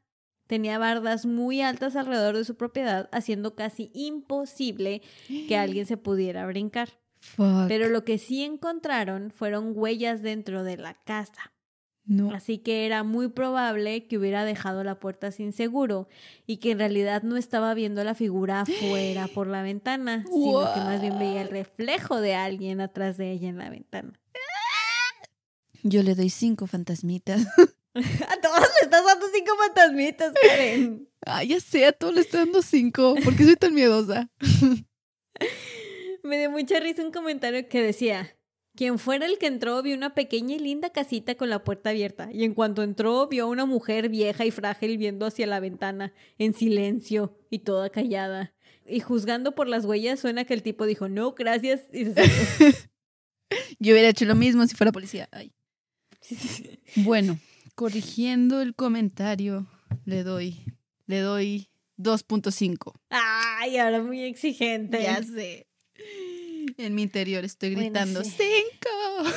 Tenía 0.48 0.78
bardas 0.78 1.26
muy 1.26 1.60
altas 1.60 1.94
alrededor 1.94 2.36
de 2.36 2.44
su 2.44 2.56
propiedad, 2.56 3.08
haciendo 3.12 3.54
casi 3.54 3.92
imposible 3.94 5.02
que 5.46 5.56
alguien 5.56 5.86
se 5.86 5.96
pudiera 5.96 6.44
brincar. 6.46 6.88
Fuck. 7.20 7.68
Pero 7.68 7.88
lo 7.88 8.04
que 8.04 8.18
sí 8.18 8.42
encontraron 8.42 9.30
fueron 9.30 9.72
huellas 9.74 10.22
dentro 10.22 10.64
de 10.64 10.76
la 10.78 10.94
casa. 10.94 11.52
no. 12.04 12.32
Así 12.32 12.58
que 12.58 12.86
era 12.86 13.02
muy 13.02 13.28
probable 13.28 14.06
que 14.06 14.16
hubiera 14.16 14.44
dejado 14.44 14.82
la 14.84 14.98
puerta 14.98 15.30
sin 15.30 15.52
seguro 15.52 16.08
y 16.46 16.56
que 16.56 16.70
en 16.70 16.78
realidad 16.78 17.22
no 17.22 17.36
estaba 17.36 17.74
viendo 17.74 18.02
la 18.02 18.14
figura 18.14 18.62
afuera 18.62 19.28
por 19.34 19.46
la 19.48 19.62
ventana, 19.62 20.24
sino 20.32 20.72
que 20.72 20.80
más 20.80 21.00
bien 21.02 21.18
veía 21.18 21.42
el 21.42 21.50
reflejo 21.50 22.20
de 22.20 22.34
alguien 22.34 22.80
atrás 22.80 23.18
de 23.18 23.32
ella 23.32 23.48
en 23.48 23.58
la 23.58 23.68
ventana. 23.68 24.18
Yo 25.82 26.02
le 26.02 26.14
doy 26.14 26.30
cinco 26.30 26.66
fantasmitas. 26.66 27.46
A 28.28 28.40
todos 28.40 28.60
le 28.60 28.84
estás 28.84 29.04
dando 29.04 29.26
cinco 29.34 29.52
fantasmitas, 29.56 30.32
Karen. 30.40 31.08
Ah, 31.26 31.42
ya 31.42 31.60
sé, 31.60 31.84
a 31.84 31.92
todos 31.92 32.14
le 32.14 32.20
estoy 32.20 32.40
dando 32.40 32.62
cinco. 32.62 33.14
¿Por 33.24 33.36
qué 33.36 33.44
soy 33.44 33.56
tan 33.56 33.74
miedosa? 33.74 34.30
Me 36.22 36.38
dio 36.38 36.50
mucha 36.50 36.80
risa 36.80 37.02
un 37.02 37.10
comentario 37.10 37.68
que 37.68 37.82
decía, 37.82 38.36
quien 38.74 38.98
fuera 38.98 39.26
el 39.26 39.38
que 39.38 39.46
entró 39.46 39.82
vio 39.82 39.96
una 39.96 40.14
pequeña 40.14 40.54
y 40.54 40.58
linda 40.58 40.90
casita 40.90 41.34
con 41.34 41.50
la 41.50 41.64
puerta 41.64 41.90
abierta 41.90 42.28
y 42.32 42.44
en 42.44 42.54
cuanto 42.54 42.82
entró 42.82 43.26
vio 43.26 43.44
a 43.44 43.48
una 43.48 43.66
mujer 43.66 44.08
vieja 44.08 44.44
y 44.44 44.50
frágil 44.50 44.98
viendo 44.98 45.26
hacia 45.26 45.46
la 45.46 45.58
ventana, 45.58 46.12
en 46.38 46.54
silencio 46.54 47.36
y 47.50 47.60
toda 47.60 47.90
callada. 47.90 48.54
Y 48.86 49.00
juzgando 49.00 49.54
por 49.54 49.68
las 49.68 49.84
huellas 49.84 50.20
suena 50.20 50.44
que 50.44 50.54
el 50.54 50.62
tipo 50.62 50.86
dijo, 50.86 51.08
no, 51.08 51.32
gracias. 51.32 51.82
Y 51.92 52.04
se 52.06 52.14
salió. 52.14 52.74
Yo 53.78 53.92
hubiera 53.92 54.08
hecho 54.08 54.24
lo 54.24 54.34
mismo 54.34 54.66
si 54.66 54.74
fuera 54.74 54.92
policía. 54.92 55.28
Ay. 55.32 55.52
Bueno, 56.96 57.38
corrigiendo 57.78 58.60
el 58.60 58.74
comentario, 58.74 59.68
le 60.04 60.24
doy, 60.24 60.64
le 61.06 61.20
doy 61.20 61.68
2.5. 61.96 62.92
Ay, 63.08 63.78
ahora 63.78 64.02
muy 64.02 64.20
exigente. 64.22 65.00
Ya 65.00 65.22
sé. 65.22 65.68
En 66.76 66.96
mi 66.96 67.02
interior 67.02 67.44
estoy 67.44 67.74
Bueno, 67.74 67.90
gritando 67.90 68.24
sí. 68.24 68.32
¡Cinco! 68.36 69.30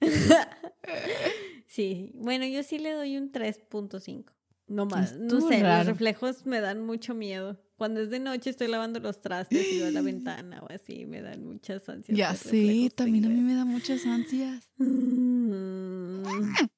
Sí, 1.66 2.12
bueno, 2.14 2.46
yo 2.46 2.62
sí 2.62 2.78
le 2.78 2.92
doy 2.92 3.18
un 3.18 3.32
3.5. 3.32 4.24
No 4.68 4.86
más, 4.86 5.14
no 5.16 5.40
sé, 5.46 5.60
raro. 5.60 5.78
los 5.78 5.86
reflejos 5.88 6.46
me 6.46 6.60
dan 6.60 6.80
mucho 6.86 7.12
miedo. 7.14 7.60
Cuando 7.76 8.00
es 8.00 8.08
de 8.08 8.18
noche 8.20 8.48
estoy 8.50 8.68
lavando 8.68 8.98
los 9.00 9.20
trastes 9.20 9.72
y 9.72 9.80
veo 9.80 9.90
la 9.90 10.00
ventana 10.00 10.62
o 10.62 10.72
así, 10.72 11.04
me 11.04 11.20
dan 11.20 11.44
muchas 11.44 11.86
ansias. 11.88 12.16
Ya 12.16 12.30
reflejos 12.32 12.94
también 12.94 13.26
a 13.26 13.28
mí 13.28 13.40
me 13.40 13.54
da 13.54 13.64
muchas 13.66 14.06
ansias. 14.06 14.70
Mm, 14.78 16.22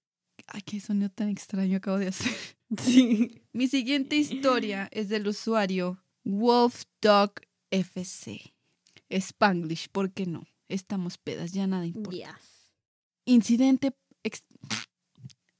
Ay, 0.49 0.63
qué 0.63 0.81
sonido 0.81 1.11
tan 1.11 1.29
extraño 1.29 1.77
acabo 1.77 1.99
de 1.99 2.09
hacer. 2.09 2.33
Sí. 2.77 3.41
Mi 3.55 3.67
siguiente 3.67 4.17
historia 4.17 4.89
es 4.93 5.09
del 5.09 5.27
usuario 5.27 6.05
Wolf 6.25 6.83
Dog 7.01 7.33
FC. 7.71 8.53
Spanglish, 9.09 9.89
¿por 9.91 10.13
qué 10.13 10.27
no? 10.27 10.47
Estamos 10.69 11.17
pedas, 11.17 11.53
ya 11.53 11.67
nada 11.67 11.87
importa. 11.87 12.11
Yes. 12.19 12.75
Incidente 13.25 13.95
ex- 14.23 14.45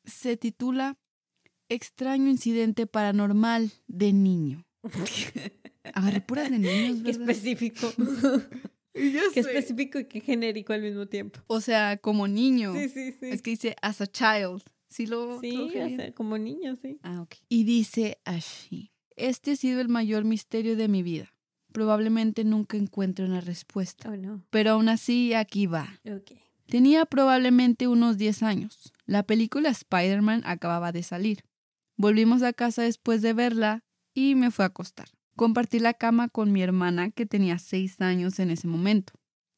se 0.05 0.37
titula 0.37 0.99
Extraño 1.71 2.29
incidente 2.29 2.87
paranormal 2.87 3.71
de 3.87 4.13
niño. 4.13 4.67
Agarré 5.95 6.21
puras 6.21 6.51
de 6.51 6.59
niños, 6.59 6.97
Qué 6.99 7.13
¿verdad? 7.13 7.21
específico. 7.31 7.93
Ya 8.95 9.21
Qué 9.33 9.41
específico 9.41 10.01
y 10.01 10.07
qué 10.07 10.21
genérico 10.21 10.73
al 10.73 10.83
mismo 10.83 11.07
tiempo. 11.07 11.39
O 11.47 11.61
sea, 11.61 11.99
como 11.99 12.27
niño. 12.27 12.75
Sí, 12.75 12.89
sí, 12.89 13.13
sí. 13.13 13.27
Es 13.31 13.43
que 13.43 13.51
dice 13.51 13.77
as 13.81 14.01
a 14.01 14.07
child. 14.09 14.63
¿Sí 14.89 15.07
lo 15.07 15.41
sí, 15.41 15.51
traduje 15.51 15.83
o 15.83 15.87
bien? 15.87 15.97
sea, 15.99 16.13
como 16.15 16.39
niño, 16.39 16.75
sí. 16.77 16.99
Ah, 17.03 17.21
ok. 17.23 17.35
Y 17.49 17.65
dice 17.65 18.19
así. 18.25 18.91
Este 19.17 19.53
ha 19.53 19.57
sido 19.57 19.81
el 19.81 19.89
mayor 19.89 20.25
misterio 20.25 20.77
de 20.77 20.89
mi 20.89 21.03
vida. 21.03 21.35
Probablemente 21.73 22.45
nunca 22.45 22.77
encuentre 22.77 23.25
una 23.25 23.41
respuesta. 23.41 24.09
Oh, 24.11 24.17
no. 24.17 24.45
Pero 24.51 24.73
aún 24.73 24.89
así, 24.89 25.35
aquí 25.35 25.67
va. 25.67 26.01
Ok. 26.07 26.33
Tenía 26.67 27.05
probablemente 27.07 27.89
unos 27.89 28.17
10 28.19 28.43
años. 28.43 28.93
La 29.07 29.23
película 29.23 29.71
Spider-Man 29.71 30.43
acababa 30.45 30.93
de 30.93 31.03
salir. 31.03 31.45
Volvimos 31.97 32.43
a 32.43 32.53
casa 32.53 32.83
después 32.83 33.23
de 33.23 33.33
verla 33.33 33.85
y 34.15 34.35
me 34.35 34.51
fui 34.51 34.63
a 34.63 34.67
acostar. 34.67 35.09
Compartí 35.37 35.79
la 35.79 35.95
cama 35.95 36.29
con 36.29 36.53
mi 36.53 36.63
hermana 36.63 37.11
que 37.11 37.27
tenía 37.27 37.59
6 37.59 38.01
años 38.01 38.39
en 38.39 38.51
ese 38.51 38.67
momento. 38.67 39.13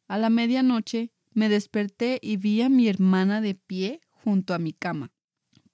A 0.09 0.19
la 0.19 0.31
medianoche 0.31 1.13
me 1.33 1.49
desperté 1.49 2.19
y 2.23 2.37
vi 2.37 2.63
a 2.63 2.69
mi 2.69 2.89
hermana 2.89 3.41
de 3.41 3.55
pie 3.55 4.01
junto 4.11 4.55
a 4.55 4.59
mi 4.59 4.73
cama. 4.73 5.13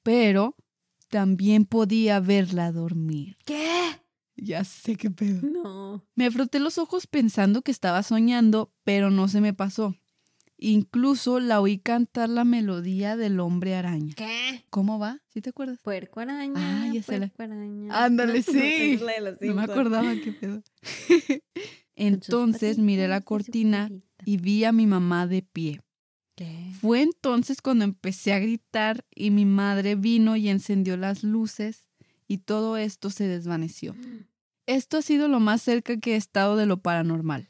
Pero 0.07 0.55
también 1.09 1.65
podía 1.65 2.21
verla 2.21 2.71
dormir. 2.71 3.37
¿Qué? 3.45 3.67
Ya 4.37 4.63
sé 4.63 4.95
qué 4.97 5.11
pedo. 5.11 5.41
No. 5.43 6.07
Me 6.15 6.31
froté 6.31 6.61
los 6.61 6.79
ojos 6.79 7.07
pensando 7.09 7.63
que 7.63 7.73
estaba 7.73 8.03
soñando, 8.05 8.73
pero 8.85 9.11
no 9.11 9.27
se 9.27 9.41
me 9.41 9.53
pasó. 9.53 9.97
Incluso 10.59 11.41
la 11.41 11.61
oí 11.61 11.79
cantar 11.79 12.29
la 12.29 12.45
melodía 12.45 13.17
del 13.17 13.41
hombre 13.41 13.75
araña. 13.75 14.15
¿Qué? 14.15 14.65
¿Cómo 14.71 14.99
va? 14.99 15.21
¿Sí 15.29 15.41
te 15.43 15.51
acuerdas? 15.51 15.81
Puerco 15.83 16.21
araña. 16.21 16.55
Ah, 16.85 16.93
ya 16.95 17.03
sé 17.03 17.19
la- 17.19 17.29
puerco 17.29 17.53
araña. 17.53 18.05
Ándale, 18.05 18.43
sí. 18.43 18.99
No 19.41 19.55
me 19.55 19.63
acordaba 19.63 20.15
qué 20.23 20.33
pedo. 20.33 20.63
Entonces 21.97 22.79
miré 22.79 23.09
la 23.09 23.21
cortina 23.23 23.91
y 24.25 24.37
vi 24.37 24.65
a 24.65 24.73
mi 24.73 24.87
mamá 24.87 25.27
de 25.27 25.43
pie. 25.43 25.81
Fue 26.81 27.03
entonces 27.03 27.63
cuando 27.63 27.85
empecé 27.85 28.33
a 28.33 28.39
gritar 28.39 29.05
y 29.15 29.31
mi 29.31 29.45
madre 29.47 29.95
vino 29.95 30.37
y 30.37 30.49
encendió 30.49 30.97
las 30.97 31.23
luces 31.23 31.89
y 32.29 32.39
todo 32.39 32.77
esto 32.77 33.11
se 33.11 33.27
desvaneció. 33.27 33.95
Esto 34.67 34.99
ha 34.99 35.03
sido 35.03 35.29
lo 35.29 35.41
más 35.41 35.63
cerca 35.63 35.99
que 35.99 36.15
he 36.15 36.17
estado 36.17 36.57
de 36.57 36.67
lo 36.67 36.79
paranormal. 36.83 37.49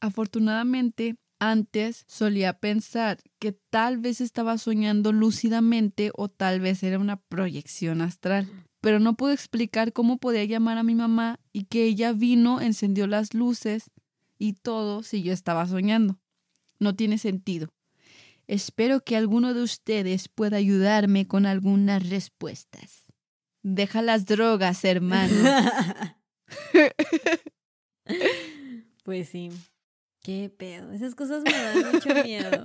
Afortunadamente, 0.00 1.16
antes 1.40 2.04
solía 2.08 2.58
pensar 2.58 3.18
que 3.38 3.52
tal 3.52 3.98
vez 3.98 4.20
estaba 4.20 4.58
soñando 4.58 5.12
lúcidamente 5.12 6.10
o 6.14 6.28
tal 6.28 6.60
vez 6.60 6.82
era 6.82 6.98
una 6.98 7.16
proyección 7.16 8.00
astral, 8.00 8.48
pero 8.80 9.00
no 9.00 9.14
pude 9.14 9.34
explicar 9.34 9.92
cómo 9.92 10.18
podía 10.18 10.44
llamar 10.44 10.78
a 10.78 10.82
mi 10.82 10.94
mamá 10.94 11.40
y 11.52 11.64
que 11.64 11.84
ella 11.84 12.12
vino, 12.12 12.60
encendió 12.60 13.06
las 13.06 13.34
luces 13.34 13.90
y 14.38 14.52
todo 14.54 15.02
si 15.02 15.22
yo 15.22 15.32
estaba 15.32 15.66
soñando. 15.66 16.18
No 16.78 16.94
tiene 16.94 17.18
sentido. 17.18 17.70
Espero 18.48 19.04
que 19.04 19.16
alguno 19.16 19.54
de 19.54 19.62
ustedes 19.62 20.28
pueda 20.28 20.56
ayudarme 20.56 21.28
con 21.28 21.46
algunas 21.46 22.08
respuestas. 22.08 23.06
Deja 23.62 24.02
las 24.02 24.24
drogas, 24.24 24.84
hermano. 24.84 25.34
pues 29.04 29.28
sí. 29.28 29.50
Qué 30.22 30.50
pedo. 30.50 30.92
Esas 30.92 31.14
cosas 31.14 31.42
me 31.42 31.52
dan 31.52 31.92
mucho 31.92 32.08
miedo. 32.24 32.64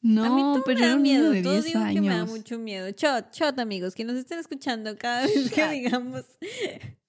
No, 0.00 0.24
a 0.24 0.36
mí 0.36 0.42
todo 0.42 0.62
pero 0.64 0.78
me 0.78 0.84
era 0.86 0.94
da 0.94 1.00
miedo. 1.00 1.30
de 1.30 1.42
todo 1.42 1.52
10 1.54 1.64
digo 1.64 1.78
años. 1.80 1.94
que 1.94 2.00
me 2.00 2.14
da 2.14 2.24
mucho 2.24 2.58
miedo. 2.58 2.88
Shot, 2.90 3.34
shot, 3.34 3.58
amigos, 3.58 3.94
que 3.94 4.04
nos 4.04 4.16
estén 4.16 4.38
escuchando 4.38 4.96
cada 4.96 5.26
vez 5.26 5.50
que 5.50 5.68
digamos 5.70 6.24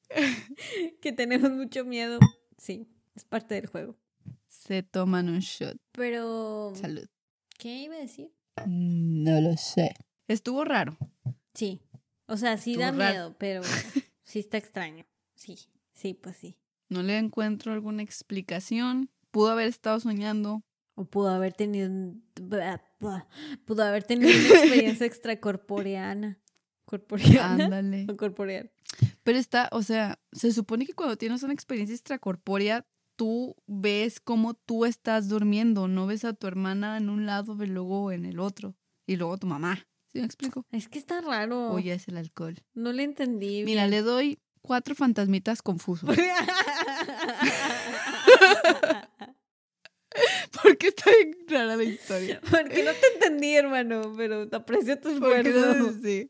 que 1.01 1.11
tenemos 1.11 1.51
mucho 1.51 1.85
miedo. 1.85 2.19
Sí, 2.57 2.87
es 3.15 3.25
parte 3.25 3.55
del 3.55 3.67
juego. 3.67 3.95
Se 4.47 4.83
toman 4.83 5.29
un 5.29 5.39
shot. 5.39 5.77
Pero, 5.91 6.73
Salud. 6.75 7.07
¿Qué 7.59 7.83
iba 7.83 7.95
a 7.95 7.99
decir? 7.99 8.33
No 8.65 9.39
lo 9.41 9.55
sé. 9.57 9.93
Estuvo 10.27 10.63
raro. 10.65 10.97
Sí. 11.53 11.81
O 12.25 12.35
sea, 12.37 12.57
sí 12.57 12.71
Estuvo 12.71 12.85
da 12.85 12.91
raro. 12.91 13.11
miedo, 13.13 13.35
pero 13.37 13.61
sí 14.23 14.39
está 14.39 14.57
extraño. 14.57 15.05
Sí, 15.35 15.57
sí, 15.93 16.13
pues 16.15 16.35
sí. 16.37 16.57
No 16.89 17.03
le 17.03 17.17
encuentro 17.19 17.71
alguna 17.73 18.01
explicación. 18.01 19.11
Pudo 19.29 19.49
haber 19.51 19.67
estado 19.67 19.99
soñando. 19.99 20.63
O 20.95 21.05
pudo 21.05 21.29
haber 21.29 21.53
tenido 21.53 21.87
un- 21.89 22.25
pudo 23.65 23.83
haber 23.83 24.03
tenido 24.03 24.31
una 24.31 24.59
experiencia 24.59 25.05
extracorporeana. 25.59 26.39
¿Corporeana? 26.85 27.65
Ándale. 27.65 28.07
O 28.09 28.17
corporeal. 28.17 28.71
Pero 29.23 29.37
está, 29.37 29.69
o 29.71 29.83
sea, 29.83 30.19
se 30.31 30.51
supone 30.51 30.85
que 30.87 30.93
cuando 30.93 31.15
tienes 31.17 31.43
una 31.43 31.53
experiencia 31.53 31.93
extracorpórea, 31.93 32.87
tú 33.19 33.57
ves 33.67 34.21
cómo 34.21 34.53
tú 34.53 34.85
estás 34.85 35.27
durmiendo. 35.27 35.89
No 35.89 36.07
ves 36.07 36.23
a 36.23 36.31
tu 36.31 36.47
hermana 36.47 36.95
en 36.95 37.09
un 37.09 37.25
lado 37.25 37.61
y 37.61 37.67
luego 37.67 38.13
en 38.13 38.23
el 38.23 38.39
otro. 38.39 38.75
Y 39.05 39.17
luego 39.17 39.37
tu 39.37 39.45
mamá. 39.45 39.85
¿Sí 40.07 40.19
me 40.19 40.25
explico? 40.25 40.65
Es 40.71 40.87
que 40.87 40.97
está 40.99 41.19
raro. 41.19 41.73
O 41.73 41.79
ya 41.79 41.95
es 41.95 42.07
el 42.07 42.15
alcohol. 42.15 42.55
No 42.73 42.93
le 42.93 43.03
entendí. 43.03 43.65
Mira, 43.65 43.81
bien. 43.87 43.91
le 43.91 44.01
doy 44.03 44.39
cuatro 44.61 44.95
fantasmitas 44.95 45.61
confusos. 45.61 46.09
Porque 50.63 50.87
está 50.87 51.11
bien 51.11 51.35
rara 51.49 51.75
la 51.75 51.83
historia. 51.83 52.39
Porque 52.49 52.83
no 52.83 52.91
te 52.91 53.07
entendí, 53.15 53.53
hermano, 53.55 54.13
pero 54.15 54.47
aprecio 54.51 54.97
tu 54.97 55.19
Porque 55.19 55.41
esfuerzo. 55.41 55.93
sí. 56.01 56.27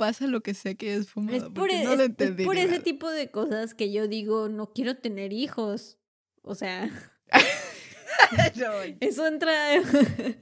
Pasa 0.00 0.26
lo 0.26 0.40
que 0.42 0.54
sea 0.54 0.74
que 0.74 0.94
es 0.94 1.08
fumado. 1.10 1.36
Es 1.36 1.44
por, 1.52 1.70
e- 1.70 1.84
no 1.84 1.92
es- 1.92 1.98
lo 1.98 2.02
es 2.04 2.08
entendí. 2.10 2.44
por 2.44 2.54
ni 2.56 2.62
ese 2.62 2.80
tipo 2.80 3.10
de 3.10 3.30
cosas 3.30 3.74
que 3.74 3.92
yo 3.92 4.08
digo, 4.08 4.48
no 4.48 4.72
quiero 4.72 4.96
tener 4.96 5.32
hijos. 5.32 5.98
O 6.42 6.54
sea, 6.54 6.90
eso 9.00 9.26
entra... 9.26 9.52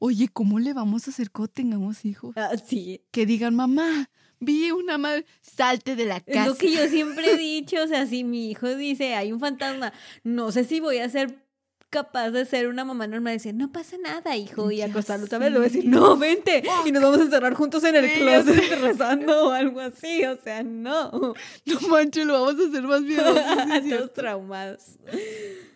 Oye, 0.00 0.28
¿cómo 0.32 0.58
le 0.58 0.72
vamos 0.72 1.06
a 1.06 1.10
hacer 1.10 1.30
cuando 1.30 1.52
tengamos 1.52 2.04
hijos? 2.04 2.32
Ah, 2.36 2.52
sí, 2.56 3.02
Que 3.12 3.24
digan, 3.26 3.54
mamá, 3.54 4.10
vi 4.40 4.70
una 4.72 4.98
madre, 4.98 5.24
salte 5.40 5.94
de 5.94 6.06
la 6.06 6.16
es 6.16 6.24
casa. 6.24 6.46
lo 6.46 6.56
que 6.56 6.72
yo 6.72 6.88
siempre 6.88 7.32
he 7.32 7.36
dicho. 7.36 7.76
O 7.82 7.86
sea, 7.86 8.06
si 8.06 8.24
mi 8.24 8.50
hijo 8.50 8.74
dice, 8.74 9.14
hay 9.14 9.30
un 9.32 9.38
fantasma, 9.40 9.92
no 10.24 10.50
sé 10.50 10.64
si 10.64 10.80
voy 10.80 10.98
a 10.98 11.08
ser 11.08 11.44
capaz 11.92 12.30
de 12.30 12.46
ser 12.46 12.68
una 12.68 12.86
mamá 12.86 13.06
normal 13.06 13.34
y 13.34 13.36
decir, 13.36 13.54
no 13.54 13.70
pasa 13.70 13.98
nada, 13.98 14.34
hijo, 14.34 14.70
y 14.70 14.80
acostarlo 14.80 15.26
otra 15.26 15.36
vez. 15.38 15.52
Le 15.52 15.58
voy 15.58 15.66
a 15.66 15.68
decir, 15.68 15.84
no, 15.86 16.16
vente, 16.16 16.62
y 16.86 16.90
nos 16.90 17.02
vamos 17.02 17.18
a 17.18 17.22
encerrar 17.24 17.52
juntos 17.52 17.84
en 17.84 17.94
el 17.96 18.08
Sí, 18.08 18.18
closet 18.18 18.80
rezando 18.80 19.48
o 19.48 19.50
algo 19.50 19.78
así. 19.78 20.24
O 20.24 20.36
sea, 20.42 20.62
no. 20.62 21.34
No 21.66 21.80
manches, 21.88 22.24
lo 22.26 22.32
vamos 22.32 22.60
a 22.64 22.68
hacer 22.68 22.82
más 22.82 23.02
miedoso. 23.02 23.34
sí 23.34 23.72
es 23.74 23.88
Todos 23.98 24.12
traumados. 24.14 24.84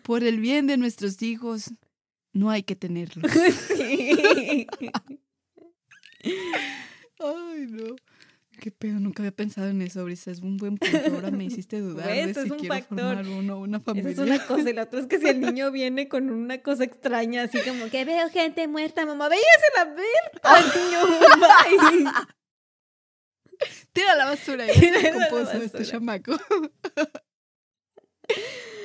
Por 0.01 0.23
el 0.23 0.39
bien 0.39 0.65
de 0.65 0.77
nuestros 0.77 1.21
hijos, 1.21 1.71
no 2.33 2.49
hay 2.49 2.63
que 2.63 2.75
tenerlos. 2.75 3.31
Sí. 3.77 4.67
Ay, 7.19 7.67
no. 7.69 7.95
Qué 8.59 8.71
pedo, 8.71 8.99
nunca 8.99 9.21
había 9.21 9.31
pensado 9.31 9.67
en 9.69 9.81
eso, 9.81 10.03
Brisa. 10.03 10.31
Es 10.31 10.39
un 10.41 10.57
buen 10.57 10.77
punto. 10.77 10.97
Ahora 11.13 11.29
me 11.31 11.45
hiciste 11.45 11.79
dudar 11.81 12.07
de 12.07 12.23
Es 12.31 12.37
si 12.37 12.49
un 12.51 12.57
quiero 12.57 12.75
factor. 12.75 12.97
formar 12.99 13.27
uno 13.27 13.59
una 13.59 13.79
familia. 13.79 14.11
Esa 14.11 14.23
es 14.23 14.27
una 14.29 14.45
cosa 14.47 14.69
y 14.69 14.73
la 14.73 14.83
otra 14.87 14.99
es 14.99 15.05
que 15.07 15.19
si 15.19 15.27
el 15.27 15.39
niño 15.41 15.71
viene 15.71 16.07
con 16.07 16.29
una 16.31 16.61
cosa 16.61 16.83
extraña, 16.83 17.43
así 17.43 17.59
como 17.61 17.89
que 17.89 18.03
veo 18.05 18.29
gente 18.29 18.67
muerta, 18.67 19.05
mamá, 19.05 19.29
véyase 19.29 19.79
a 19.79 19.85
ver 19.85 20.41
al 20.43 20.65
niño. 20.65 22.11
Tira 23.93 24.15
la 24.15 24.25
basura 24.25 24.65
ahí. 24.65 24.79
Tira 24.79 25.01
la 25.01 25.29
composo 25.29 25.51
este 25.57 25.77
basura. 25.79 25.85
chamaco. 25.85 26.37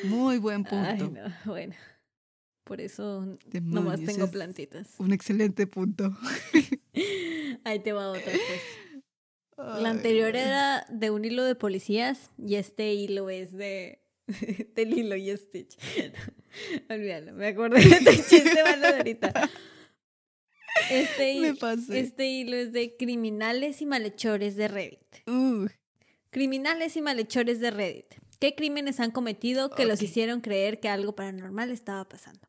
Muy 0.05 0.39
buen 0.39 0.65
punto. 0.65 0.87
Ay, 0.89 0.99
no, 1.11 1.35
bueno. 1.45 1.75
Por 2.65 2.81
eso 2.81 3.37
Demonios, 3.47 3.85
nomás 3.85 4.01
tengo 4.05 4.25
es 4.27 4.31
plantitas. 4.31 4.95
Un 4.99 5.13
excelente 5.13 5.67
punto. 5.67 6.17
Ahí 7.65 7.81
te 7.81 7.93
va 7.93 8.09
otra, 8.11 8.23
pues. 8.25 8.63
La 9.57 9.91
anterior 9.91 10.35
era 10.35 10.85
de 10.89 11.11
un 11.11 11.25
hilo 11.25 11.45
de 11.45 11.55
policías 11.55 12.31
y 12.39 12.55
este 12.57 12.95
hilo 12.95 13.29
es 13.31 13.53
de 13.53 14.01
de 14.75 14.87
Lilo 14.87 15.17
y 15.17 15.37
Stitch. 15.37 15.77
Olvídalo, 16.91 17.33
me 17.33 17.49
acordé 17.49 17.81
de 17.83 17.97
este 17.97 18.13
chiste 18.29 18.63
malo 18.65 18.89
de 18.89 18.97
ahorita. 18.97 19.51
Este, 20.91 21.41
Me 21.41 21.49
hi- 21.49 21.53
pasé. 21.55 22.01
este 22.01 22.27
hilo 22.29 22.57
es 22.57 22.73
de 22.73 22.97
criminales 22.97 23.83
y 23.83 23.87
malhechores 23.87 24.57
de 24.57 24.69
Reddit. 24.69 25.29
Uh, 25.29 25.67
Criminales 26.31 26.97
y 26.97 27.03
malhechores 27.03 27.61
de 27.61 27.71
Reddit. 27.71 28.07
¿Qué 28.41 28.55
crímenes 28.55 28.99
han 29.01 29.11
cometido 29.11 29.71
que 29.71 29.85
los 29.85 30.01
hicieron 30.03 30.41
creer 30.41 30.81
que 30.81 30.89
algo 30.89 31.15
paranormal 31.15 31.71
estaba 31.71 32.09
pasando? 32.09 32.41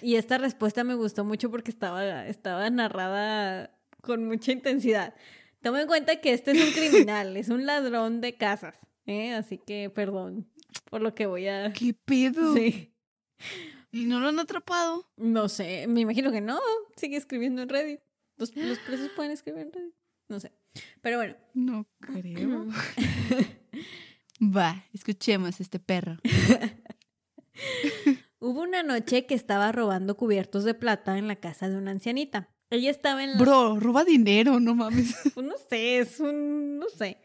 Y 0.00 0.16
esta 0.16 0.38
respuesta 0.38 0.82
me 0.82 0.94
gustó 0.94 1.24
mucho 1.24 1.50
porque 1.50 1.70
estaba, 1.70 2.26
estaba 2.26 2.68
narrada 2.70 3.76
con 4.02 4.24
mucha 4.24 4.50
intensidad. 4.52 5.14
Toma 5.62 5.82
en 5.82 5.86
cuenta 5.86 6.20
que 6.20 6.32
este 6.32 6.52
es 6.52 6.64
un 6.64 6.72
criminal, 6.72 7.36
es 7.36 7.48
un 7.48 7.66
ladrón 7.66 8.20
de 8.20 8.36
casas. 8.36 8.76
¿eh? 9.06 9.32
Así 9.32 9.58
que 9.58 9.90
perdón 9.90 10.48
por 10.90 11.02
lo 11.02 11.14
que 11.14 11.26
voy 11.26 11.48
a... 11.48 11.72
¿Qué 11.72 11.94
pedo? 11.94 12.54
Sí. 12.54 12.94
¿Y 13.90 14.04
no 14.04 14.20
lo 14.20 14.28
han 14.28 14.38
atrapado? 14.38 15.10
No 15.16 15.48
sé, 15.48 15.86
me 15.88 16.00
imagino 16.00 16.30
que 16.30 16.40
no. 16.40 16.60
Sigue 16.96 17.16
escribiendo 17.16 17.62
en 17.62 17.68
Reddit. 17.68 18.00
Los, 18.36 18.54
los 18.54 18.78
presos 18.80 19.10
pueden 19.16 19.32
escribir 19.32 19.62
en 19.62 19.72
Reddit. 19.72 19.94
No 20.28 20.40
sé. 20.40 20.52
Pero 21.00 21.16
bueno. 21.16 21.36
No 21.54 21.86
creo. 22.00 22.66
Va, 24.40 24.84
escuchemos 24.92 25.58
a 25.58 25.62
este 25.62 25.80
perro. 25.80 26.18
Hubo 28.40 28.62
una 28.62 28.82
noche 28.82 29.26
que 29.26 29.34
estaba 29.34 29.72
robando 29.72 30.16
cubiertos 30.16 30.64
de 30.64 30.74
plata 30.74 31.18
en 31.18 31.26
la 31.26 31.36
casa 31.36 31.68
de 31.68 31.76
una 31.76 31.90
ancianita. 31.90 32.50
Ella 32.70 32.90
estaba 32.90 33.24
en 33.24 33.32
la... 33.32 33.38
Bro, 33.38 33.80
roba 33.80 34.04
dinero, 34.04 34.60
no 34.60 34.74
mames. 34.74 35.14
Pues 35.34 35.46
no 35.46 35.54
sé, 35.70 35.98
es 35.98 36.20
un... 36.20 36.78
no 36.78 36.88
sé. 36.88 37.18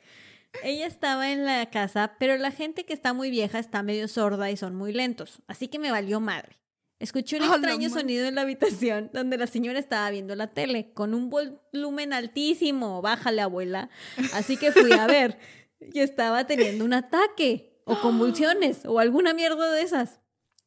Ella 0.63 0.85
estaba 0.85 1.31
en 1.31 1.45
la 1.45 1.65
casa, 1.69 2.15
pero 2.19 2.37
la 2.37 2.51
gente 2.51 2.85
que 2.85 2.93
está 2.93 3.13
muy 3.13 3.31
vieja 3.31 3.59
está 3.59 3.81
medio 3.81 4.07
sorda 4.07 4.51
y 4.51 4.57
son 4.57 4.75
muy 4.75 4.93
lentos, 4.93 5.41
así 5.47 5.67
que 5.67 5.79
me 5.79 5.89
valió 5.89 6.19
madre. 6.19 6.59
Escuché 6.99 7.35
un 7.35 7.43
¡A 7.43 7.47
la 7.47 7.55
extraño 7.55 7.89
sonido 7.89 8.25
en 8.27 8.35
la 8.35 8.41
habitación 8.41 9.09
donde 9.13 9.37
la 9.37 9.47
señora 9.47 9.77
estaba 9.77 10.09
viendo 10.09 10.35
la 10.35 10.47
tele 10.47 10.93
con 10.93 11.13
un 11.13 11.29
volumen 11.29 12.13
altísimo. 12.13 13.01
Bájale, 13.01 13.41
abuela. 13.41 13.89
Así 14.33 14.55
que 14.55 14.71
fui 14.71 14.93
a 14.93 15.05
ver 15.05 15.37
y 15.93 15.99
estaba 15.99 16.47
teniendo 16.47 16.85
un 16.85 16.93
ataque 16.93 17.81
o 17.83 17.99
convulsiones 17.99 18.85
o 18.85 18.99
alguna 18.99 19.33
mierda 19.33 19.69
de 19.73 19.81
esas. 19.81 20.21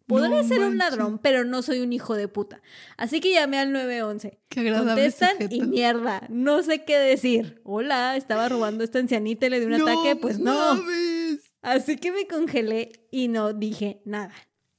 Podría 0.06 0.42
No 0.42 0.48
ser 0.48 0.60
un 0.60 0.78
ladrón, 0.78 1.18
pero 1.18 1.44
no 1.44 1.62
soy 1.62 1.80
un 1.80 1.92
hijo 1.92 2.14
de 2.14 2.28
puta. 2.28 2.62
Así 2.96 3.20
que 3.20 3.32
llamé 3.32 3.58
al 3.58 3.72
911. 3.72 4.38
Qué 4.48 4.60
agradable 4.60 4.92
Contestan 4.92 5.32
sujeto. 5.32 5.54
y 5.54 5.62
mierda, 5.62 6.22
no 6.28 6.62
sé 6.62 6.84
qué 6.84 6.96
decir. 6.98 7.60
Hola, 7.64 8.16
estaba 8.16 8.48
robando 8.48 8.82
a 8.82 8.84
esta 8.84 9.00
ancianita 9.00 9.46
y 9.46 9.50
le 9.50 9.60
di 9.60 9.66
un 9.66 9.74
ataque, 9.74 10.14
pues 10.16 10.38
no. 10.38 10.54
mames. 10.74 11.40
Así 11.62 11.96
que 11.96 12.12
me 12.12 12.26
congelé 12.28 12.92
y 13.10 13.26
no 13.28 13.52
dije 13.52 14.00
nada. 14.04 14.32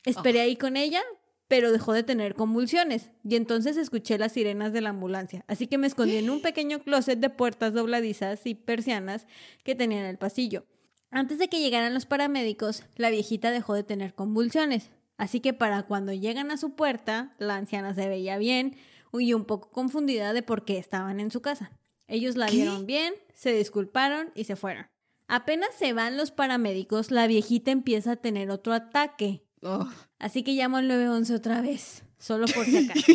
Esperé 0.05 0.39
ahí 0.39 0.55
con 0.55 0.77
ella, 0.77 1.01
pero 1.49 1.73
dejó 1.73 1.91
de 1.91 2.03
tener 2.03 2.33
convulsiones. 2.33 3.09
Y 3.27 3.35
entonces 3.35 3.75
escuché 3.75 4.17
las 4.17 4.31
sirenas 4.31 4.71
de 4.71 4.79
la 4.79 4.89
ambulancia. 4.91 5.43
Así 5.47 5.67
que 5.67 5.77
me 5.77 5.87
escondí 5.87 6.15
en 6.15 6.29
un 6.29 6.41
pequeño 6.41 6.79
closet 6.79 7.19
de 7.19 7.29
puertas 7.29 7.73
dobladizas 7.73 8.45
y 8.45 8.55
persianas 8.55 9.27
que 9.65 9.75
tenía 9.75 9.99
en 9.99 10.05
el 10.05 10.17
pasillo. 10.17 10.65
Antes 11.11 11.37
de 11.39 11.49
que 11.49 11.59
llegaran 11.59 11.93
los 11.93 12.05
paramédicos, 12.05 12.83
la 12.95 13.09
viejita 13.09 13.51
dejó 13.51 13.73
de 13.73 13.83
tener 13.83 14.13
convulsiones. 14.13 14.91
Así 15.17 15.39
que 15.39 15.53
para 15.53 15.83
cuando 15.83 16.13
llegan 16.13 16.51
a 16.51 16.57
su 16.57 16.75
puerta, 16.75 17.35
la 17.39 17.55
anciana 17.55 17.93
se 17.93 18.07
veía 18.07 18.37
bien 18.37 18.77
y 19.13 19.33
un 19.33 19.45
poco 19.45 19.71
confundida 19.71 20.33
de 20.33 20.43
por 20.43 20.63
qué 20.63 20.77
estaban 20.77 21.19
en 21.19 21.31
su 21.31 21.41
casa. 21.41 21.71
Ellos 22.07 22.35
la 22.35 22.47
¿Qué? 22.47 22.57
vieron 22.57 22.85
bien, 22.85 23.13
se 23.33 23.51
disculparon 23.51 24.31
y 24.35 24.43
se 24.43 24.55
fueron. 24.55 24.87
Apenas 25.27 25.69
se 25.77 25.91
van 25.93 26.15
los 26.17 26.31
paramédicos, 26.31 27.11
la 27.11 27.27
viejita 27.27 27.71
empieza 27.71 28.13
a 28.13 28.15
tener 28.15 28.49
otro 28.49 28.73
ataque. 28.73 29.43
Oh, 29.61 29.87
Así 30.19 30.43
que 30.43 30.53
llamo 30.53 30.77
al 30.77 30.87
911 30.87 31.33
otra 31.35 31.61
vez, 31.61 32.03
solo 32.17 32.45
por 32.47 32.65
si 32.65 32.77
acaso. 32.89 33.11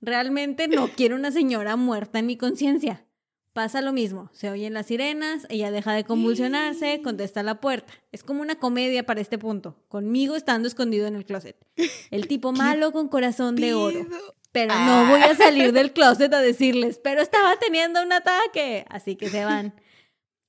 Realmente 0.00 0.66
no 0.66 0.88
quiero 0.88 1.14
una 1.14 1.30
señora 1.30 1.76
muerta 1.76 2.18
en 2.18 2.26
mi 2.26 2.36
conciencia. 2.36 3.06
Pasa 3.54 3.80
lo 3.80 3.92
mismo, 3.92 4.30
se 4.32 4.50
oyen 4.50 4.74
las 4.74 4.86
sirenas, 4.86 5.46
ella 5.48 5.70
deja 5.70 5.92
de 5.92 6.02
convulsionarse, 6.02 7.00
contesta 7.04 7.38
a 7.38 7.42
la 7.44 7.60
puerta. 7.60 7.92
Es 8.10 8.24
como 8.24 8.42
una 8.42 8.56
comedia 8.56 9.06
para 9.06 9.20
este 9.20 9.38
punto, 9.38 9.76
conmigo 9.86 10.34
estando 10.34 10.66
escondido 10.66 11.06
en 11.06 11.14
el 11.14 11.24
closet. 11.24 11.56
El 12.10 12.26
tipo 12.28 12.50
malo 12.50 12.90
con 12.90 13.06
corazón 13.06 13.54
de 13.54 13.72
oro. 13.74 14.08
pero 14.50 14.74
no 14.74 15.06
voy 15.06 15.20
a 15.20 15.36
salir 15.36 15.72
del 15.72 15.92
closet 15.94 16.34
a 16.34 16.40
decirles, 16.40 16.98
pero 16.98 17.22
estaba 17.22 17.56
teniendo 17.60 18.02
un 18.02 18.12
ataque. 18.12 18.86
Así 18.88 19.14
que 19.14 19.28
se 19.28 19.44
van. 19.44 19.72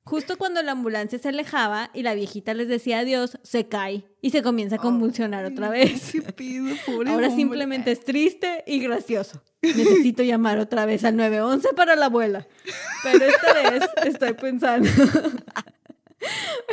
Justo 0.07 0.37
cuando 0.37 0.61
la 0.61 0.73
ambulancia 0.73 1.17
se 1.17 1.29
alejaba 1.29 1.89
y 1.91 2.03
la 2.03 2.13
viejita 2.13 2.53
les 2.53 2.67
decía 2.67 2.99
adiós, 2.99 3.39
se 3.41 3.67
cae 3.67 4.05
y 4.21 4.29
se 4.29 4.43
comienza 4.43 4.75
a 4.75 4.79
convulsionar 4.79 5.45
otra 5.45 5.69
vez. 5.69 6.11
¿Qué 6.11 6.21
pido, 6.21 6.75
pobre 6.85 7.09
Ahora 7.09 7.27
hombre? 7.27 7.35
simplemente 7.41 7.91
es 7.91 8.01
triste 8.01 8.63
y 8.67 8.79
gracioso. 8.81 9.41
Necesito 9.63 10.21
llamar 10.21 10.59
otra 10.59 10.85
vez 10.85 11.03
al 11.05 11.15
911 11.17 11.69
para 11.75 11.95
la 11.95 12.05
abuela. 12.05 12.47
Pero 13.01 13.25
esta 13.25 13.53
vez 13.71 13.83
estoy 14.05 14.33
pensando. 14.33 14.87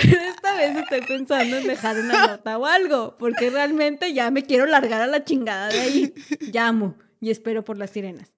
Pero 0.02 0.20
esta 0.20 0.54
vez 0.56 0.76
estoy 0.76 1.00
pensando 1.00 1.56
en 1.56 1.66
dejar 1.66 1.98
una 1.98 2.26
nota 2.26 2.58
o 2.58 2.66
algo. 2.66 3.16
Porque 3.18 3.48
realmente 3.48 4.12
ya 4.12 4.30
me 4.30 4.44
quiero 4.44 4.66
largar 4.66 5.00
a 5.00 5.06
la 5.06 5.24
chingada 5.24 5.68
de 5.68 5.80
ahí. 5.80 6.14
Llamo 6.52 6.96
y 7.18 7.30
espero 7.30 7.64
por 7.64 7.78
las 7.78 7.90
sirenas. 7.90 8.34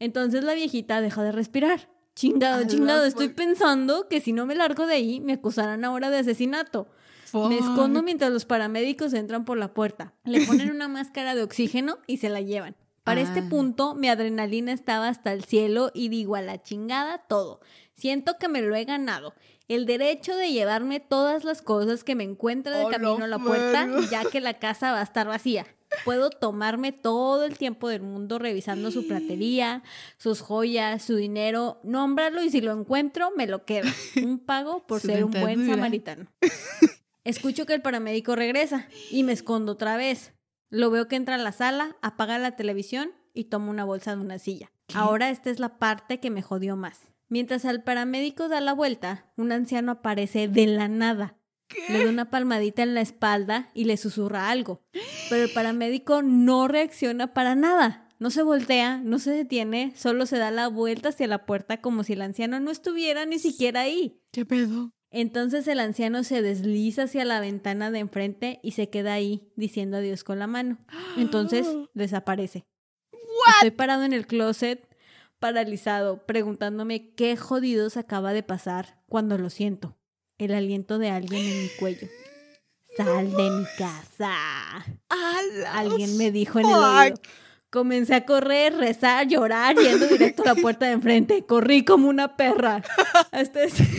Entonces 0.00 0.42
la 0.42 0.54
viejita 0.54 1.00
deja 1.00 1.22
de 1.22 1.30
respirar. 1.30 1.88
Chingado, 2.14 2.64
chingado. 2.66 3.04
Estoy 3.04 3.28
pensando 3.30 4.08
que 4.08 4.20
si 4.20 4.32
no 4.32 4.46
me 4.46 4.54
largo 4.54 4.86
de 4.86 4.94
ahí, 4.94 5.20
me 5.20 5.32
acusarán 5.34 5.84
ahora 5.84 6.10
de 6.10 6.18
asesinato. 6.18 6.86
Me 7.32 7.58
escondo 7.58 8.02
mientras 8.02 8.30
los 8.30 8.44
paramédicos 8.44 9.12
entran 9.12 9.44
por 9.44 9.58
la 9.58 9.74
puerta. 9.74 10.12
Le 10.24 10.46
ponen 10.46 10.70
una 10.70 10.86
máscara 10.88 11.34
de 11.34 11.42
oxígeno 11.42 11.98
y 12.06 12.18
se 12.18 12.28
la 12.28 12.40
llevan. 12.40 12.76
Para 13.02 13.20
este 13.20 13.40
Ah. 13.40 13.48
punto, 13.50 13.94
mi 13.96 14.08
adrenalina 14.08 14.72
estaba 14.72 15.08
hasta 15.08 15.32
el 15.32 15.44
cielo 15.44 15.90
y 15.92 16.08
digo 16.08 16.36
a 16.36 16.42
la 16.42 16.62
chingada 16.62 17.18
todo. 17.18 17.60
Siento 17.92 18.38
que 18.38 18.48
me 18.48 18.62
lo 18.62 18.74
he 18.76 18.84
ganado. 18.84 19.34
El 19.66 19.84
derecho 19.84 20.36
de 20.36 20.52
llevarme 20.52 21.00
todas 21.00 21.42
las 21.44 21.60
cosas 21.62 22.04
que 22.04 22.14
me 22.14 22.22
encuentre 22.24 22.72
de 22.72 22.82
¡A 22.84 22.88
la 22.90 22.90
camino 22.98 23.24
a 23.24 23.28
la 23.28 23.38
puerta, 23.38 23.88
ya 24.10 24.24
que 24.24 24.40
la 24.40 24.54
casa 24.54 24.92
va 24.92 25.00
a 25.00 25.04
estar 25.04 25.26
vacía. 25.26 25.66
Puedo 26.04 26.30
tomarme 26.30 26.92
todo 26.92 27.44
el 27.44 27.58
tiempo 27.58 27.88
del 27.88 28.02
mundo 28.02 28.38
revisando 28.38 28.90
su 28.90 29.06
platería, 29.06 29.82
sus 30.18 30.40
joyas, 30.40 31.02
su 31.02 31.16
dinero, 31.16 31.80
nómbralo 31.82 32.42
y 32.42 32.50
si 32.50 32.60
lo 32.60 32.72
encuentro, 32.72 33.30
me 33.36 33.46
lo 33.46 33.64
quedo. 33.64 33.88
Un 34.22 34.38
pago 34.38 34.86
por 34.86 35.00
ser 35.00 35.24
un 35.24 35.30
buen 35.30 35.66
samaritano. 35.68 36.26
Escucho 37.24 37.64
que 37.64 37.74
el 37.74 37.82
paramédico 37.82 38.36
regresa 38.36 38.86
y 39.10 39.22
me 39.22 39.32
escondo 39.32 39.72
otra 39.72 39.96
vez. 39.96 40.34
Lo 40.68 40.90
veo 40.90 41.08
que 41.08 41.16
entra 41.16 41.36
a 41.36 41.38
la 41.38 41.52
sala, 41.52 41.96
apaga 42.02 42.38
la 42.38 42.56
televisión 42.56 43.12
y 43.32 43.44
toma 43.44 43.70
una 43.70 43.84
bolsa 43.84 44.14
de 44.14 44.20
una 44.20 44.38
silla. 44.38 44.72
¿Qué? 44.86 44.98
Ahora 44.98 45.30
esta 45.30 45.50
es 45.50 45.58
la 45.58 45.78
parte 45.78 46.20
que 46.20 46.30
me 46.30 46.42
jodió 46.42 46.76
más. 46.76 47.00
Mientras 47.28 47.64
al 47.64 47.82
paramédico 47.82 48.48
da 48.48 48.60
la 48.60 48.74
vuelta, 48.74 49.32
un 49.36 49.52
anciano 49.52 49.92
aparece 49.92 50.48
de 50.48 50.66
la 50.66 50.88
nada. 50.88 51.36
Le 51.88 52.04
da 52.04 52.10
una 52.10 52.30
palmadita 52.30 52.82
en 52.82 52.94
la 52.94 53.00
espalda 53.00 53.70
y 53.74 53.84
le 53.84 53.96
susurra 53.96 54.50
algo. 54.50 54.82
Pero 55.28 55.44
el 55.44 55.50
paramédico 55.50 56.22
no 56.22 56.68
reacciona 56.68 57.34
para 57.34 57.54
nada. 57.54 58.08
No 58.18 58.30
se 58.30 58.42
voltea, 58.42 58.98
no 58.98 59.18
se 59.18 59.32
detiene, 59.32 59.92
solo 59.96 60.26
se 60.26 60.38
da 60.38 60.50
la 60.50 60.68
vuelta 60.68 61.10
hacia 61.10 61.26
la 61.26 61.46
puerta 61.46 61.80
como 61.80 62.04
si 62.04 62.12
el 62.12 62.22
anciano 62.22 62.60
no 62.60 62.70
estuviera 62.70 63.26
ni 63.26 63.38
siquiera 63.38 63.80
ahí. 63.80 64.20
¿Qué 64.30 64.46
pedo? 64.46 64.92
Entonces 65.10 65.68
el 65.68 65.78
anciano 65.78 66.24
se 66.24 66.42
desliza 66.42 67.04
hacia 67.04 67.24
la 67.24 67.40
ventana 67.40 67.90
de 67.90 68.00
enfrente 68.00 68.60
y 68.62 68.72
se 68.72 68.88
queda 68.88 69.12
ahí 69.12 69.52
diciendo 69.56 69.98
adiós 69.98 70.24
con 70.24 70.38
la 70.38 70.46
mano. 70.46 70.78
Entonces 71.16 71.66
desaparece. 71.94 72.64
Estoy 73.56 73.70
parado 73.72 74.04
en 74.04 74.12
el 74.12 74.26
closet, 74.26 74.88
paralizado, 75.38 76.24
preguntándome 76.26 77.14
qué 77.14 77.36
jodidos 77.36 77.96
acaba 77.96 78.32
de 78.32 78.42
pasar 78.42 79.02
cuando 79.06 79.38
lo 79.38 79.50
siento. 79.50 79.96
El 80.38 80.52
aliento 80.54 80.98
de 80.98 81.10
alguien 81.10 81.44
en 81.44 81.62
mi 81.62 81.68
cuello. 81.78 82.08
Sal 82.96 83.30
de 83.30 83.50
mi 83.50 83.64
casa. 83.78 84.34
Alguien 85.72 86.16
me 86.16 86.30
dijo 86.30 86.58
en 86.58 86.66
el 86.66 86.74
oído. 86.74 87.16
Comencé 87.70 88.14
a 88.14 88.24
correr, 88.24 88.76
rezar, 88.76 89.26
llorar, 89.26 89.76
yendo 89.76 90.06
directo 90.06 90.42
a 90.42 90.54
la 90.54 90.54
puerta 90.54 90.86
de 90.86 90.92
enfrente. 90.92 91.44
Corrí 91.44 91.84
como 91.84 92.08
una 92.08 92.36
perra. 92.36 92.82
Hasta 93.32 93.64
este... 93.64 93.84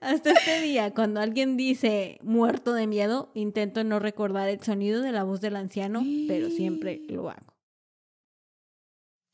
Hasta 0.00 0.32
este 0.32 0.60
día, 0.60 0.92
cuando 0.92 1.20
alguien 1.20 1.56
dice 1.56 2.18
muerto 2.22 2.74
de 2.74 2.86
miedo, 2.86 3.30
intento 3.34 3.82
no 3.84 3.98
recordar 3.98 4.50
el 4.50 4.60
sonido 4.60 5.00
de 5.00 5.12
la 5.12 5.24
voz 5.24 5.40
del 5.40 5.56
anciano, 5.56 6.04
pero 6.28 6.50
siempre 6.50 7.00
lo 7.08 7.30
hago. 7.30 7.54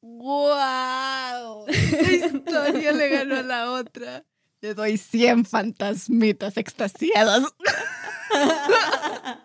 ¡Wow! 0.02 1.66
Esta 1.66 2.36
historia 2.36 2.92
le 2.92 3.08
ganó 3.08 3.36
a 3.36 3.42
la 3.42 3.72
otra. 3.72 4.24
Le 4.62 4.74
doy 4.74 4.98
100 4.98 5.44
fantasmitas 5.46 6.56
extasiadas. 6.56 7.44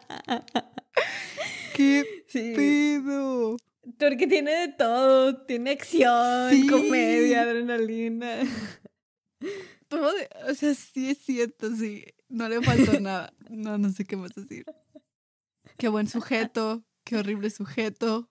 ¿Qué 1.75 2.03
Sí. 2.27 2.53
pedo? 2.55 3.57
Porque 3.99 4.27
tiene 4.27 4.51
de 4.51 4.67
todo. 4.69 5.37
Tiene 5.45 5.71
acción, 5.71 6.49
Sí. 6.51 6.67
comedia, 6.67 7.41
adrenalina. 7.43 8.39
Todo 9.87 10.11
de- 10.13 10.29
o 10.49 10.53
sea, 10.55 10.73
sí 10.73 11.09
es 11.11 11.19
cierto, 11.19 11.73
sí. 11.75 12.03
No 12.27 12.49
le 12.49 12.61
faltó 12.61 12.99
nada. 13.01 13.31
No, 13.49 13.77
no 13.77 13.89
sé 13.91 14.03
qué 14.05 14.17
más 14.17 14.31
decir. 14.35 14.65
Qué 15.77 15.87
buen 15.89 16.07
sujeto, 16.07 16.83
qué 17.03 17.17
horrible 17.17 17.49
sujeto. 17.49 18.29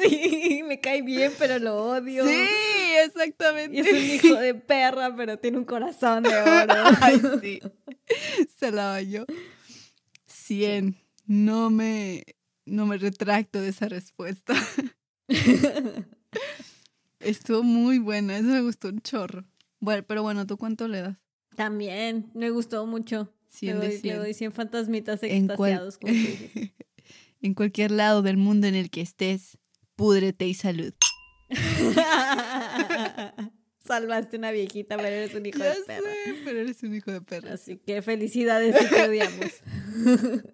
Sí, 0.00 0.62
me 0.66 0.80
cae 0.80 1.02
bien, 1.02 1.32
pero 1.38 1.58
lo 1.58 1.76
odio. 1.76 2.24
Sí, 2.26 2.46
Y 3.04 3.06
exactamente. 3.06 3.80
es 3.80 3.92
un 3.92 3.98
hijo 4.30 4.40
de 4.40 4.54
perra, 4.54 5.14
pero 5.16 5.38
tiene 5.38 5.58
un 5.58 5.64
corazón 5.64 6.22
de 6.22 6.34
oro. 6.36 6.74
Ay, 7.00 7.20
sí. 7.42 7.60
Se 8.58 8.70
la 8.72 8.90
bañó. 8.90 9.24
100. 10.26 10.96
No 11.26 11.70
me, 11.70 12.24
no 12.66 12.86
me 12.86 12.98
retracto 12.98 13.60
de 13.60 13.68
esa 13.68 13.88
respuesta. 13.88 14.54
Estuvo 17.20 17.62
muy 17.62 17.98
buena. 17.98 18.36
Eso 18.36 18.48
me 18.48 18.60
gustó 18.60 18.88
un 18.88 19.00
chorro. 19.00 19.44
Bueno, 19.80 20.02
pero 20.06 20.22
bueno, 20.22 20.46
¿tú 20.46 20.56
cuánto 20.56 20.88
le 20.88 21.00
das? 21.02 21.16
También, 21.56 22.30
me 22.34 22.50
gustó 22.50 22.86
mucho. 22.86 23.32
100 23.50 23.80
le, 23.80 23.86
doy, 23.88 23.98
100. 23.98 24.14
le 24.16 24.18
doy 24.22 24.34
100 24.34 24.52
fantasmitas 24.52 25.22
En 25.22 25.46
cual- 25.48 25.72
extasiados, 25.72 25.98
como 25.98 26.12
tú 26.12 26.18
dices. 26.18 26.70
en 27.42 27.54
cualquier 27.54 27.90
lado 27.92 28.22
del 28.22 28.36
mundo 28.36 28.66
en 28.66 28.74
el 28.74 28.90
que 28.90 29.00
estés, 29.00 29.58
púdrete 29.94 30.46
y 30.46 30.54
salud. 30.54 30.92
Salvaste 33.86 34.38
una 34.38 34.50
viejita, 34.50 34.96
pero 34.96 35.08
eres 35.08 35.34
un 35.34 35.44
hijo 35.46 35.58
Ya 35.58 35.74
de 35.74 35.80
perra. 35.82 36.10
sé, 36.24 36.34
pero 36.44 36.60
eres 36.60 36.82
un 36.82 36.94
hijo 36.94 37.12
de 37.12 37.20
perra. 37.20 37.52
Así 37.52 37.76
que 37.76 38.00
felicidades 38.02 38.74
y 38.82 38.88
te 38.88 39.02
odiamos. 39.02 39.52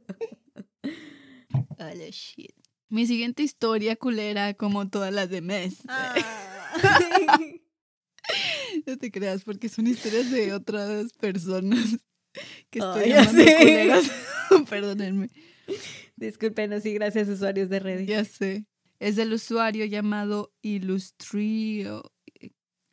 Hola, 1.78 2.08
shit. 2.10 2.52
Mi 2.88 3.06
siguiente 3.06 3.42
historia 3.42 3.96
culera, 3.96 4.54
como 4.54 4.88
todas 4.88 5.12
las 5.12 5.30
de 5.30 5.40
mes. 5.42 5.78
Ay. 5.88 6.22
No 8.86 8.96
te 8.96 9.10
creas, 9.10 9.42
porque 9.42 9.68
son 9.68 9.88
historias 9.88 10.30
de 10.30 10.52
otras 10.52 11.12
personas 11.14 11.98
que 12.70 12.78
estoy 12.78 13.08
ya 13.08 13.24
llamando 13.24 13.42
sé. 13.42 13.56
culeras. 13.58 14.10
Perdónenme. 14.70 15.30
Discúlpenos 16.14 16.86
y 16.86 16.94
gracias 16.94 17.28
usuarios 17.28 17.68
de 17.70 17.80
Reddit. 17.80 18.08
Ya 18.08 18.24
sé. 18.24 18.66
Es 19.00 19.16
del 19.16 19.32
usuario 19.32 19.84
llamado 19.84 20.52
Illustrio. 20.62 22.12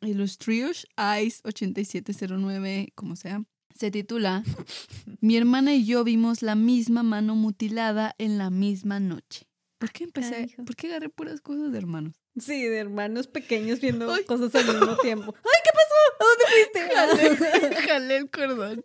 Illustrious 0.02 0.86
Ice 1.22 1.40
8709, 1.44 2.92
como 2.94 3.16
sea. 3.16 3.42
Se 3.74 3.90
titula 3.90 4.42
Mi 5.20 5.36
hermana 5.36 5.74
y 5.74 5.84
yo 5.84 6.04
vimos 6.04 6.42
la 6.42 6.54
misma 6.54 7.02
mano 7.02 7.34
mutilada 7.36 8.14
en 8.18 8.38
la 8.38 8.50
misma 8.50 9.00
noche. 9.00 9.46
¿Por 9.78 9.92
qué 9.92 10.04
empecé? 10.04 10.48
¿Por 10.66 10.74
qué 10.74 10.88
agarré 10.88 11.08
puras 11.08 11.40
cosas 11.40 11.70
de 11.70 11.78
hermanos? 11.78 12.14
Sí, 12.36 12.62
de 12.64 12.78
hermanos 12.78 13.28
pequeños 13.28 13.80
viendo 13.80 14.12
Ay. 14.12 14.24
cosas 14.24 14.54
al 14.56 14.66
mismo 14.66 14.96
tiempo. 15.02 15.34
¡Ay, 15.36 15.60
qué 15.64 15.70
pasó! 15.72 15.94
¿A 16.20 16.24
dónde 16.24 16.44
fuiste? 16.52 17.60
Jalé, 17.60 17.76
jalé 17.88 18.16
el 18.16 18.30
cordón. 18.30 18.84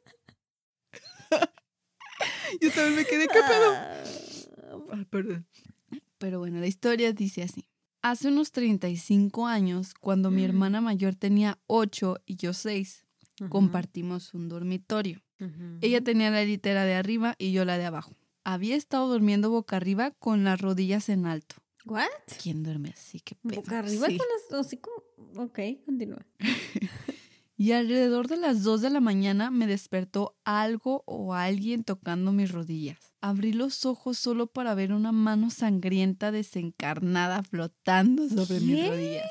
Yo 2.62 2.72
también 2.72 2.96
me 2.96 3.06
quedé, 3.06 3.28
¿qué 3.28 3.40
pedo? 3.48 3.72
Ah, 3.74 4.04
Ah, 4.92 5.06
perdón. 5.10 5.48
Pero 6.20 6.40
bueno, 6.40 6.60
la 6.60 6.68
historia 6.68 7.14
dice 7.14 7.42
así. 7.44 7.68
Hace 8.04 8.28
unos 8.28 8.52
35 8.52 9.48
años, 9.48 9.94
cuando 9.94 10.30
mi 10.30 10.44
hermana 10.44 10.82
mayor 10.82 11.16
tenía 11.16 11.58
8 11.68 12.18
y 12.26 12.36
yo 12.36 12.54
6, 12.54 13.06
compartimos 13.50 14.34
un 14.34 14.50
dormitorio. 14.50 15.22
Ella 15.82 16.02
tenía 16.02 16.30
la 16.30 16.44
litera 16.44 16.84
de 16.86 16.96
arriba 16.96 17.36
y 17.38 17.52
yo 17.54 17.66
la 17.66 17.78
de 17.78 17.86
abajo. 17.86 18.14
Había 18.44 18.76
estado 18.76 19.08
durmiendo 19.08 19.50
boca 19.50 19.78
arriba 19.78 20.12
con 20.12 20.44
las 20.44 20.60
rodillas 20.62 21.08
en 21.10 21.26
alto. 21.26 21.56
¿What? 21.86 22.08
¿Quién 22.42 22.62
duerme 22.64 22.90
así? 22.90 23.20
¿Qué 23.22 23.36
pedo? 23.36 23.62
Boca 23.62 23.80
arriba 23.80 24.08
Sí. 24.08 24.18
con 24.18 24.28
las... 24.52 24.66
Así 24.66 24.78
como... 24.78 24.98
Ok, 25.46 25.60
continúa. 25.86 26.26
Y 27.56 27.74
alrededor 27.74 28.28
de 28.28 28.38
las 28.38 28.64
2 28.64 28.82
de 28.82 28.90
la 28.90 29.00
mañana 29.00 29.52
me 29.52 29.68
despertó 29.68 30.36
algo 30.44 31.04
o 31.06 31.36
alguien 31.36 31.84
tocando 31.84 32.32
mis 32.32 32.52
rodillas. 32.52 32.98
Abrí 33.22 33.54
los 33.54 33.86
ojos 33.86 34.18
solo 34.18 34.48
para 34.48 34.74
ver 34.74 34.92
una 34.92 35.12
mano 35.12 35.50
sangrienta 35.52 36.32
desencarnada 36.32 37.44
flotando 37.44 38.28
sobre 38.28 38.60
mis 38.60 38.88
rodillas. 38.88 39.30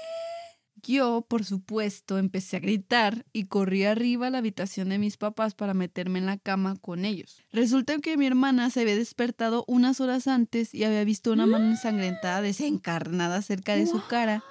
Yo, 0.84 1.24
por 1.28 1.44
supuesto, 1.44 2.18
empecé 2.18 2.56
a 2.56 2.60
gritar 2.60 3.24
y 3.32 3.44
corrí 3.44 3.84
arriba 3.84 4.26
a 4.26 4.30
la 4.30 4.38
habitación 4.38 4.88
de 4.88 4.98
mis 4.98 5.16
papás 5.16 5.54
para 5.54 5.74
meterme 5.74 6.18
en 6.18 6.26
la 6.26 6.38
cama 6.38 6.76
con 6.80 7.04
ellos. 7.04 7.40
Resulta 7.52 7.98
que 7.98 8.16
mi 8.16 8.26
hermana 8.26 8.68
se 8.70 8.80
había 8.80 8.96
despertado 8.96 9.64
unas 9.68 10.00
horas 10.00 10.26
antes 10.26 10.74
y 10.74 10.82
había 10.82 11.04
visto 11.04 11.32
una 11.32 11.46
mano 11.46 11.66
ensangrentada 11.66 12.42
desencarnada 12.42 13.42
cerca 13.42 13.76
de 13.76 13.86
su 13.86 14.04
cara 14.08 14.42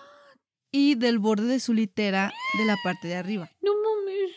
y 0.72 0.95
del 0.95 1.19
borde 1.19 1.45
de 1.45 1.59
su 1.59 1.74
litera 1.74 2.32
de 2.57 2.65
la 2.65 2.78
parte 2.84 3.07
de 3.07 3.15
arriba. 3.15 3.49
No 3.61 3.72
mames. 3.74 4.32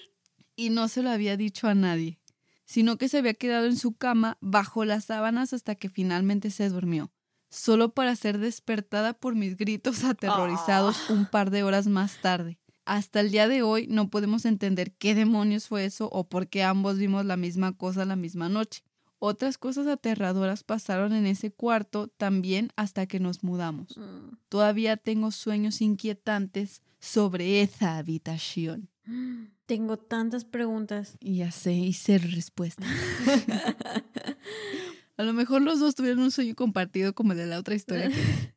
Y 0.57 0.70
no 0.70 0.89
se 0.89 1.03
lo 1.03 1.11
había 1.11 1.37
dicho 1.37 1.68
a 1.68 1.74
nadie, 1.74 2.18
sino 2.64 2.97
que 2.99 3.09
se 3.09 3.18
había 3.18 3.35
quedado 3.35 3.66
en 3.66 3.76
su 3.76 3.95
cama 3.97 4.39
bajo 4.41 4.85
las 4.85 5.05
sábanas 5.07 5.53
hasta 5.53 5.74
que 5.74 5.89
finalmente 5.89 6.51
se 6.51 6.68
durmió 6.68 7.11
solo 7.51 7.95
para 7.95 8.16
ser 8.16 8.39
despertada 8.39 9.12
por 9.14 9.37
mis 9.37 9.57
gritos 9.57 10.03
aterrorizados 10.05 10.97
Ah. 11.09 11.12
un 11.12 11.26
par 11.26 11.51
de 11.51 11.62
horas 11.62 11.87
más 11.87 12.20
tarde. 12.20 12.59
Hasta 12.85 13.20
el 13.20 13.30
día 13.30 13.49
de 13.49 13.62
hoy 13.62 13.87
no 13.89 14.11
podemos 14.11 14.45
entender 14.45 14.93
qué 14.93 15.14
demonios 15.14 15.68
fue 15.68 15.87
eso 15.87 16.09
o 16.12 16.28
por 16.28 16.49
qué 16.49 16.62
ambos 16.64 16.99
vimos 16.99 17.24
la 17.24 17.37
misma 17.39 17.76
cosa 17.76 18.05
la 18.05 18.16
misma 18.16 18.49
noche. 18.51 18.82
Otras 19.27 19.57
cosas 19.57 19.87
aterradoras 19.87 20.64
pasaron 20.64 21.14
en 21.14 21.25
ese 21.25 21.51
cuarto 21.51 22.09
también 22.09 22.68
hasta 22.77 23.07
que 23.07 23.20
nos 23.20 23.43
mudamos. 23.43 23.97
Mm. 23.97 24.37
Todavía 24.51 24.99
tengo 24.99 25.31
sueños 25.31 25.81
inquietantes 25.81 26.83
sobre 27.01 27.62
esa 27.62 27.97
habitación. 27.97 28.91
Tengo 29.64 29.97
tantas 29.97 30.45
preguntas. 30.45 31.16
Y 31.20 31.37
ya 31.37 31.51
sé, 31.53 31.72
y 31.72 31.95
respuestas. 32.18 32.87
A 35.16 35.22
lo 35.22 35.33
mejor 35.33 35.62
los 35.62 35.81
dos 35.81 35.95
tuvieron 35.95 36.22
un 36.22 36.31
sueño 36.31 36.55
compartido 36.55 37.14
como 37.14 37.33
el 37.33 37.39
de 37.39 37.47
la 37.47 37.59
otra 37.59 37.75
historia. 37.75 38.11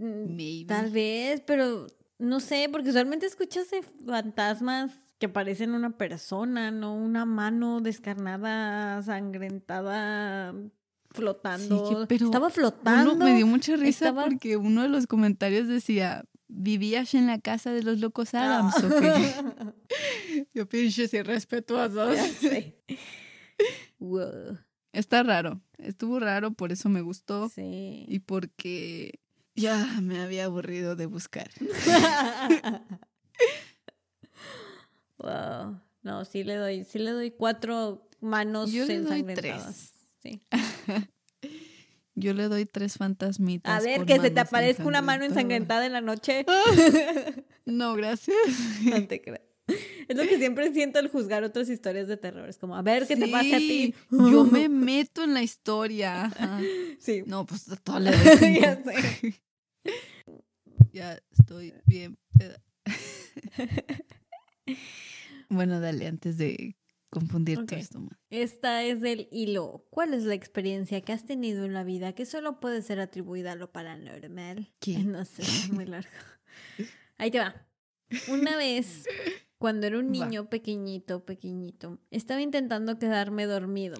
Mm, 0.00 0.36
Maybe. 0.36 0.68
Tal 0.68 0.92
vez, 0.92 1.42
pero 1.44 1.88
no 2.20 2.38
sé, 2.38 2.68
porque 2.70 2.90
usualmente 2.90 3.26
escuchas 3.26 3.68
de 3.68 3.82
fantasmas 3.82 4.92
que 5.18 5.28
parecen 5.28 5.72
una 5.72 5.90
persona, 5.96 6.70
no 6.70 6.94
una 6.94 7.24
mano 7.24 7.80
descarnada, 7.80 9.02
sangrentada, 9.02 10.54
flotando. 11.10 12.00
que- 12.00 12.06
pero 12.06 12.26
Estaba 12.26 12.50
flotando. 12.50 13.14
Uno 13.14 13.24
me 13.24 13.34
dio 13.34 13.46
mucha 13.46 13.76
risa 13.76 14.06
estaba- 14.08 14.24
porque 14.24 14.56
uno 14.56 14.82
de 14.82 14.88
los 14.88 15.06
comentarios 15.06 15.68
decía, 15.68 16.24
¿vivías 16.48 17.14
en 17.14 17.26
la 17.26 17.38
casa 17.40 17.72
de 17.72 17.82
los 17.82 17.98
locos 17.98 18.34
Adams 18.34 18.74
o 18.82 18.88
qué? 19.00 19.32
Yo 20.54 20.68
pinches 20.68 21.12
irrespetuosos. 21.14 22.16
Wow. 23.98 24.56
Está 24.92 25.24
raro, 25.24 25.60
estuvo 25.78 26.20
raro, 26.20 26.52
por 26.52 26.70
eso 26.70 26.88
me 26.88 27.00
gustó 27.00 27.48
Sí. 27.48 28.04
y 28.06 28.20
porque 28.20 29.18
ya 29.56 29.84
me 30.00 30.20
había 30.20 30.44
aburrido 30.44 30.94
de 30.94 31.06
buscar. 31.06 31.50
wow. 35.18 35.80
No, 36.02 36.24
sí 36.24 36.44
le 36.44 36.54
doy, 36.56 36.84
sí 36.84 36.98
le 36.98 37.10
doy 37.10 37.30
cuatro 37.30 38.08
manos 38.20 38.72
Yo 38.72 38.86
le 38.86 39.00
doy 39.00 39.20
ensangrentadas. 39.20 39.92
Sí. 40.22 40.42
Yo 42.14 42.34
le 42.34 42.48
doy 42.48 42.64
tres 42.64 42.96
fantasmitas. 42.96 43.80
A 43.80 43.84
ver, 43.84 44.04
que 44.04 44.18
se 44.18 44.30
te 44.30 44.40
aparezca 44.40 44.84
una 44.84 45.02
mano 45.02 45.24
ensangrentada 45.24 45.86
en 45.86 45.92
la 45.92 46.00
noche. 46.00 46.44
No, 47.64 47.94
gracias. 47.94 48.36
No 48.82 49.06
te 49.06 49.20
creas. 49.20 49.42
Es 50.08 50.16
lo 50.16 50.22
que 50.22 50.38
siempre 50.38 50.72
siento 50.72 50.98
al 50.98 51.08
juzgar 51.08 51.44
otras 51.44 51.68
historias 51.68 52.08
de 52.08 52.16
terror. 52.16 52.48
Es 52.48 52.56
como, 52.56 52.74
a 52.74 52.80
ver 52.80 53.06
qué 53.06 53.14
te 53.14 53.28
pasa 53.28 53.56
a 53.56 53.58
ti. 53.58 53.94
Yo 54.10 54.44
me 54.46 54.70
meto 54.70 55.22
en 55.22 55.34
la 55.34 55.42
historia. 55.42 56.24
ajá. 56.24 56.60
Sí. 56.98 57.24
No, 57.26 57.44
pues 57.44 57.66
todo 57.84 58.00
le 58.00 58.12
doy 58.12 58.60
ya 58.60 58.82
sé. 58.82 59.42
Ya 60.94 61.20
estoy 61.38 61.74
bien. 61.84 62.18
bueno, 65.48 65.80
dale, 65.80 66.06
antes 66.06 66.38
de 66.38 66.76
confundir 67.10 67.58
Ok. 67.58 67.66
todo 67.66 67.78
esto 67.78 68.00
más. 68.00 68.18
Esta 68.30 68.82
es 68.84 69.00
del 69.00 69.28
hilo. 69.32 69.86
¿Cuál 69.90 70.12
es 70.14 70.24
la 70.24 70.34
experiencia 70.34 71.00
que 71.00 71.12
has 71.12 71.24
tenido 71.24 71.64
en 71.64 71.72
la 71.72 71.84
vida 71.84 72.12
que 72.14 72.26
solo 72.26 72.60
puede 72.60 72.82
ser 72.82 73.00
atribuida 73.00 73.52
a 73.52 73.56
lo 73.56 73.72
paranormal? 73.72 74.72
¿Qué? 74.80 74.98
No 75.04 75.24
sé, 75.24 75.42
es 75.42 75.70
muy 75.72 75.86
largo. 75.86 76.10
Ahí 77.18 77.30
te 77.30 77.38
va. 77.38 77.66
Una 78.28 78.56
vez, 78.56 79.04
cuando 79.58 79.86
era 79.86 79.98
un 79.98 80.06
Va. 80.06 80.10
niño 80.10 80.48
pequeñito, 80.48 81.24
pequeñito, 81.24 81.98
estaba 82.10 82.40
intentando 82.40 82.98
quedarme 82.98 83.46
dormido 83.46 83.98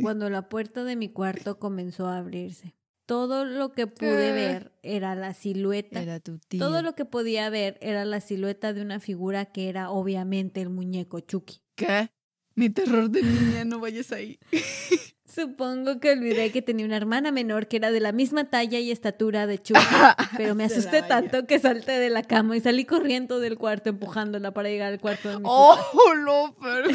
cuando 0.00 0.30
la 0.30 0.48
puerta 0.48 0.84
de 0.84 0.96
mi 0.96 1.08
cuarto 1.08 1.58
comenzó 1.58 2.06
a 2.06 2.18
abrirse. 2.18 2.74
Todo 3.08 3.46
lo 3.46 3.72
que 3.72 3.86
pude 3.86 4.28
Eh. 4.28 4.32
ver 4.32 4.72
era 4.82 5.14
la 5.14 5.32
silueta. 5.32 6.02
Era 6.02 6.20
tu 6.20 6.38
tío. 6.38 6.60
Todo 6.60 6.82
lo 6.82 6.94
que 6.94 7.06
podía 7.06 7.48
ver 7.48 7.78
era 7.80 8.04
la 8.04 8.20
silueta 8.20 8.74
de 8.74 8.82
una 8.82 9.00
figura 9.00 9.46
que 9.46 9.70
era 9.70 9.88
obviamente 9.88 10.60
el 10.60 10.68
muñeco 10.68 11.20
Chucky. 11.20 11.62
¿Qué? 11.74 12.10
Mi 12.54 12.68
terror 12.68 13.08
de 13.08 13.22
niña, 13.22 13.64
no 13.64 13.80
vayas 13.80 14.12
ahí. 14.12 14.38
Supongo 15.24 16.00
que 16.00 16.10
olvidé 16.12 16.52
que 16.52 16.60
tenía 16.60 16.84
una 16.84 16.98
hermana 16.98 17.32
menor 17.32 17.66
que 17.66 17.78
era 17.78 17.90
de 17.90 18.00
la 18.00 18.12
misma 18.12 18.50
talla 18.50 18.78
y 18.78 18.90
estatura 18.90 19.46
de 19.46 19.58
Chucky, 19.62 19.80
pero 20.36 20.54
me 20.54 20.64
asusté 20.64 21.00
tanto 21.02 21.46
que 21.46 21.58
salté 21.60 21.92
de 21.92 22.10
la 22.10 22.22
cama 22.22 22.58
y 22.58 22.60
salí 22.60 22.84
corriendo 22.84 23.40
del 23.40 23.56
cuarto 23.56 23.88
empujándola 23.88 24.52
para 24.52 24.68
llegar 24.68 24.92
al 24.92 25.00
cuarto 25.00 25.30
de 25.30 25.36
mi 25.38 25.44
¡Oh, 25.46 25.78
no! 26.26 26.54
Pero... 26.60 26.90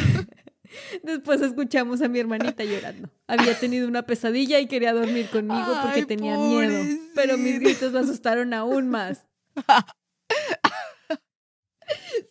Después 1.04 1.42
escuchamos 1.42 2.02
a 2.02 2.08
mi 2.08 2.20
hermanita 2.20 2.64
llorando. 2.64 3.10
Había 3.28 3.60
tenido 3.60 3.88
una 3.88 4.04
pesadilla 4.04 4.60
y 4.60 4.68
quería 4.68 4.94
dormir 4.94 5.30
conmigo 5.30 5.66
porque 5.82 6.00
Ay, 6.00 6.06
tenía 6.06 6.38
miedo, 6.38 6.84
pero 7.16 7.38
mis 7.38 7.60
gritos 7.60 7.94
la 7.94 8.02
asustaron 8.02 8.54
aún 8.54 8.90
más. 8.90 9.26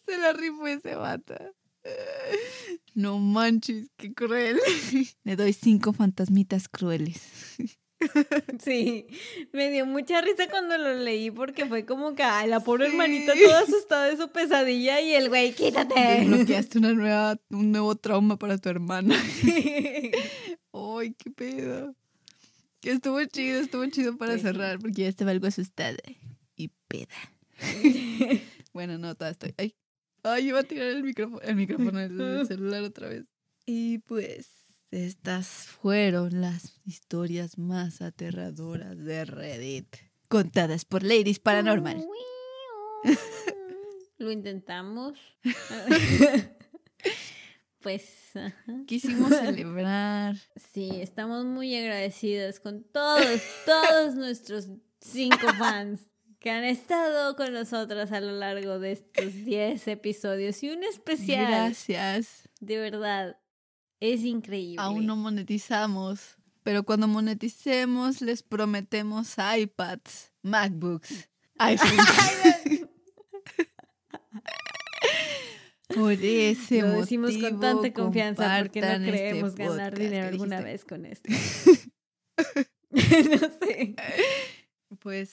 Se 0.06 0.18
la 0.18 0.32
rifó 0.32 0.66
ese 0.66 0.94
bata. 0.94 1.52
No 2.94 3.18
manches, 3.18 3.90
qué 3.96 4.12
cruel. 4.12 4.60
Le 5.24 5.36
doy 5.36 5.52
cinco 5.52 5.92
fantasmitas 5.92 6.68
crueles. 6.68 7.22
Sí, 8.62 9.06
me 9.52 9.70
dio 9.70 9.86
mucha 9.86 10.20
risa 10.20 10.48
cuando 10.50 10.76
lo 10.78 10.94
leí 10.94 11.30
porque 11.30 11.66
fue 11.66 11.84
como 11.84 12.14
que 12.14 12.22
ay, 12.22 12.48
la 12.48 12.60
pobre 12.60 12.86
hermanita 12.86 13.32
toda 13.34 13.60
asustada 13.60 14.06
de 14.06 14.16
su 14.16 14.28
pesadilla 14.30 15.00
y 15.00 15.14
el 15.14 15.28
güey, 15.28 15.52
quítate. 15.54 15.94
Desbloqueaste 15.98 16.78
una 16.78 16.92
nueva, 16.92 17.36
un 17.50 17.72
nuevo 17.72 17.94
trauma 17.96 18.36
para 18.38 18.58
tu 18.58 18.68
hermana. 18.68 19.14
Ay, 20.72 21.14
qué 21.18 21.30
pedo. 21.30 21.94
Estuvo 22.82 23.22
chido, 23.24 23.60
estuvo 23.60 23.86
chido 23.86 24.16
para 24.16 24.34
Sí. 24.34 24.40
cerrar 24.40 24.78
porque 24.78 25.02
ya 25.02 25.08
estaba 25.08 25.30
algo 25.30 25.46
asustada. 25.46 25.98
Y 26.56 26.70
peda. 26.88 27.14
Bueno, 28.72 28.96
no, 28.96 29.14
todavía 29.14 29.32
estoy. 29.32 29.54
Ay, 29.58 29.74
ay, 30.22 30.48
iba 30.48 30.60
a 30.60 30.62
tirar 30.62 30.86
el 30.86 31.02
micrófono, 31.02 31.42
el 31.42 31.56
micrófono 31.56 31.98
del 31.98 32.46
celular 32.46 32.82
otra 32.82 33.06
vez. 33.08 33.24
Y 33.66 33.98
pues, 33.98 34.48
estas 34.92 35.48
fueron 35.48 36.42
las 36.42 36.78
historias 36.84 37.58
más 37.58 38.02
aterradoras 38.02 38.98
de 38.98 39.24
Reddit. 39.24 39.96
Contadas 40.28 40.84
por 40.84 41.02
Ladies 41.02 41.38
Paranormal. 41.38 42.06
Lo 44.18 44.30
intentamos. 44.30 45.18
pues, 47.80 48.36
ajá. 48.36 48.84
Quisimos 48.86 49.30
celebrar. 49.40 50.36
sí, 50.72 50.90
estamos 51.00 51.46
muy 51.46 51.74
agradecidas 51.74 52.60
con 52.60 52.84
todos, 52.84 53.40
todos 53.64 54.14
nuestros 54.14 54.68
cinco 55.00 55.52
fans 55.58 56.00
que 56.38 56.50
han 56.50 56.64
estado 56.64 57.34
con 57.34 57.52
nosotras 57.52 58.12
a 58.12 58.20
lo 58.20 58.32
largo 58.32 58.78
de 58.78 58.92
estos 58.92 59.32
10 59.32 59.88
episodios 59.88 60.62
y 60.62 60.70
un 60.70 60.84
especial. 60.84 61.46
Gracias. 61.46 62.48
De 62.60 62.78
verdad, 62.78 63.36
es 64.02 64.22
increíble. 64.22 64.82
Aún 64.82 65.06
no 65.06 65.14
monetizamos, 65.14 66.36
pero 66.64 66.82
cuando 66.82 67.06
moneticemos 67.06 68.20
les 68.20 68.42
prometemos 68.42 69.36
iPads, 69.38 70.32
MacBooks, 70.42 71.28
iPhones. 71.58 72.88
Por 75.94 76.12
ese 76.12 76.80
Lo 76.82 77.00
decimos 77.00 77.32
con 77.32 77.42
motivo, 77.42 77.60
tanta 77.60 77.92
confianza 77.92 78.58
porque 78.60 78.80
no 78.80 78.86
este 78.88 79.10
creemos 79.10 79.54
ganar 79.54 79.96
dinero 79.96 80.22
¿Qué 80.22 80.28
alguna 80.28 80.60
dijiste? 80.62 80.72
vez 80.72 80.84
con 80.84 81.06
esto. 81.06 81.30
no 82.90 83.66
sé. 83.66 83.94
Pues, 84.98 85.30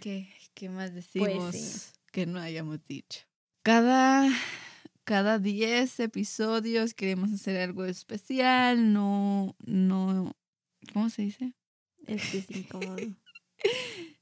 ¿qué, 0.00 0.28
qué 0.54 0.68
más 0.68 0.90
Pues 0.90 1.06
decimos 1.06 1.54
sí. 1.54 1.92
que 2.10 2.26
no 2.26 2.40
hayamos 2.40 2.84
dicho? 2.86 3.20
Cada, 3.62 4.28
cada 5.04 5.38
10 5.38 6.00
episodios 6.00 6.94
queremos 6.94 7.32
hacer 7.32 7.56
algo 7.60 7.84
especial, 7.84 8.92
no, 8.92 9.56
no, 9.64 10.34
¿cómo 10.92 11.10
se 11.10 11.22
dice? 11.22 11.54
Es 12.06 12.30
que 12.30 12.38
es 12.38 12.50
incómodo. 12.56 12.96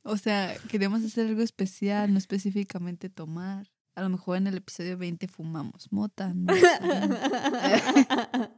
O 0.02 0.16
sea, 0.16 0.56
queremos 0.68 1.02
hacer 1.04 1.26
algo 1.26 1.42
especial, 1.42 2.12
no 2.12 2.18
específicamente 2.18 3.08
tomar. 3.08 3.70
A 3.96 4.02
lo 4.02 4.08
mejor 4.08 4.36
en 4.38 4.46
el 4.46 4.56
episodio 4.56 4.96
20 4.96 5.28
fumamos 5.28 5.92
mota, 5.92 6.32
no. 6.34 6.54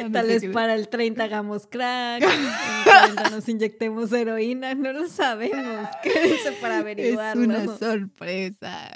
No, 0.00 0.08
no 0.08 0.12
Tal 0.12 0.26
vez 0.26 0.46
para 0.52 0.74
el 0.74 0.88
30 0.88 1.22
hagamos 1.24 1.66
crack, 1.66 2.22
en 2.22 2.30
el 2.30 2.84
40 2.84 3.30
nos 3.30 3.48
inyectemos 3.48 4.10
heroína, 4.12 4.74
no 4.74 4.92
lo 4.92 5.06
sabemos. 5.08 5.88
Quédense 6.02 6.52
para 6.62 6.76
Es 6.76 6.80
averiguarlo. 6.80 7.44
una 7.44 7.76
sorpresa. 7.76 8.90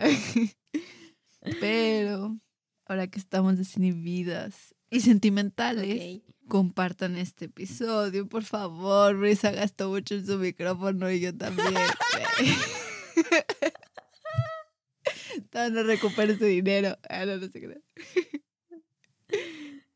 Pero 1.60 2.38
ahora 2.86 3.06
que 3.08 3.18
estamos 3.18 3.58
desinhibidas 3.58 4.74
y 4.90 5.00
sentimentales, 5.00 6.22
compartan 6.48 7.16
este 7.16 7.46
episodio, 7.46 8.26
por 8.28 8.44
favor. 8.44 9.16
Brisa 9.16 9.50
gastó 9.50 9.88
mucho 9.90 10.14
en 10.14 10.26
su 10.26 10.38
micrófono 10.38 11.10
y 11.10 11.20
yo 11.20 11.36
también. 11.36 11.74
Todavía 15.50 15.82
no 15.82 15.86
recupero 15.86 16.32
ese 16.32 16.46
dinero. 16.46 16.98
Ah, 17.08 17.24
no, 17.24 17.36
no 17.38 17.50
crea. 17.50 17.78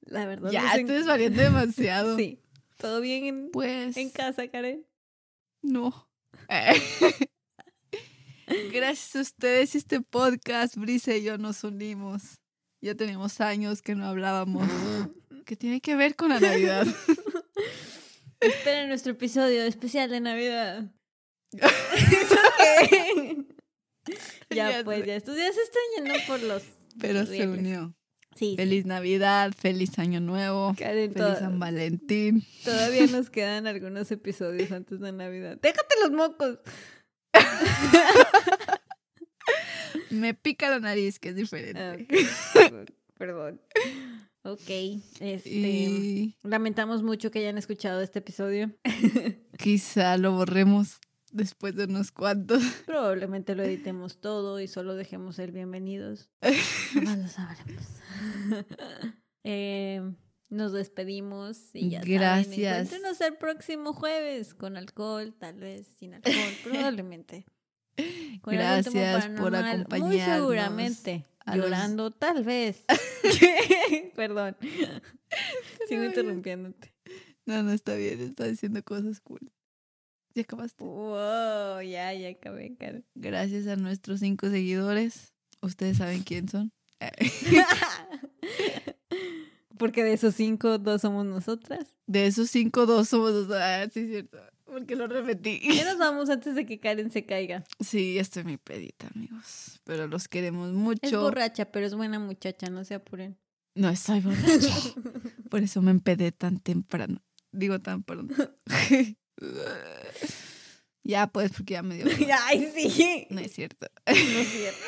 La 0.02 0.26
verdad. 0.26 0.50
Ya, 0.50 0.62
nos 0.62 0.74
en- 0.74 0.80
estoy 0.80 0.96
desvariando 0.96 1.42
demasiado. 1.42 2.16
Sí. 2.16 2.38
¿Todo 2.78 3.00
bien 3.00 3.24
en, 3.26 3.50
Pues. 3.50 3.96
en 3.96 4.10
casa, 4.10 4.48
Karen? 4.48 4.84
No. 5.62 6.08
Gracias 8.72 9.16
a 9.16 9.20
ustedes, 9.20 9.74
este 9.74 10.00
podcast, 10.00 10.76
Brisa 10.76 11.14
y 11.14 11.22
yo 11.22 11.38
nos 11.38 11.64
unimos. 11.64 12.40
Ya 12.80 12.94
tenemos 12.94 13.40
años 13.40 13.80
que 13.82 13.94
no 13.94 14.06
hablábamos. 14.06 14.68
¿Qué 15.46 15.56
tiene 15.56 15.80
que 15.80 15.94
ver 15.96 16.16
con 16.16 16.30
la 16.30 16.40
Navidad? 16.40 16.86
Esperen 18.40 18.88
nuestro 18.88 19.12
episodio 19.12 19.62
especial 19.62 20.10
de 20.10 20.20
Navidad. 20.20 20.90
Ya, 24.50 24.82
pues, 24.84 25.06
ya. 25.06 25.16
Estos 25.16 25.34
días 25.34 25.54
se 25.54 25.62
están 25.62 25.82
yendo 25.96 26.14
por 26.26 26.42
los. 26.42 26.62
Pero 27.00 27.24
se 27.24 27.48
unió. 27.48 27.94
Sí. 28.34 28.54
Feliz 28.56 28.84
Navidad, 28.84 29.52
feliz 29.56 29.98
Año 29.98 30.20
Nuevo, 30.20 30.74
Karen, 30.76 31.14
feliz 31.14 31.38
San 31.38 31.58
Valentín. 31.58 32.44
todavía 32.64 33.06
nos 33.06 33.30
quedan 33.30 33.66
algunos 33.66 34.10
episodios 34.10 34.72
antes 34.72 35.00
de 35.00 35.12
Navidad. 35.12 35.58
¡Déjate 35.62 35.94
los 36.02 36.10
mocos! 36.10 36.58
Me 40.10 40.34
pica 40.34 40.70
la 40.70 40.78
nariz, 40.78 41.18
que 41.18 41.30
es 41.30 41.36
diferente. 41.36 42.06
Perdón, 42.54 42.86
Perdón. 43.16 43.60
Ok. 44.44 44.68
Este. 45.20 45.48
Y 45.50 46.36
Lamentamos 46.42 47.02
mucho 47.02 47.30
que 47.30 47.38
hayan 47.38 47.58
escuchado 47.58 48.00
este 48.00 48.18
episodio. 48.18 48.72
quizá 49.58 50.16
lo 50.18 50.32
borremos 50.32 51.00
después 51.30 51.74
de 51.76 51.84
unos 51.84 52.12
cuantos. 52.12 52.62
Probablemente 52.86 53.54
lo 53.54 53.62
editemos 53.62 54.20
todo 54.20 54.60
y 54.60 54.68
solo 54.68 54.94
dejemos 54.94 55.38
el 55.38 55.52
bienvenidos. 55.52 56.30
Jamás 56.92 57.18
lo 57.18 57.28
sabremos. 57.28 57.86
Eh, 59.44 60.00
nos 60.52 60.72
despedimos 60.72 61.58
y 61.74 61.90
ya 61.90 62.00
Gracias. 62.02 62.90
saben, 62.90 63.02
el 63.20 63.36
próximo 63.38 63.92
jueves 63.92 64.54
con 64.54 64.76
alcohol, 64.76 65.34
tal 65.38 65.58
vez 65.58 65.86
sin 65.98 66.14
alcohol, 66.14 66.34
probablemente. 66.62 67.44
Con 68.42 68.54
Gracias 68.54 69.26
por 69.28 69.52
paranormal, 69.52 69.62
Muy 69.62 69.80
acompañarnos 70.20 70.36
seguramente. 70.36 71.26
los- 71.46 71.56
Llorando, 71.56 72.10
tal 72.10 72.44
vez. 72.44 72.84
Perdón. 74.16 74.56
Sigo 75.88 76.04
interrumpiéndote. 76.04 76.94
No, 77.46 77.62
no 77.62 77.72
está 77.72 77.94
bien, 77.94 78.20
está 78.20 78.44
diciendo 78.44 78.82
cosas 78.84 79.20
cool. 79.20 79.50
Ya 80.34 80.42
acabaste. 80.42 80.82
Wow, 80.84 81.80
ya, 81.82 82.12
ya 82.14 82.28
acabé, 82.30 82.74
Karen. 82.76 83.04
Gracias 83.14 83.66
a 83.66 83.76
nuestros 83.76 84.20
cinco 84.20 84.48
seguidores. 84.48 85.34
Ustedes 85.60 85.98
saben 85.98 86.22
quién 86.22 86.48
son. 86.48 86.72
Porque 89.78 90.04
de 90.04 90.12
esos 90.12 90.34
cinco, 90.34 90.78
dos 90.78 91.00
somos 91.02 91.24
nosotras. 91.26 91.96
De 92.06 92.26
esos 92.26 92.50
cinco, 92.50 92.86
dos 92.86 93.08
somos 93.08 93.32
dos. 93.48 93.56
Ah, 93.58 93.86
sí, 93.92 94.00
es 94.00 94.08
cierto. 94.08 94.38
Porque 94.64 94.96
lo 94.96 95.06
repetí. 95.06 95.60
Ya 95.74 95.84
nos 95.84 95.98
vamos 95.98 96.30
antes 96.30 96.54
de 96.54 96.64
que 96.64 96.80
Karen 96.80 97.10
se 97.10 97.26
caiga. 97.26 97.64
Sí, 97.80 98.18
estoy 98.18 98.44
muy 98.44 98.56
pedita, 98.56 99.08
amigos. 99.14 99.80
Pero 99.84 100.06
los 100.06 100.28
queremos 100.28 100.70
Es 100.70 100.74
mucho. 100.74 101.20
borracha, 101.20 101.66
pero 101.66 101.84
es 101.86 101.94
buena 101.94 102.18
muchacha, 102.18 102.68
no 102.70 102.84
se 102.84 102.94
apuren. 102.94 103.36
No 103.74 103.88
estoy 103.90 104.20
borracha. 104.20 104.74
Por 105.50 105.62
eso 105.62 105.82
me 105.82 105.90
empedé 105.90 106.32
tan 106.32 106.58
temprano. 106.58 107.22
Digo 107.50 107.80
tan 107.80 108.02
pronto. 108.02 108.34
ya, 111.04 111.26
pues, 111.26 111.52
porque 111.52 111.74
ya 111.74 111.82
me 111.82 111.96
dio. 111.96 112.06
Ay, 112.46 112.70
sí. 112.74 113.26
No 113.30 113.40
es 113.40 113.52
cierto. 113.52 113.86
No 114.06 114.12
es 114.14 114.48
cierto. 114.48 114.78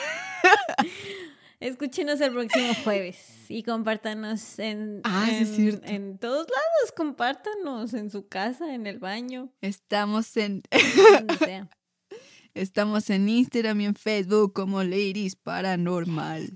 Escúchenos 1.64 2.20
el 2.20 2.30
próximo 2.32 2.74
jueves 2.84 3.16
y 3.48 3.62
compártanos 3.62 4.58
en, 4.58 5.00
Ah, 5.02 5.24
sí 5.26 5.36
en, 5.36 5.42
es 5.42 5.56
cierto. 5.56 5.86
en 5.86 6.18
todos 6.18 6.46
lados. 6.46 6.92
Compártanos 6.94 7.94
en 7.94 8.10
su 8.10 8.28
casa, 8.28 8.74
en 8.74 8.86
el 8.86 8.98
baño, 8.98 9.50
Estamos 9.62 10.36
en, 10.36 10.62
donde 10.70 11.38
sea. 11.38 11.70
estamos 12.54 13.08
en 13.08 13.30
Instagram 13.30 13.80
y 13.80 13.86
en 13.86 13.94
Facebook 13.94 14.52
como 14.52 14.82
Ladies 14.82 15.36
Paranormal. 15.36 16.52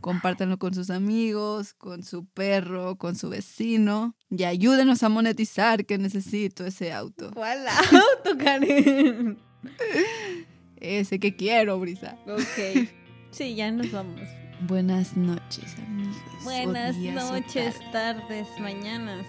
Compártanlo 0.00 0.58
con 0.58 0.72
sus 0.72 0.88
amigos, 0.88 1.74
con 1.74 2.02
su 2.02 2.24
perro, 2.24 2.96
con 2.96 3.16
su 3.16 3.28
vecino. 3.28 4.16
Y 4.30 4.44
ayúdenos 4.44 5.02
a 5.02 5.10
monetizar, 5.10 5.84
que 5.84 5.98
necesito 5.98 6.64
ese 6.64 6.90
auto. 6.94 7.32
¿Cuál 7.34 7.66
auto, 7.68 8.38
Karen? 8.42 9.38
Ese 10.76 11.18
que 11.18 11.36
quiero, 11.36 11.78
Brisa. 11.78 12.16
Ok. 12.26 12.88
Sí, 13.30 13.54
ya 13.56 13.70
nos 13.70 13.90
vamos. 13.92 14.20
Buenas 14.60 15.16
noches, 15.16 15.76
amigos. 15.86 16.16
Buenas 16.42 16.96
noches, 16.96 17.76
tardes, 17.92 18.46
mañanas. 18.58 19.24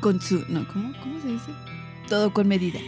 Con 0.00 0.20
su. 0.20 0.44
No, 0.48 0.66
¿cómo, 0.68 0.92
¿cómo 1.00 1.20
se 1.20 1.28
dice? 1.28 1.50
Todo 2.08 2.32
con 2.32 2.46
medida. 2.46 2.78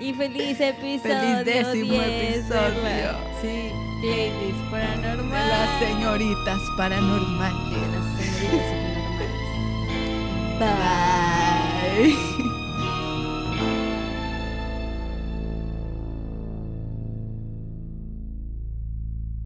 Y 0.00 0.12
feliz 0.12 0.60
episodio. 0.60 1.00
Feliz 1.00 1.44
décimo 1.44 1.94
episodio. 1.94 3.16
Sí. 3.40 3.70
Ladies 4.04 4.56
paranormales. 4.70 5.48
Las 5.48 5.78
señoritas 5.78 6.60
paranormales. 6.76 7.78
Las 7.92 8.06
señoritas 8.18 8.90
paranormales. 10.58 12.42
Bye. 12.42 12.51